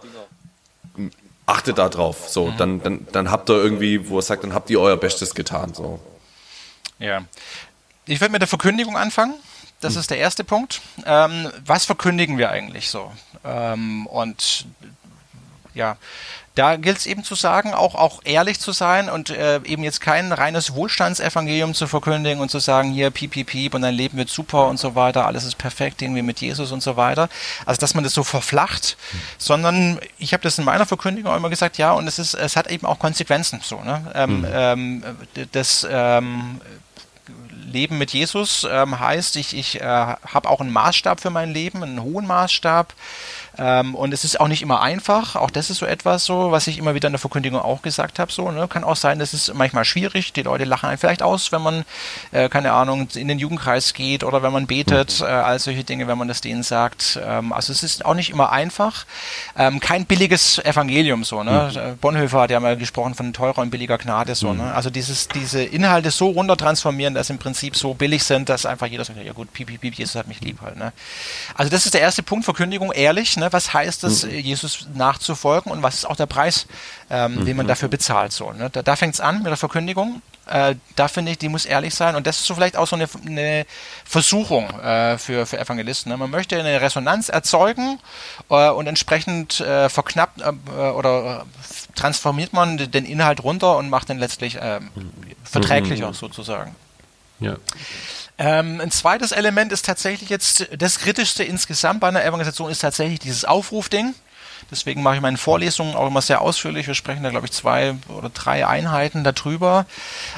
achtet 1.47 1.79
da 1.79 1.89
drauf. 1.89 2.29
So, 2.29 2.47
mhm. 2.47 2.57
dann, 2.57 2.83
dann, 2.83 3.07
dann 3.13 3.31
habt 3.31 3.51
ihr 3.51 3.57
irgendwie, 3.57 4.09
wo 4.09 4.19
er 4.19 4.23
sagt, 4.23 4.45
dann 4.45 4.55
habt 4.55 4.71
ihr 4.71 4.81
euer 4.81 4.97
Bestes 4.97 5.35
getan. 5.35 5.75
So. 5.75 6.01
Ja. 6.99 7.25
Ich 8.07 8.21
würde 8.21 8.33
mit 8.33 8.41
der 8.41 8.49
Verkündigung 8.49 8.97
anfangen. 8.97 9.35
Das 9.83 9.95
mhm. 9.95 10.01
ist 10.01 10.11
der 10.11 10.19
erste 10.19 10.45
Punkt. 10.45 10.81
Ähm, 11.05 11.51
was 11.67 11.85
verkündigen 11.85 12.39
wir 12.39 12.51
eigentlich 12.51 12.89
so? 12.89 13.13
Ähm, 13.45 14.07
und 14.07 14.67
ja, 15.75 15.97
da 16.55 16.77
gilt 16.77 16.99
es 16.99 17.07
eben 17.07 17.25
zu 17.25 17.35
sagen, 17.35 17.73
auch, 17.73 17.95
auch 17.95 18.21
ehrlich 18.25 18.61
zu 18.61 18.73
sein 18.73 19.09
und 19.09 19.31
äh, 19.31 19.61
eben 19.65 19.83
jetzt 19.85 20.03
kein 20.03 20.33
reines 20.33 20.75
Wohlstandsevangelium 20.75 21.73
zu 21.73 21.87
verkündigen 21.87 22.41
und 22.41 22.51
zu 22.51 22.59
sagen, 22.59 22.93
hier 22.93 23.11
piep, 23.11 23.31
piep, 23.31 23.47
piep 23.47 23.75
und 23.75 23.81
dein 23.83 23.95
Leben 23.95 24.19
wird 24.19 24.29
super 24.29 24.67
und 24.67 24.79
so 24.79 24.95
weiter, 24.95 25.27
alles 25.27 25.45
ist 25.45 25.57
perfekt, 25.57 26.03
irgendwie 26.03 26.21
mit 26.21 26.41
Jesus 26.41 26.71
und 26.71 26.83
so 26.83 26.97
weiter. 26.97 27.31
Also 27.65 27.81
dass 27.81 27.95
man 27.95 28.05
das 28.05 28.13
so 28.13 28.23
verflacht, 28.23 28.99
mhm. 29.13 29.19
sondern 29.39 30.01
ich 30.19 30.35
habe 30.35 30.43
das 30.43 30.59
in 30.59 30.65
meiner 30.65 30.85
Verkündigung 30.85 31.33
auch 31.33 31.37
immer 31.37 31.51
gesagt, 31.51 31.79
ja, 31.79 31.93
und 31.93 32.07
es 32.07 32.19
ist, 32.19 32.35
es 32.35 32.55
hat 32.55 32.71
eben 32.71 32.87
auch 32.87 32.99
Konsequenzen 32.99 33.61
so. 33.63 33.81
Ne? 33.81 34.13
Ähm, 34.15 34.41
mhm. 34.41 34.47
ähm, 34.53 35.05
das 35.53 35.87
ähm, 35.91 36.61
Leben 37.73 37.99
mit 37.99 38.13
Jesus 38.13 38.67
ähm, 38.71 38.99
heißt, 38.99 39.37
ich, 39.37 39.57
ich 39.57 39.81
äh, 39.81 39.85
habe 39.85 40.49
auch 40.49 40.61
einen 40.61 40.73
Maßstab 40.73 41.21
für 41.21 41.31
mein 41.31 41.53
Leben, 41.53 41.83
einen 41.83 42.03
hohen 42.03 42.27
Maßstab. 42.27 42.95
Ähm, 43.59 43.95
und 43.95 44.15
es 44.15 44.25
ist 44.25 44.41
auch 44.41 44.49
nicht 44.49 44.63
immer 44.63 44.81
einfach. 44.81 45.37
Auch 45.37 45.51
das 45.51 45.71
ist 45.71 45.79
so 45.79 45.87
etwas 45.87 46.25
so, 46.25 46.53
was 46.53 46.67
ich 46.67 46.79
immer 46.79 46.95
wieder 46.95 47.09
in 47.09 47.13
der 47.13 47.19
Verkündigung 47.21 47.61
auch 47.61 47.83
gesagt 47.83 48.19
habe. 48.19 48.33
So, 48.33 48.51
ne? 48.51 48.67
Kann 48.69 48.85
auch 48.85 48.97
sein, 48.97 49.19
dass 49.19 49.33
es 49.33 49.53
manchmal 49.53 49.85
schwierig. 49.85 50.33
Die 50.33 50.43
Leute 50.43 50.65
lachen 50.65 50.89
einen 50.89 50.99
vielleicht 50.99 51.23
aus, 51.23 51.53
wenn 51.53 51.63
man, 51.63 51.85
äh, 52.33 52.49
keine 52.49 52.73
Ahnung, 52.73 53.09
in 53.15 53.29
den 53.29 53.39
Jugendkreis 53.39 53.93
geht 53.93 54.25
oder 54.25 54.43
wenn 54.43 54.53
man 54.53 54.67
betet, 54.67 55.21
mhm. 55.21 55.27
äh, 55.27 55.31
all 55.31 55.59
solche 55.59 55.85
Dinge, 55.85 56.07
wenn 56.09 56.17
man 56.17 56.29
das 56.29 56.41
denen 56.41 56.63
sagt. 56.63 57.19
Ähm, 57.23 57.53
also 57.53 57.73
es 57.73 57.83
ist 57.83 58.05
auch 58.05 58.15
nicht 58.15 58.31
immer 58.31 58.53
einfach. 58.53 59.05
Ähm, 59.57 59.81
kein 59.81 60.07
billiges 60.07 60.59
Evangelium 60.59 61.25
so. 61.25 61.43
Ne? 61.43 61.71
Mhm. 61.73 61.79
Äh, 61.79 61.95
Bonhoeffer 62.01 62.43
hat 62.43 62.51
ja 62.51 62.61
mal 62.61 62.77
gesprochen 62.77 63.15
von 63.15 63.33
teurer 63.33 63.59
und 63.59 63.71
billiger 63.71 63.99
Gnade 63.99 64.35
so. 64.35 64.53
Ne? 64.55 64.63
Mhm. 64.63 64.73
Also 64.73 64.89
dieses, 64.89 65.29
diese 65.29 65.63
Inhalte 65.63 66.11
so 66.11 66.31
runter 66.31 66.57
transformieren, 66.57 67.15
dass 67.15 67.29
im 67.29 67.39
Prinzip 67.39 67.77
so 67.77 67.93
billig 67.93 68.25
sind, 68.25 68.49
dass 68.49 68.65
einfach 68.65 68.87
jeder 68.87 69.05
sagt, 69.05 69.23
ja 69.23 69.33
gut, 69.33 69.53
piep, 69.53 69.69
piep, 69.69 69.81
piep, 69.83 69.95
Jesus 69.95 70.15
hat 70.15 70.27
mich 70.27 70.41
lieb 70.41 70.61
halt. 70.63 70.77
Ne? 70.77 70.93
Also 71.55 71.71
das 71.71 71.85
ist 71.85 71.93
der 71.95 72.01
erste 72.01 72.23
Punkt, 72.23 72.45
Verkündigung, 72.45 72.93
ehrlich. 72.93 73.37
Ne? 73.43 73.53
Was 73.53 73.75
heißt 73.75 74.05
es, 74.05 74.25
mhm. 74.25 74.31
Jesus 74.31 74.87
nachzufolgen 74.95 75.73
und 75.73 75.83
was 75.83 75.97
ist 75.97 76.05
auch 76.05 76.17
der 76.17 76.27
Preis, 76.27 76.67
ähm, 77.11 77.37
mhm. 77.37 77.45
den 77.45 77.57
man 77.57 77.67
dafür 77.67 77.89
bezahlt? 77.89 78.33
So, 78.33 78.53
ne? 78.53 78.71
Da, 78.71 78.83
da 78.83 78.95
fängt 78.95 79.15
es 79.15 79.21
an 79.21 79.39
mit 79.39 79.47
der 79.47 79.57
Verkündigung. 79.57 80.23
Äh, 80.47 80.77
da 80.97 81.09
finde 81.09 81.33
ich, 81.33 81.39
die 81.39 81.49
muss 81.49 81.67
ehrlich 81.67 81.95
sein 81.95 82.17
und 82.17 82.27
das 82.27 82.41
ist 82.41 82.47
so 82.47 82.55
vielleicht 82.55 82.77
auch 82.77 82.87
so 82.87 82.97
eine, 82.97 83.09
eine 83.27 83.67
Versuchung 84.05 84.69
äh, 84.81 85.19
für, 85.19 85.47
für 85.47 85.59
Evangelisten. 85.59 86.11
Ne? 86.11 86.17
Man 86.17 86.31
möchte 86.31 86.59
eine 86.59 86.81
Resonanz 86.81 87.29
erzeugen 87.29 87.99
äh, 88.49 88.71
und 88.71 88.87
entsprechend 88.87 89.61
äh, 89.61 89.89
verknappt 89.89 90.41
äh, 90.41 90.71
oder 90.71 91.47
transformiert 91.95 92.53
man 92.53 92.77
den 92.77 93.05
Inhalt 93.05 93.43
runter 93.43 93.77
und 93.77 93.91
macht 93.91 94.09
den 94.09 94.19
letztlich 94.19 94.59
ähm, 94.61 94.91
verträglicher 95.45 96.09
mhm. 96.09 96.15
sozusagen. 96.15 96.75
Ja. 97.41 97.57
Ähm, 98.43 98.81
ein 98.81 98.91
zweites 98.91 99.31
Element 99.31 99.71
ist 99.71 99.87
tatsächlich 99.87 100.29
jetzt, 100.29 100.67
das 100.77 100.99
Kritischste 100.99 101.45
insgesamt 101.45 102.01
bei 102.01 102.09
einer 102.09 102.25
Evangelisation 102.25 102.73
ist 102.73 102.81
tatsächlich 102.81 103.21
dieses 103.21 103.45
Aufrufding. 103.45 104.17
Deswegen 104.69 105.01
mache 105.01 105.15
ich 105.15 105.21
meine 105.21 105.37
Vorlesungen 105.37 105.95
auch 105.95 106.09
immer 106.09 106.23
sehr 106.23 106.41
ausführlich. 106.41 106.89
Wir 106.89 106.95
sprechen 106.95 107.23
da, 107.23 107.31
glaube 107.31 107.47
ich, 107.47 107.53
zwei 107.53 107.95
oder 108.09 108.31
drei 108.31 108.67
Einheiten 108.67 109.23
darüber. 109.23 109.87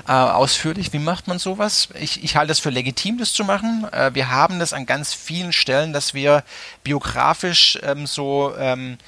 Äh, 0.06 0.12
ausführlich, 0.12 0.92
wie 0.92 0.98
macht 0.98 1.28
man 1.28 1.38
sowas? 1.38 1.88
Ich, 1.98 2.22
ich 2.22 2.36
halte 2.36 2.52
es 2.52 2.58
für 2.58 2.68
legitim, 2.68 3.16
das 3.16 3.32
zu 3.32 3.42
machen. 3.42 3.86
Äh, 3.90 4.14
wir 4.14 4.28
haben 4.30 4.58
das 4.58 4.74
an 4.74 4.84
ganz 4.84 5.14
vielen 5.14 5.54
Stellen, 5.54 5.94
dass 5.94 6.12
wir 6.12 6.44
biografisch 6.82 7.78
ähm, 7.82 8.06
so 8.06 8.54
ähm, 8.58 8.98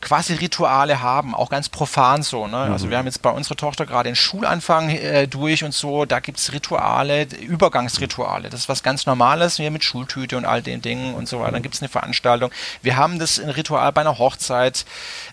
quasi 0.00 0.34
Rituale 0.34 1.02
haben, 1.02 1.34
auch 1.34 1.50
ganz 1.50 1.68
profan 1.68 2.22
so. 2.22 2.46
Ne? 2.46 2.56
Also 2.56 2.86
mhm. 2.86 2.86
Also 2.86 2.90
wir 2.90 2.98
haben 2.98 3.06
jetzt 3.06 3.22
bei 3.22 3.30
unserer 3.30 3.56
Tochter 3.56 3.84
gerade 3.84 4.08
den 4.08 4.14
Schulanfang 4.14 4.90
äh, 4.90 5.26
durch 5.26 5.64
und 5.64 5.74
so, 5.74 6.04
da 6.04 6.20
gibt's 6.20 6.52
Rituale, 6.52 7.26
Übergangsrituale. 7.40 8.48
Das 8.48 8.60
ist 8.60 8.68
was 8.68 8.84
ganz 8.84 9.06
Normales, 9.06 9.58
wir 9.58 9.72
mit 9.72 9.82
Schultüte 9.82 10.36
und 10.36 10.44
all 10.44 10.62
den 10.62 10.82
Dingen 10.82 11.14
und 11.14 11.28
so 11.28 11.40
weiter. 11.40 11.52
Dann 11.52 11.62
gibt's 11.62 11.82
eine 11.82 11.88
Veranstaltung. 11.88 12.52
Wir 12.82 12.96
haben 12.96 13.18
das 13.18 13.40
ein 13.40 13.50
Ritual 13.50 13.90
bei 13.92 14.02
einer 14.02 14.18
Hochzeit, 14.18 14.84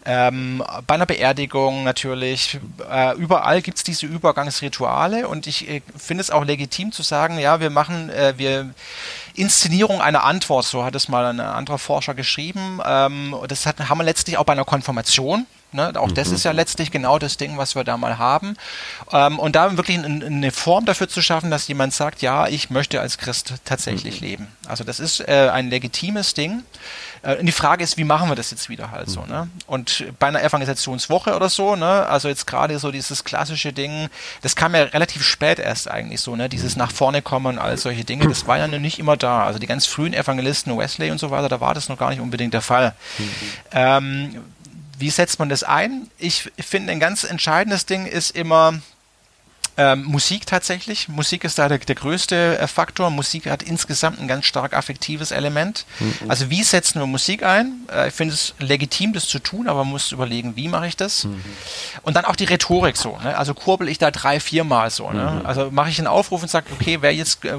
ähm, 0.06 0.64
bei 0.88 0.96
einer 0.96 1.06
Beerdigung 1.06 1.84
natürlich. 1.84 2.60
Äh, 2.90 3.16
überall 3.18 3.62
gibt's 3.62 3.84
diese 3.84 4.08
Übergangsrituale 4.08 5.28
und 5.28 5.46
ich 5.46 5.70
äh, 5.70 5.82
finde 5.96 6.22
es 6.22 6.32
auch 6.32 6.44
legitim 6.44 6.92
zu 6.92 7.04
sagen, 7.04 7.38
ja, 7.38 7.60
wir 7.60 7.70
machen, 7.70 8.10
äh, 8.10 8.34
wir 8.38 8.74
Inszenierung 9.36 10.02
einer 10.02 10.24
Antwort, 10.24 10.66
so 10.66 10.84
hat 10.84 10.96
es 10.96 11.08
mal 11.08 11.26
ein 11.26 11.40
anderer 11.40 11.80
Forscher 11.80 12.14
geschrieben. 12.14 12.80
Ähm, 12.86 13.36
das 13.48 13.66
hat, 13.66 13.80
haben 13.90 13.98
wir 13.98 14.04
letztlich 14.04 14.38
auch 14.38 14.44
bei 14.46 14.54
einer 14.54 14.66
Konfirmation. 14.66 15.46
Ne? 15.74 15.92
Auch 15.96 16.10
mhm. 16.10 16.14
das 16.14 16.30
ist 16.30 16.46
ja 16.46 16.52
letztlich 16.52 16.92
genau 16.92 17.18
das 17.18 17.38
Ding, 17.38 17.58
was 17.58 17.76
wir 17.76 17.84
da 17.84 17.98
mal 17.98 18.18
haben. 18.18 18.56
Ähm, 19.12 19.40
und 19.40 19.56
da 19.56 19.76
wirklich 19.76 19.98
eine 19.98 20.52
Form 20.52 20.86
dafür 20.86 21.10
zu 21.10 21.22
schaffen, 21.22 21.50
dass 21.50 21.68
jemand 21.68 21.94
sagt, 21.94 22.22
ja, 22.22 22.48
ich 22.48 22.70
möchte 22.70 23.02
als 23.02 23.18
Christ 23.18 23.56
tatsächlich 23.66 24.22
mhm. 24.22 24.28
leben. 24.28 24.48
Also 24.68 24.84
das 24.84 25.00
ist 25.00 25.20
äh, 25.22 25.50
ein 25.52 25.70
legitimes 25.70 26.34
Ding. 26.34 26.64
Äh, 27.24 27.38
und 27.38 27.46
die 27.46 27.52
Frage 27.52 27.84
ist, 27.84 27.98
wie 27.98 28.04
machen 28.04 28.30
wir 28.30 28.36
das 28.36 28.52
jetzt 28.52 28.70
wieder 28.70 28.92
halt 28.92 29.10
so, 29.10 29.26
ne? 29.26 29.48
Und 29.66 30.06
bei 30.20 30.28
einer 30.28 30.44
Evangelisationswoche 30.44 31.36
oder 31.36 31.50
so, 31.50 31.76
ne? 31.76 32.06
Also 32.06 32.28
jetzt 32.28 32.46
gerade 32.46 32.78
so 32.78 32.92
dieses 32.92 33.24
klassische 33.24 33.74
Ding, 33.74 34.10
das 34.42 34.56
kam 34.56 34.76
ja 34.76 34.84
relativ 34.84 35.24
spät 35.24 35.60
erst 35.60 35.90
eigentlich 35.90 36.22
so, 36.22 36.36
ne? 36.36 36.50
Dieses 36.50 36.76
nach 36.76 36.92
vorne 36.92 37.22
kommen 37.22 37.46
und 37.46 37.60
all 37.60 37.78
solche 37.78 38.04
Dinge, 38.04 38.28
das 38.28 38.46
war 38.46 38.58
ja 38.58 38.68
noch 38.68 38.80
nicht 38.80 39.00
immer 39.00 39.18
da. 39.18 39.46
Also 39.46 39.60
die 39.60 39.68
ganz 39.68 39.86
frühen 39.86 40.14
Evangelisten, 40.14 40.78
Wesley 40.78 41.12
und 41.12 41.20
so 41.20 41.32
weiter, 41.32 41.50
da 41.50 41.62
war 41.62 41.74
das 41.74 41.90
noch 41.90 41.98
gar 41.98 42.10
nicht 42.10 42.20
unbedingt 42.20 42.54
der 42.54 42.62
Fall. 42.62 42.94
Mhm. 43.18 43.30
Ähm, 43.72 44.36
wie 45.00 45.10
setzt 45.10 45.40
man 45.40 45.50
das 45.50 45.64
ein? 45.64 46.10
Ich 46.18 46.52
finde, 46.60 46.92
ein 46.92 47.00
ganz 47.00 47.24
entscheidendes 47.24 47.86
Ding 47.86 48.06
ist 48.06 48.32
immer, 48.32 48.80
ähm, 49.76 50.04
Musik 50.04 50.46
tatsächlich. 50.46 51.08
Musik 51.10 51.44
ist 51.44 51.58
da 51.58 51.68
der, 51.68 51.80
der 51.80 51.96
größte 51.96 52.60
äh, 52.60 52.68
Faktor. 52.68 53.10
Musik 53.10 53.48
hat 53.48 53.64
insgesamt 53.64 54.20
ein 54.20 54.28
ganz 54.28 54.46
stark 54.46 54.74
affektives 54.74 55.32
Element. 55.32 55.86
Mhm. 56.00 56.30
Also 56.30 56.50
wie 56.50 56.64
setzen 56.64 57.00
wir 57.00 57.08
Musik 57.08 57.44
ein? 57.44 57.74
Äh, 57.92 58.10
ich 58.10 58.14
finde 58.14 58.36
es 58.36 58.54
legitim, 58.60 59.14
das 59.14 59.28
zu 59.28 59.40
tun, 59.40 59.68
aber 59.68 59.84
man 59.84 59.94
muss 59.94 60.12
überlegen, 60.12 60.56
wie 60.56 60.68
mache 60.68 60.88
ich 60.88 60.96
das? 60.96 61.24
Mhm. 61.24 61.44
Und 62.04 62.16
dann 62.16 62.26
auch 62.26 62.36
die 62.36 62.46
Rhetorik 62.46 62.98
so. 62.98 63.18
Ne? 63.24 63.36
Also 63.38 63.54
kurbel 63.54 63.88
ich 63.88 63.98
da 63.98 64.12
drei, 64.12 64.40
viermal 64.40 64.92
so. 64.92 65.10
Ne? 65.12 65.40
Mhm. 65.40 65.46
Also 65.46 65.72
mache 65.72 65.90
ich 65.90 65.98
einen 65.98 66.08
Aufruf 66.08 66.44
und 66.44 66.50
sage, 66.50 66.68
okay, 66.72 67.00
wer 67.02 67.14
jetzt 67.14 67.44
äh, 67.46 67.54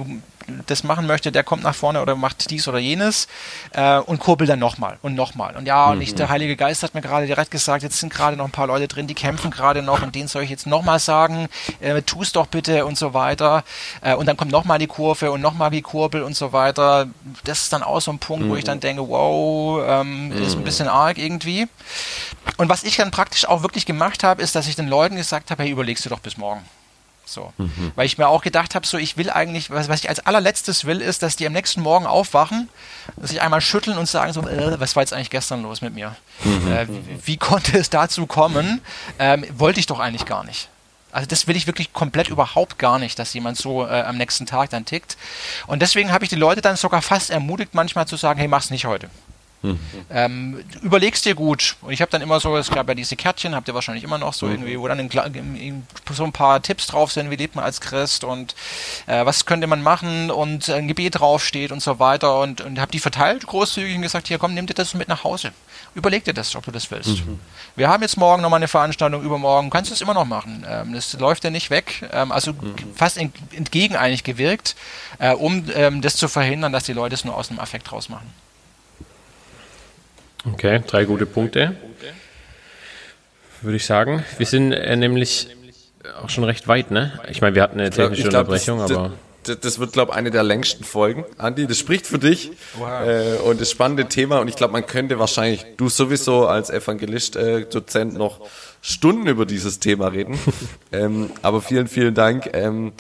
das 0.67 0.85
machen 0.85 1.07
möchte, 1.07 1.33
der 1.33 1.45
kommt 1.45 1.63
nach 1.63 1.75
vorne 1.75 2.01
oder 2.03 2.17
macht 2.17 2.51
dies 2.51 2.69
oder 2.69 2.79
jenes 2.79 3.29
äh, 3.73 3.99
und 3.99 4.19
kurbelt 4.19 4.51
dann 4.51 4.59
nochmal 4.59 4.99
und 5.03 5.15
nochmal. 5.15 5.57
Und 5.57 5.67
ja, 5.67 5.91
und 5.91 6.01
ich, 6.01 6.15
der 6.15 6.29
Heilige 6.29 6.57
Geist 6.57 6.83
hat 6.83 6.95
mir 6.95 7.01
gerade 7.01 7.27
direkt 7.27 7.51
gesagt, 7.51 7.83
jetzt 7.83 7.99
sind 7.99 8.13
gerade 8.13 8.37
noch 8.37 8.45
ein 8.45 8.51
paar 8.51 8.67
Leute 8.67 8.89
drin, 8.89 9.07
die 9.07 9.15
kämpfen 9.15 9.51
gerade 9.51 9.83
noch 9.83 10.03
und 10.03 10.15
denen 10.15 10.29
soll 10.29 10.43
ich 10.43 10.51
jetzt 10.51 10.67
nochmal 10.67 10.99
sagen, 10.99 11.49
äh, 11.81 12.03
tu 12.03 12.23
es 12.23 12.33
doch 12.33 12.47
bitte 12.47 12.85
und 12.87 12.99
so 12.99 13.15
weiter. 13.15 13.65
Äh, 14.03 14.15
und 14.15 14.27
dann 14.27 14.37
kommt 14.37 14.53
nochmal 14.53 14.79
die 14.79 14.87
Kurve 14.87 15.31
und 15.33 15.41
nochmal 15.41 15.71
die 15.71 15.83
Kurbel 15.83 16.23
und 16.23 16.37
so 16.37 16.53
weiter. 16.53 17.07
Das 17.45 17.63
ist 17.63 17.73
dann 17.73 17.83
auch 17.83 18.01
so 18.01 18.11
ein 18.11 18.19
Punkt, 18.19 18.47
mhm. 18.47 18.51
wo 18.51 18.57
ich 18.57 18.65
dann 18.65 18.81
denke, 18.81 19.09
wow, 19.09 19.83
ähm, 19.87 20.29
mhm. 20.29 20.43
ist 20.43 20.57
ein 20.57 20.65
bisschen 20.65 20.89
arg 20.89 21.19
irgendwie. 21.19 21.67
Und 22.57 22.69
was 22.69 22.85
ich 22.85 22.97
dann 22.97 23.11
praktisch 23.11 23.47
auch 23.47 23.63
wirklich 23.63 23.87
gemacht 23.87 24.23
habe, 24.23 24.43
ist, 24.43 24.55
dass 24.55 24.67
ich 24.67 24.77
den 24.77 24.89
Leuten 24.89 25.17
gesagt 25.17 25.51
habe, 25.51 25.63
hey, 25.63 25.71
überlegst 25.71 26.05
du 26.05 26.09
doch 26.09 26.21
bis 26.21 26.37
morgen. 26.37 26.63
So. 27.27 27.53
Mhm. 27.59 27.93
Weil 27.95 28.07
ich 28.07 28.19
mir 28.19 28.29
auch 28.29 28.43
gedacht 28.43 28.75
habe, 28.75 28.87
so 28.87 28.99
ich 28.99 29.17
will 29.17 29.31
eigentlich, 29.31 29.71
was, 29.71 29.89
was 29.89 30.01
ich 30.01 30.09
als 30.09 30.21
allerletztes 30.21 30.85
will, 30.85 31.01
ist, 31.01 31.23
dass 31.23 31.37
die 31.37 31.47
am 31.47 31.53
nächsten 31.53 31.81
Morgen 31.81 32.07
aufwachen, 32.07 32.69
sich 33.21 33.41
einmal 33.41 33.61
schütteln 33.61 33.97
und 33.97 34.07
sagen 34.07 34.33
so, 34.33 34.43
äh, 34.43 34.79
was 34.79 34.97
war 34.97 35.03
jetzt 35.03 35.13
eigentlich 35.13 35.31
gestern 35.31 35.63
los 35.63 35.81
mit 35.81 35.95
mir? 35.95 36.17
Mhm. 36.45 36.73
Äh, 36.73 36.89
wie, 36.89 37.27
wie, 37.27 37.37
konnte 37.37 37.79
es 37.79 37.91
dazu 37.91 38.27
kommen? 38.27 38.81
Ähm, 39.19 39.45
wollte 39.57 39.81
ich 39.81 39.87
doch 39.87 40.01
eigentlich 40.01 40.27
gar 40.27 40.45
nicht. 40.45 40.69
Also 41.13 41.29
das 41.29 41.47
will 41.47 41.55
ich 41.55 41.69
wirklich 41.69 41.93
komplett 41.93 42.29
überhaupt 42.29 42.77
gar 42.79 42.99
nicht, 42.99 43.19
dass 43.21 43.33
jemand 43.35 43.57
so 43.57 43.87
äh, 43.87 44.03
am 44.03 44.17
nächsten 44.17 44.47
Tag 44.47 44.71
dann 44.71 44.85
tickt. 44.85 45.17
Und 45.69 45.81
deswegen 45.81 46.11
habe 46.11 46.25
ich 46.25 46.29
die 46.29 46.37
Leute 46.37 46.61
dann 46.61 46.75
sogar 46.75 47.03
fast 47.03 47.31
ermutigt, 47.31 47.73
manchmal 47.73 48.09
zu 48.09 48.17
sagen, 48.17 48.41
hey, 48.41 48.49
mach's 48.49 48.71
nicht 48.71 48.85
heute. 48.85 49.09
Mhm. 49.65 49.79
Ähm, 50.11 50.65
überlegst 50.83 51.25
dir 51.25 51.35
gut. 51.35 51.77
Und 51.81 51.93
ich 51.93 52.01
habe 52.03 52.11
dann 52.11 52.21
immer 52.21 52.39
so, 52.39 52.57
es 52.57 52.71
gab 52.71 52.87
ja 52.87 52.95
diese 52.95 53.17
Kärtchen, 53.17 53.55
habt 53.55 53.67
ihr 53.67 53.75
wahrscheinlich 53.75 54.05
immer 54.05 54.19
noch 54.19 54.35
so 54.35 54.47
mhm. 54.47 54.53
irgendwie, 54.53 54.79
wo 54.79 54.87
dann 54.87 54.99
in, 54.99 55.87
so 56.13 56.25
ein 56.25 56.33
paar 56.33 56.61
Tipps 56.63 56.87
drauf 56.87 57.13
sind, 57.13 57.31
wie 57.31 57.37
lebt 57.37 57.55
man 57.55 57.65
als 57.65 57.81
Christ 57.81 58.25
und 58.25 58.55
äh, 59.07 59.25
was 59.25 59.47
könnte 59.47 59.67
man 59.67 59.83
machen 59.83 60.31
und 60.31 60.69
ein 60.69 60.87
Gebet 60.87 61.21
draufsteht 61.21 61.73
und 61.73 61.83
so 61.83 61.99
weiter. 61.99 62.41
Und, 62.41 62.61
und 62.61 62.79
habe 62.79 62.93
die 62.93 62.99
verteilt 62.99 63.47
großzügig 63.47 63.97
und 63.97 64.03
gesagt, 64.03 64.29
hier 64.29 64.39
komm, 64.39 64.55
nimm 64.55 64.67
dir 64.67 64.75
das 64.75 64.95
mit 64.95 65.09
nach 65.09 65.25
Hause. 65.25 65.53
Überleg 65.95 66.25
dir 66.25 66.35
das, 66.35 66.55
ob 66.57 66.65
du 66.65 66.71
das 66.71 66.91
willst. 66.91 67.27
Mhm. 67.27 67.39
Wir 67.77 67.89
haben 67.89 68.03
jetzt 68.03 68.17
morgen 68.17 68.43
nochmal 68.43 68.59
eine 68.59 68.69
Veranstaltung, 68.69 69.23
übermorgen 69.23 69.71
kannst 69.71 69.91
du 69.91 69.95
es 69.95 70.01
immer 70.01 70.15
noch 70.15 70.27
machen. 70.27 70.67
Ähm, 70.69 70.93
das 70.93 71.15
läuft 71.15 71.45
ja 71.45 71.51
nicht 71.51 71.71
weg. 71.71 72.09
Ähm, 72.13 72.33
also 72.33 72.53
mhm. 72.53 72.75
fast 72.95 73.17
entgegen 73.17 73.97
eigentlich 73.97 74.25
gewirkt, 74.25 74.77
äh, 75.19 75.33
um 75.33 75.65
ähm, 75.75 76.03
das 76.03 76.17
zu 76.17 76.29
verhindern, 76.29 76.73
dass 76.73 76.85
die 76.85 76.93
Leute 76.93 77.15
es 77.15 77.25
nur 77.25 77.37
aus 77.37 77.49
dem 77.49 77.59
Affekt 77.59 77.91
rausmachen. 77.93 78.44
Okay, 80.53 80.83
drei 80.87 81.05
gute 81.05 81.27
Punkte. 81.27 81.75
Würde 83.63 83.77
ich 83.77 83.87
sagen. 83.87 84.25
Wir 84.37 84.47
sind 84.47 84.73
äh, 84.73 84.95
nämlich 84.95 85.49
auch 86.23 86.29
schon 86.29 86.45
recht 86.45 86.69
weit, 86.69 86.91
ne? 86.91 87.19
Ich 87.31 87.41
meine, 87.41 87.55
wir 87.55 87.63
hatten 87.63 87.81
eine 87.81 87.91
technische 87.91 88.29
glaub, 88.29 88.49
Unterbrechung, 88.49 88.79
das, 88.79 88.91
aber. 88.91 89.13
Das, 89.45 89.61
das 89.61 89.79
wird, 89.79 89.93
glaube 89.93 90.13
ich, 90.13 90.19
eine 90.19 90.31
der 90.31 90.43
längsten 90.43 90.85
Folgen. 90.85 91.25
Andi, 91.39 91.67
das 91.67 91.79
spricht 91.79 92.07
für 92.07 92.19
dich. 92.19 92.53
Wow. 92.75 93.07
Äh, 93.07 93.37
und 93.45 93.61
das 93.61 93.71
spannende 93.71 94.07
Thema. 94.07 94.39
Und 94.41 94.49
ich 94.49 94.57
glaube, 94.57 94.73
man 94.73 94.87
könnte 94.87 95.19
wahrscheinlich, 95.19 95.65
du 95.77 95.89
sowieso 95.89 96.47
als 96.47 96.71
Evangelist, 96.71 97.37
äh, 97.37 97.65
Dozent 97.65 98.15
noch 98.15 98.41
Stunden 98.83 99.27
über 99.27 99.47
dieses 99.47 99.81
Thema 99.81 100.09
reden. 100.09 100.39
ähm, 100.93 101.31
aber 101.41 101.63
vielen, 101.63 101.89
vielen 101.89 102.15
Dank 102.15 102.51
ähm, 102.53 102.93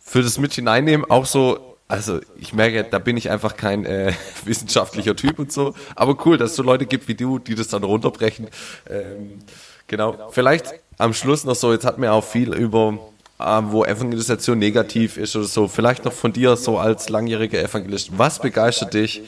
für 0.00 0.22
das 0.22 0.38
Mit 0.38 0.52
hineinnehmen. 0.54 1.08
Auch 1.08 1.26
so 1.26 1.71
also 1.92 2.20
ich 2.40 2.54
merke, 2.54 2.84
da 2.84 2.98
bin 2.98 3.18
ich 3.18 3.28
einfach 3.28 3.54
kein 3.54 3.84
äh, 3.84 4.14
wissenschaftlicher 4.46 5.14
Typ 5.14 5.38
und 5.38 5.52
so. 5.52 5.74
Aber 5.94 6.16
cool, 6.24 6.38
dass 6.38 6.52
es 6.52 6.56
so 6.56 6.62
Leute 6.62 6.86
gibt 6.86 7.06
wie 7.06 7.14
du, 7.14 7.38
die 7.38 7.54
das 7.54 7.68
dann 7.68 7.84
runterbrechen. 7.84 8.48
Ähm, 8.88 9.40
genau. 9.88 10.30
Vielleicht 10.30 10.72
am 10.96 11.12
Schluss 11.12 11.44
noch 11.44 11.54
so, 11.54 11.70
jetzt 11.70 11.84
hat 11.84 11.98
man 11.98 12.08
auch 12.08 12.24
viel 12.24 12.54
über, 12.54 12.98
äh, 13.38 13.60
wo 13.64 13.84
Evangelisation 13.84 14.58
negativ 14.58 15.18
ist 15.18 15.36
oder 15.36 15.44
so. 15.44 15.68
Vielleicht 15.68 16.06
noch 16.06 16.14
von 16.14 16.32
dir 16.32 16.56
so 16.56 16.78
als 16.78 17.10
langjähriger 17.10 17.60
Evangelist. 17.62 18.16
Was 18.16 18.38
begeistert 18.38 18.94
dich, 18.94 19.20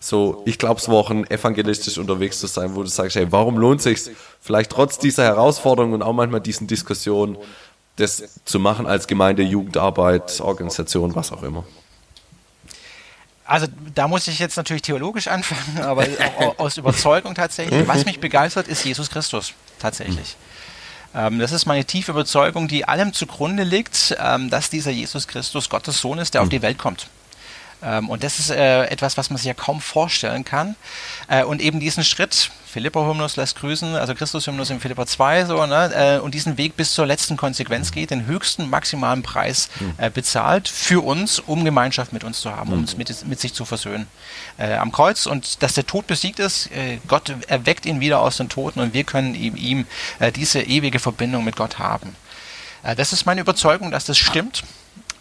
so, 0.00 0.42
ich 0.46 0.58
glaub's 0.58 0.88
Wochen 0.88 1.22
evangelistisch 1.26 1.96
unterwegs 1.96 2.40
zu 2.40 2.48
sein, 2.48 2.74
wo 2.74 2.82
du 2.82 2.88
sagst, 2.88 3.14
hey, 3.14 3.28
warum 3.30 3.56
lohnt 3.56 3.80
sich's 3.80 4.10
vielleicht 4.40 4.72
trotz 4.72 4.98
dieser 4.98 5.22
Herausforderungen 5.22 5.94
und 5.94 6.02
auch 6.02 6.12
manchmal 6.12 6.40
diesen 6.40 6.66
Diskussionen, 6.66 7.38
das 7.96 8.40
zu 8.44 8.58
machen 8.58 8.86
als 8.86 9.06
Gemeinde, 9.06 9.44
Jugendarbeit, 9.44 10.40
Organisation, 10.40 11.14
was 11.14 11.30
auch 11.30 11.44
immer? 11.44 11.64
Also 13.46 13.66
da 13.94 14.08
muss 14.08 14.26
ich 14.26 14.38
jetzt 14.38 14.56
natürlich 14.56 14.82
theologisch 14.82 15.28
anfangen, 15.28 15.78
aber 15.82 16.06
aus 16.56 16.76
Überzeugung 16.76 17.34
tatsächlich. 17.34 17.86
Was 17.86 18.04
mich 18.04 18.20
begeistert, 18.20 18.68
ist 18.68 18.84
Jesus 18.84 19.10
Christus 19.10 19.52
tatsächlich. 19.78 20.36
Ähm, 21.14 21.38
das 21.38 21.52
ist 21.52 21.66
meine 21.66 21.84
tiefe 21.84 22.12
Überzeugung, 22.12 22.68
die 22.68 22.86
allem 22.86 23.12
zugrunde 23.12 23.62
liegt, 23.62 24.16
ähm, 24.18 24.50
dass 24.50 24.70
dieser 24.70 24.90
Jesus 24.90 25.28
Christus 25.28 25.68
Gottes 25.68 26.00
Sohn 26.00 26.18
ist, 26.18 26.34
der 26.34 26.42
auf 26.42 26.48
die 26.48 26.62
Welt 26.62 26.78
kommt. 26.78 27.08
Ähm, 27.84 28.08
und 28.08 28.24
das 28.24 28.38
ist 28.38 28.50
äh, 28.50 28.84
etwas, 28.86 29.16
was 29.16 29.30
man 29.30 29.36
sich 29.36 29.46
ja 29.46 29.54
kaum 29.54 29.80
vorstellen 29.80 30.44
kann. 30.44 30.76
Äh, 31.28 31.44
und 31.44 31.60
eben 31.60 31.80
diesen 31.80 32.04
Schritt, 32.04 32.50
Philippa-Hymnus 32.66 33.36
lässt 33.36 33.56
grüßen, 33.56 33.94
also 33.94 34.14
Christus-Hymnus 34.14 34.70
in 34.70 34.80
Philippa 34.80 35.06
2, 35.06 35.44
so, 35.44 35.64
ne, 35.66 35.92
äh, 35.94 36.18
und 36.18 36.34
diesen 36.34 36.56
Weg 36.56 36.76
bis 36.76 36.92
zur 36.92 37.06
letzten 37.06 37.36
Konsequenz 37.36 37.92
geht, 37.92 38.10
den 38.10 38.26
höchsten 38.26 38.68
maximalen 38.68 39.22
Preis 39.22 39.68
hm. 39.78 39.94
äh, 39.98 40.10
bezahlt 40.10 40.68
für 40.68 41.04
uns, 41.04 41.38
um 41.38 41.64
Gemeinschaft 41.64 42.12
mit 42.12 42.24
uns 42.24 42.40
zu 42.40 42.50
haben, 42.50 42.70
um 42.70 42.74
hm. 42.74 42.80
uns 42.80 42.96
mit, 42.96 43.26
mit 43.26 43.40
sich 43.40 43.54
zu 43.54 43.64
versöhnen. 43.64 44.08
Äh, 44.58 44.74
am 44.74 44.90
Kreuz 44.90 45.26
und 45.26 45.62
dass 45.62 45.74
der 45.74 45.86
Tod 45.86 46.06
besiegt 46.06 46.38
ist, 46.38 46.70
äh, 46.72 46.98
Gott 47.06 47.32
erweckt 47.48 47.86
ihn 47.86 48.00
wieder 48.00 48.20
aus 48.20 48.38
den 48.38 48.48
Toten 48.48 48.80
und 48.80 48.94
wir 48.94 49.04
können 49.04 49.34
ihm, 49.34 49.56
ihm 49.56 49.86
äh, 50.18 50.32
diese 50.32 50.62
ewige 50.62 50.98
Verbindung 50.98 51.44
mit 51.44 51.56
Gott 51.56 51.78
haben. 51.78 52.16
Äh, 52.82 52.96
das 52.96 53.12
ist 53.12 53.26
meine 53.26 53.40
Überzeugung, 53.40 53.90
dass 53.90 54.04
das 54.04 54.18
stimmt. 54.18 54.64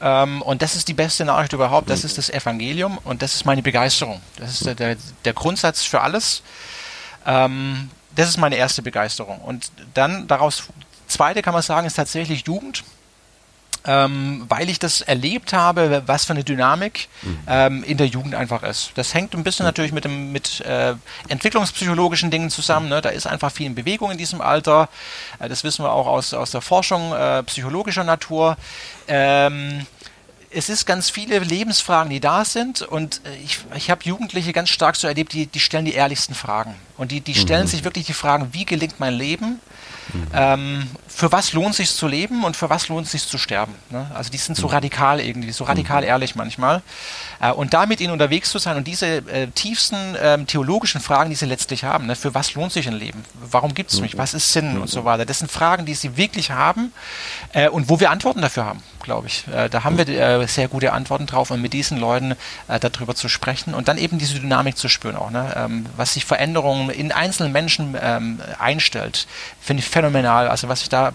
Ähm, 0.02 0.42
und 0.42 0.62
das 0.62 0.76
ist 0.76 0.88
die 0.88 0.94
beste 0.94 1.26
Nachricht 1.26 1.54
überhaupt. 1.54 1.90
Das 1.90 2.04
ist 2.04 2.18
das 2.18 2.30
Evangelium 2.30 2.98
und 3.04 3.22
das 3.22 3.36
ist 3.36 3.46
meine 3.46 3.62
Begeisterung. 3.62 4.22
Das 4.38 4.52
ist 4.52 4.66
der, 4.66 4.76
der, 4.76 4.98
der 5.26 5.34
Grundsatz 5.34 5.84
für 5.84 6.02
alles. 6.02 6.42
Ähm, 7.26 7.90
das 8.16 8.30
ist 8.30 8.38
meine 8.38 8.56
erste 8.56 8.82
Begeisterung. 8.82 9.40
Und 9.40 9.72
dann 9.94 10.28
daraus, 10.28 10.64
zweite 11.08 11.42
kann 11.42 11.54
man 11.54 11.64
sagen, 11.64 11.88
ist 11.88 11.96
tatsächlich 11.96 12.46
Jugend 12.46 12.84
ähm, 13.86 14.46
weil 14.48 14.70
ich 14.70 14.80
das 14.80 15.02
erlebt 15.02 15.54
habe, 15.54 16.04
was 16.06 16.26
für 16.26 16.34
eine 16.34 16.44
Dynamik 16.44 17.10
mhm. 17.22 17.40
ähm, 17.48 17.84
in 17.84 17.98
der 17.98 18.08
Jugend 18.08 18.36
einfach 18.36 18.64
ist. 18.64 18.92
Das 18.96 19.14
hängt 19.14 19.34
ein 19.34 19.44
bisschen 19.44 19.66
mhm. 19.66 19.68
natürlich 19.68 19.92
mit, 19.92 20.06
dem, 20.06 20.32
mit 20.32 20.62
äh, 20.62 20.96
entwicklungspsychologischen 21.28 22.32
Dingen 22.32 22.50
zusammen. 22.50 22.90
Ne? 22.90 23.02
Da 23.02 23.10
ist 23.10 23.28
einfach 23.28 23.52
viel 23.52 23.68
in 23.68 23.76
Bewegung 23.76 24.12
in 24.12 24.18
diesem 24.18 24.42
Alter. 24.42 24.90
Äh, 25.40 25.50
das 25.50 25.64
wissen 25.64 25.84
wir 25.84 25.92
auch 25.92 26.08
aus, 26.08 26.34
aus 26.34 26.52
der 26.52 26.62
Forschung 26.62 27.14
äh, 27.14 27.44
psychologischer 27.44 28.04
Natur. 28.04 28.58
Ähm, 29.08 29.86
es 30.56 30.70
ist 30.70 30.86
ganz 30.86 31.10
viele 31.10 31.40
Lebensfragen, 31.40 32.10
die 32.10 32.20
da 32.20 32.46
sind 32.46 32.82
und 32.82 33.22
äh, 33.26 33.36
ich, 33.44 33.60
ich 33.76 33.90
habe 33.90 34.02
Jugendliche 34.04 34.54
ganz 34.54 34.70
stark 34.70 34.96
so 34.96 35.08
erlebt, 35.08 35.34
die, 35.34 35.48
die 35.48 35.60
stellen 35.60 35.86
die 35.86 35.94
ehrlichsten 35.94 36.36
Fragen 36.36 36.76
und 36.98 37.12
die, 37.12 37.22
die 37.22 37.36
stellen 37.36 37.64
mhm. 37.64 37.70
sich 37.70 37.84
wirklich 37.84 38.06
die 38.06 38.14
Fragen, 38.14 38.50
wie 38.54 38.66
gelingt 38.66 39.00
mein 39.00 39.14
Leben 39.14 39.60
Mhm. 40.12 40.28
Ähm, 40.34 40.90
für 41.08 41.32
was 41.32 41.54
lohnt 41.54 41.72
es 41.72 41.78
sich 41.78 41.92
zu 41.92 42.08
leben 42.08 42.44
und 42.44 42.58
für 42.58 42.70
was 42.70 42.88
lohnt 42.88 43.06
es 43.06 43.12
sich 43.12 43.28
zu 43.28 43.38
sterben? 43.38 43.74
Ne? 43.90 44.10
Also 44.14 44.30
die 44.30 44.38
sind 44.38 44.56
so 44.56 44.68
mhm. 44.68 44.74
radikal 44.74 45.20
irgendwie, 45.20 45.52
so 45.52 45.64
radikal 45.64 46.02
mhm. 46.02 46.08
ehrlich 46.08 46.36
manchmal. 46.36 46.82
Äh, 47.40 47.52
und 47.52 47.74
da 47.74 47.86
mit 47.86 48.02
ihnen 48.02 48.12
unterwegs 48.12 48.50
zu 48.50 48.60
sein 48.60 48.78
und 48.78 48.88
diese 48.88 49.18
äh, 49.28 49.48
tiefsten 49.48 50.16
äh, 50.16 50.44
theologischen 50.46 51.02
Fragen, 51.02 51.30
die 51.30 51.36
sie 51.36 51.46
letztlich 51.46 51.84
haben, 51.84 52.08
ne? 52.08 52.16
für 52.16 52.34
was 52.34 52.54
lohnt 52.56 52.72
sich 52.72 52.88
ein 52.88 52.96
Leben? 52.96 53.24
Warum 53.50 53.74
gibt 53.74 53.92
es 53.92 54.02
mich? 54.02 54.18
Was 54.18 54.34
ist 54.34 54.52
Sinn 54.52 54.80
und 54.80 54.90
so 54.90 55.06
weiter? 55.06 55.26
Das 55.26 55.40
sind 55.40 55.52
Fragen, 55.52 55.86
die 55.86 55.94
sie 55.94 56.18
wirklich 56.18 56.52
haben 56.52 56.92
äh, 57.54 57.70
und 57.70 57.90
wo 57.90 58.00
wir 58.00 58.12
Antworten 58.12 58.42
dafür 58.42 58.66
haben, 58.66 58.84
glaube 59.04 59.28
ich. 59.28 59.48
Äh, 59.48 59.70
da 59.70 59.84
haben 59.84 59.98
wir 59.98 60.08
äh, 60.08 60.48
sehr 60.48 60.68
gute 60.68 60.94
Antworten 60.94 61.26
drauf 61.26 61.52
und 61.52 61.62
mit 61.62 61.74
diesen 61.74 62.00
Leuten 62.00 62.36
darüber 62.68 63.14
zu 63.16 63.30
sprechen 63.30 63.74
und 63.74 63.88
dann 63.88 63.98
eben 63.98 64.18
diese 64.18 64.40
Dynamik 64.40 64.78
zu 64.78 64.88
spüren 64.88 65.16
auch, 65.16 65.30
ne? 65.30 65.54
Ähm, 65.56 65.86
was 65.96 66.14
sich 66.14 66.26
Veränderungen 66.26 66.90
in 66.90 67.12
einzelnen 67.12 67.52
Menschen 67.52 67.96
ähm, 68.02 68.40
einstellt, 68.60 69.28
finde 69.62 69.82
ich 69.82 69.90
phänomenal. 69.90 70.48
Also 70.48 70.70
was 70.70 70.80
sich 70.80 70.90
da 70.90 71.14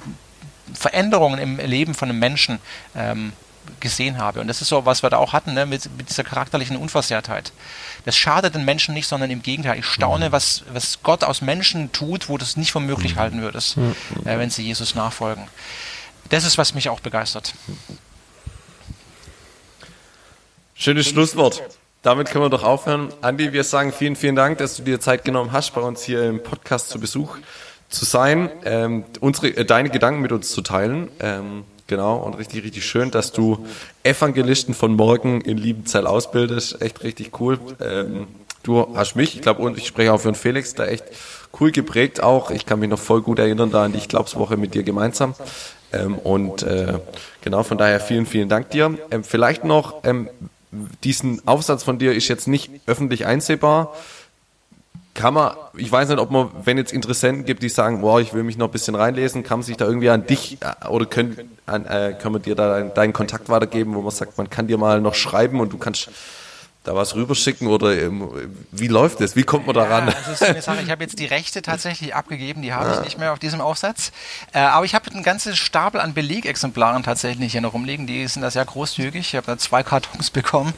Veränderungen 0.75 1.39
im 1.39 1.57
Leben 1.59 1.95
von 1.95 2.09
einem 2.09 2.19
Menschen 2.19 2.59
ähm, 2.95 3.33
gesehen 3.81 4.19
habe. 4.19 4.41
Und 4.41 4.49
das 4.49 4.63
ist 4.63 4.69
so, 4.69 4.87
was 4.87 5.03
wir 5.03 5.11
da 5.11 5.19
auch 5.19 5.33
hatten, 5.33 5.55
ne, 5.55 5.67
mit, 5.67 5.89
mit, 5.97 6.09
dieser 6.09 6.25
charakterlichen 6.25 6.77
Unversehrtheit. 6.77 7.53
Das 8.05 8.17
schadet 8.17 8.55
den 8.55 8.65
Menschen 8.65 8.95
nicht, 8.95 9.07
sondern 9.07 9.31
im 9.31 9.43
Gegenteil. 9.43 9.79
Ich 9.79 9.87
staune, 9.87 10.29
mhm. 10.29 10.33
was, 10.33 10.65
was 10.73 11.03
Gott 11.03 11.25
aus 11.25 11.43
Menschen 11.43 11.93
tut, 11.93 12.29
wo 12.29 12.39
du 12.39 12.45
es 12.45 12.57
nicht 12.57 12.73
für 12.73 12.81
möglich 12.81 13.15
mhm. 13.15 13.19
halten 13.19 13.43
würdest, 13.43 13.77
mhm. 13.77 13.95
äh, 14.25 14.39
wenn 14.39 14.51
sie 14.51 14.63
Jesus 14.63 14.95
nachfolgen. 14.95 15.45
Das 16.29 16.45
ist, 16.45 16.59
was 16.59 16.75
mich 16.75 16.89
auch 16.89 17.01
begeistert. 17.01 17.55
Schönes 20.75 21.09
Schlusswort. 21.09 21.63
Damit 22.03 22.31
können 22.31 22.45
wir 22.45 22.51
doch 22.51 22.63
aufhören. 22.63 23.13
Andi, 23.23 23.53
wir 23.53 23.65
sagen 23.65 23.93
vielen, 23.93 24.15
vielen 24.15 24.37
Dank, 24.37 24.59
dass 24.59 24.77
du 24.77 24.83
dir 24.83 25.01
Zeit 25.01 25.25
genommen 25.25 25.53
hast, 25.53 25.75
bei 25.75 25.81
uns 25.81 26.03
hier 26.05 26.25
im 26.29 26.43
Podcast 26.43 26.91
zu 26.91 27.01
Besuch 27.01 27.37
zu 27.89 28.05
sein, 28.05 28.51
ähm, 28.65 29.05
unsere, 29.21 29.49
äh, 29.49 29.65
deine 29.65 29.91
Gedanken 29.91 30.21
mit 30.21 30.31
uns 30.31 30.51
zu 30.51 30.61
teilen. 30.61 31.09
Ähm, 31.21 31.65
genau, 31.87 32.19
und 32.19 32.35
richtig, 32.35 32.63
richtig 32.63 32.85
schön, 32.85 33.11
dass 33.11 33.33
du 33.33 33.67
Evangelisten 34.03 34.75
von 34.75 34.93
morgen 34.95 35.41
in 35.41 35.57
Liebenzell 35.57 36.07
ausbildest. 36.07 36.81
Echt 36.83 37.03
richtig 37.03 37.41
cool. 37.41 37.59
Ähm, 37.81 38.29
du 38.63 38.95
hast 38.95 39.17
mich, 39.17 39.35
ich 39.35 39.41
glaube, 39.41 39.63
und 39.63 39.79
ich 39.79 39.87
spreche 39.87 40.13
auch 40.13 40.21
für 40.21 40.31
den 40.31 40.35
Felix, 40.35 40.75
da 40.75 40.85
echt 40.87 41.05
cool 41.61 41.73
geprägt 41.73 42.23
auch. 42.23 42.51
Ich 42.51 42.67
kann 42.67 42.81
mich 42.81 42.91
noch 42.91 42.99
voll 42.99 43.23
gut 43.23 43.39
erinnern 43.39 43.71
da 43.71 43.85
an 43.85 43.93
die 43.93 43.99
Ich 43.99 44.09
Glaubswoche 44.09 44.57
mit 44.57 44.75
dir 44.75 44.83
gemeinsam. 44.83 45.35
Ähm, 45.93 46.17
und 46.19 46.63
äh, 46.63 46.99
genau, 47.41 47.63
von 47.63 47.79
daher 47.79 48.01
vielen, 48.01 48.27
vielen 48.27 48.49
Dank 48.49 48.71
dir. 48.71 48.99
Ähm, 49.11 49.25
vielleicht 49.25 49.65
noch, 49.65 50.05
ähm, 50.05 50.29
diesen 51.03 51.47
Aufsatz 51.49 51.83
von 51.83 51.99
dir 51.99 52.13
ist 52.13 52.29
jetzt 52.29 52.47
nicht 52.47 52.71
öffentlich 52.87 53.25
einsehbar 53.25 53.95
kann 55.19 55.35
man, 55.35 55.57
ich 55.77 55.91
weiß 55.91 56.09
nicht, 56.11 56.21
ob 56.21 56.31
man, 56.31 56.49
wenn 56.63 56.79
jetzt 56.79 56.93
Interessenten 56.93 57.45
gibt, 57.45 57.65
die 57.65 57.69
sagen, 57.69 58.03
wow, 58.03 58.21
ich 58.21 58.35
will 58.35 58.45
mich 58.45 58.57
noch 58.57 58.69
ein 58.69 58.71
bisschen 58.71 58.95
reinlesen, 58.95 59.43
kann 59.43 59.59
man 59.59 59.65
sich 59.65 59.77
da 59.77 59.85
irgendwie 59.85 60.11
an 60.11 60.27
dich 60.27 60.59
äh, 60.61 60.87
oder 60.87 61.07
können, 61.07 61.59
an, 61.67 61.87
äh, 61.87 62.15
können 62.23 62.37
wir 62.37 62.39
dir 62.39 62.55
da 62.55 62.83
deinen 62.83 63.13
Kontakt 63.13 63.49
weitergeben, 63.49 63.97
wo 63.97 64.01
man 64.01 64.13
sagt, 64.13 64.39
man 64.39 64.49
kann 64.49 64.69
dir 64.69 64.79
mal 64.79 65.01
noch 65.01 65.17
schreiben 65.17 65.59
und 65.59 65.73
du 65.73 65.79
kannst 65.79 66.09
da 66.89 66.95
was 66.95 67.15
rüberschicken 67.15 67.69
oder 67.69 67.97
ähm, 68.01 68.29
wie 68.73 68.89
läuft 68.89 69.21
das? 69.21 69.37
Wie 69.37 69.43
kommt 69.43 69.67
man 69.67 69.75
da 69.75 69.85
ran? 69.85 70.09
Ja, 70.09 70.15
also 70.27 70.45
eine 70.45 70.63
Sache, 70.63 70.81
ich 70.83 70.91
habe 70.91 71.05
jetzt 71.05 71.19
die 71.19 71.27
Rechte 71.27 71.61
tatsächlich 71.61 72.15
abgegeben, 72.15 72.63
die 72.63 72.73
habe 72.73 72.89
ja. 72.89 72.95
ich 72.95 73.05
nicht 73.05 73.19
mehr 73.19 73.33
auf 73.33 73.39
diesem 73.39 73.61
Aufsatz. 73.61 74.11
Äh, 74.53 74.61
aber 74.61 74.87
ich 74.87 74.95
habe 74.95 75.11
einen 75.11 75.23
ganzen 75.23 75.55
Stapel 75.55 76.01
an 76.01 76.15
Belegexemplaren 76.15 77.03
tatsächlich 77.03 77.53
hier 77.53 77.61
noch 77.61 77.75
rumliegen. 77.75 78.07
Die 78.07 78.27
sind 78.27 78.43
da 78.43 78.51
sehr 78.51 78.65
großzügig. 78.65 79.21
Ich 79.21 79.37
habe 79.37 79.47
da 79.47 79.59
zwei 79.59 79.83
Kartons 79.83 80.31
bekommen. 80.39 80.73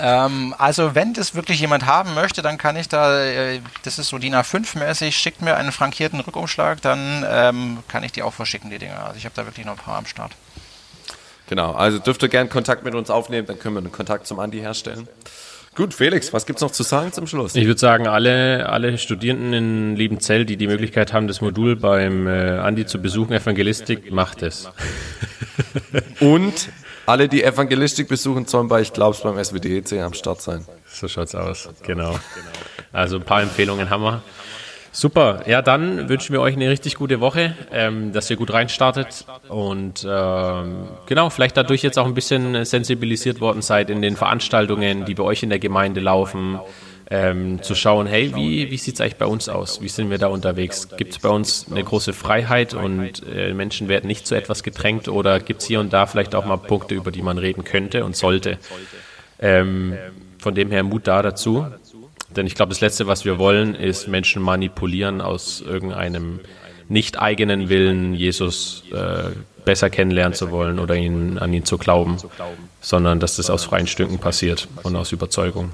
Ähm, 0.00 0.54
also 0.56 0.94
wenn 0.94 1.12
das 1.12 1.34
wirklich 1.34 1.60
jemand 1.60 1.84
haben 1.84 2.14
möchte, 2.14 2.40
dann 2.40 2.56
kann 2.56 2.76
ich 2.76 2.88
da, 2.88 3.22
äh, 3.22 3.60
das 3.82 3.98
ist 3.98 4.08
so 4.08 4.18
DIN 4.18 4.34
A5-mäßig, 4.34 5.12
schickt 5.12 5.42
mir 5.42 5.56
einen 5.56 5.72
frankierten 5.72 6.20
Rückumschlag, 6.20 6.80
dann 6.80 7.24
ähm, 7.28 7.78
kann 7.86 8.02
ich 8.02 8.12
die 8.12 8.22
auch 8.22 8.32
verschicken, 8.32 8.70
die 8.70 8.78
Dinger. 8.78 9.04
Also 9.04 9.18
ich 9.18 9.26
habe 9.26 9.34
da 9.36 9.44
wirklich 9.44 9.66
noch 9.66 9.74
ein 9.74 9.84
paar 9.84 9.98
am 9.98 10.06
Start. 10.06 10.32
Genau, 11.50 11.72
also 11.72 11.98
dürft 11.98 12.22
ihr 12.22 12.28
gerne 12.28 12.48
Kontakt 12.48 12.84
mit 12.84 12.94
uns 12.94 13.10
aufnehmen, 13.10 13.46
dann 13.46 13.58
können 13.58 13.74
wir 13.74 13.80
einen 13.80 13.92
Kontakt 13.92 14.26
zum 14.26 14.38
Andi 14.38 14.60
herstellen. 14.60 15.08
Gut, 15.76 15.94
Felix, 15.94 16.32
was 16.32 16.46
gibt's 16.46 16.62
noch 16.62 16.72
zu 16.72 16.82
sagen 16.82 17.12
zum 17.12 17.28
Schluss? 17.28 17.54
Ich 17.54 17.66
würde 17.66 17.78
sagen, 17.78 18.08
alle, 18.08 18.68
alle 18.68 18.98
Studierenden 18.98 19.52
in 19.52 19.96
Liebenzell, 19.96 20.44
die 20.44 20.56
die 20.56 20.66
Möglichkeit 20.66 21.12
haben, 21.12 21.28
das 21.28 21.40
Modul 21.40 21.76
beim 21.76 22.26
äh, 22.26 22.58
Andi 22.58 22.86
zu 22.86 23.00
besuchen, 23.00 23.32
Evangelistik, 23.32 24.10
macht 24.10 24.42
es. 24.42 24.68
Und 26.20 26.70
alle, 27.06 27.28
die 27.28 27.44
Evangelistik 27.44 28.08
besuchen, 28.08 28.46
sollen 28.46 28.66
bei, 28.66 28.80
ich 28.80 28.92
glaube, 28.92 29.16
beim 29.22 29.42
SWDEC 29.42 30.00
am 30.00 30.12
Start 30.12 30.42
sein. 30.42 30.66
So 30.86 31.06
schaut's 31.06 31.36
aus, 31.36 31.68
genau. 31.84 32.18
Also 32.92 33.16
ein 33.16 33.22
paar 33.22 33.42
Empfehlungen 33.42 33.90
haben 33.90 34.02
wir. 34.02 34.22
Super, 34.92 35.44
ja, 35.46 35.62
dann 35.62 36.08
wünschen 36.08 36.32
wir 36.32 36.40
euch 36.40 36.56
eine 36.56 36.68
richtig 36.68 36.96
gute 36.96 37.20
Woche, 37.20 37.54
ähm, 37.72 38.12
dass 38.12 38.28
ihr 38.28 38.36
gut 38.36 38.52
reinstartet 38.52 39.24
und 39.48 40.04
ähm, 40.08 40.88
genau, 41.06 41.30
vielleicht 41.30 41.56
dadurch 41.56 41.82
jetzt 41.82 41.98
auch 41.98 42.06
ein 42.06 42.14
bisschen 42.14 42.64
sensibilisiert 42.64 43.40
worden 43.40 43.62
seid 43.62 43.88
in 43.88 44.02
den 44.02 44.16
Veranstaltungen, 44.16 45.04
die 45.04 45.14
bei 45.14 45.22
euch 45.22 45.44
in 45.44 45.50
der 45.50 45.60
Gemeinde 45.60 46.00
laufen, 46.00 46.58
ähm, 47.08 47.62
zu 47.62 47.74
schauen, 47.74 48.06
hey, 48.06 48.34
wie, 48.34 48.70
wie 48.70 48.76
sieht's 48.76 49.00
eigentlich 49.00 49.16
bei 49.16 49.26
uns 49.26 49.48
aus? 49.48 49.80
Wie 49.80 49.88
sind 49.88 50.10
wir 50.10 50.18
da 50.18 50.28
unterwegs? 50.28 50.88
Gibt's 50.96 51.18
bei 51.18 51.28
uns 51.28 51.66
eine 51.70 51.82
große 51.82 52.12
Freiheit 52.12 52.74
und 52.74 53.22
äh, 53.32 53.52
Menschen 53.52 53.88
werden 53.88 54.06
nicht 54.06 54.26
zu 54.26 54.34
etwas 54.34 54.62
gedrängt 54.62 55.08
oder 55.08 55.40
gibt's 55.40 55.66
hier 55.66 55.80
und 55.80 55.92
da 55.92 56.06
vielleicht 56.06 56.34
auch 56.34 56.44
mal 56.44 56.56
Punkte, 56.56 56.94
über 56.94 57.10
die 57.10 57.22
man 57.22 57.38
reden 57.38 57.64
könnte 57.64 58.04
und 58.04 58.16
sollte? 58.16 58.58
Ähm, 59.40 59.96
von 60.38 60.54
dem 60.54 60.70
her 60.70 60.82
Mut 60.82 61.06
da 61.06 61.22
dazu. 61.22 61.66
Denn 62.36 62.46
ich 62.46 62.54
glaube, 62.54 62.70
das 62.70 62.80
Letzte, 62.80 63.06
was 63.06 63.24
wir 63.24 63.38
wollen, 63.38 63.74
ist 63.74 64.08
Menschen 64.08 64.42
manipulieren 64.42 65.20
aus 65.20 65.60
irgendeinem 65.60 66.40
nicht 66.88 67.20
eigenen 67.20 67.68
Willen, 67.68 68.14
Jesus 68.14 68.82
äh, 68.92 69.30
besser 69.64 69.90
kennenlernen 69.90 70.34
zu 70.34 70.50
wollen 70.50 70.78
oder 70.78 70.96
ihn, 70.96 71.38
an 71.38 71.52
ihn 71.52 71.64
zu 71.64 71.78
glauben, 71.78 72.16
sondern 72.80 73.20
dass 73.20 73.36
das 73.36 73.50
aus 73.50 73.64
freien 73.64 73.86
Stücken 73.86 74.18
passiert 74.18 74.68
und 74.82 74.96
aus 74.96 75.12
Überzeugung. 75.12 75.72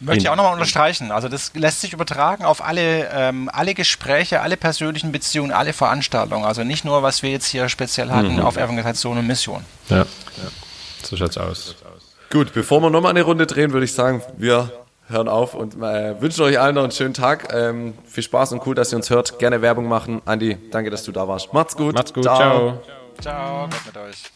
Möchte 0.00 0.22
ich 0.22 0.28
auch 0.28 0.36
nochmal 0.36 0.54
unterstreichen. 0.54 1.12
Also 1.12 1.28
das 1.28 1.52
lässt 1.54 1.80
sich 1.80 1.92
übertragen 1.92 2.44
auf 2.44 2.64
alle, 2.64 3.08
ähm, 3.12 3.48
alle 3.52 3.74
Gespräche, 3.74 4.40
alle 4.40 4.56
persönlichen 4.56 5.12
Beziehungen, 5.12 5.52
alle 5.52 5.72
Veranstaltungen. 5.72 6.44
Also 6.44 6.64
nicht 6.64 6.84
nur, 6.84 7.02
was 7.02 7.22
wir 7.22 7.30
jetzt 7.30 7.46
hier 7.46 7.68
speziell 7.68 8.10
hatten 8.10 8.40
auf 8.40 8.56
Evangelisation 8.56 9.18
und 9.18 9.26
Mission. 9.26 9.64
Ja, 9.90 9.98
ja. 9.98 10.06
so 11.04 11.16
schaut's 11.16 11.38
aus. 11.38 11.76
Gut, 12.30 12.52
bevor 12.52 12.80
wir 12.80 12.90
nochmal 12.90 13.10
eine 13.10 13.22
Runde 13.22 13.46
drehen, 13.46 13.72
würde 13.72 13.84
ich 13.84 13.92
sagen, 13.92 14.22
wir 14.38 14.72
hören 15.08 15.28
auf 15.28 15.54
und 15.54 15.74
äh, 15.82 16.20
wünschen 16.20 16.42
euch 16.42 16.58
allen 16.58 16.74
noch 16.74 16.82
einen 16.82 16.92
schönen 16.92 17.14
Tag. 17.14 17.52
Ähm, 17.52 17.94
viel 18.04 18.22
Spaß 18.22 18.52
und 18.52 18.66
cool, 18.66 18.74
dass 18.74 18.92
ihr 18.92 18.96
uns 18.96 19.10
hört. 19.10 19.38
Gerne 19.38 19.62
Werbung 19.62 19.88
machen. 19.88 20.22
Andi, 20.24 20.56
danke, 20.70 20.90
dass 20.90 21.04
du 21.04 21.12
da 21.12 21.28
warst. 21.28 21.52
Macht's 21.52 21.76
gut. 21.76 21.94
Macht's 21.94 22.12
gut, 22.12 22.24
ciao. 22.24 22.80
Ciao, 23.20 23.68
Gott 23.68 23.86
mit 23.86 23.96
euch. 23.96 24.32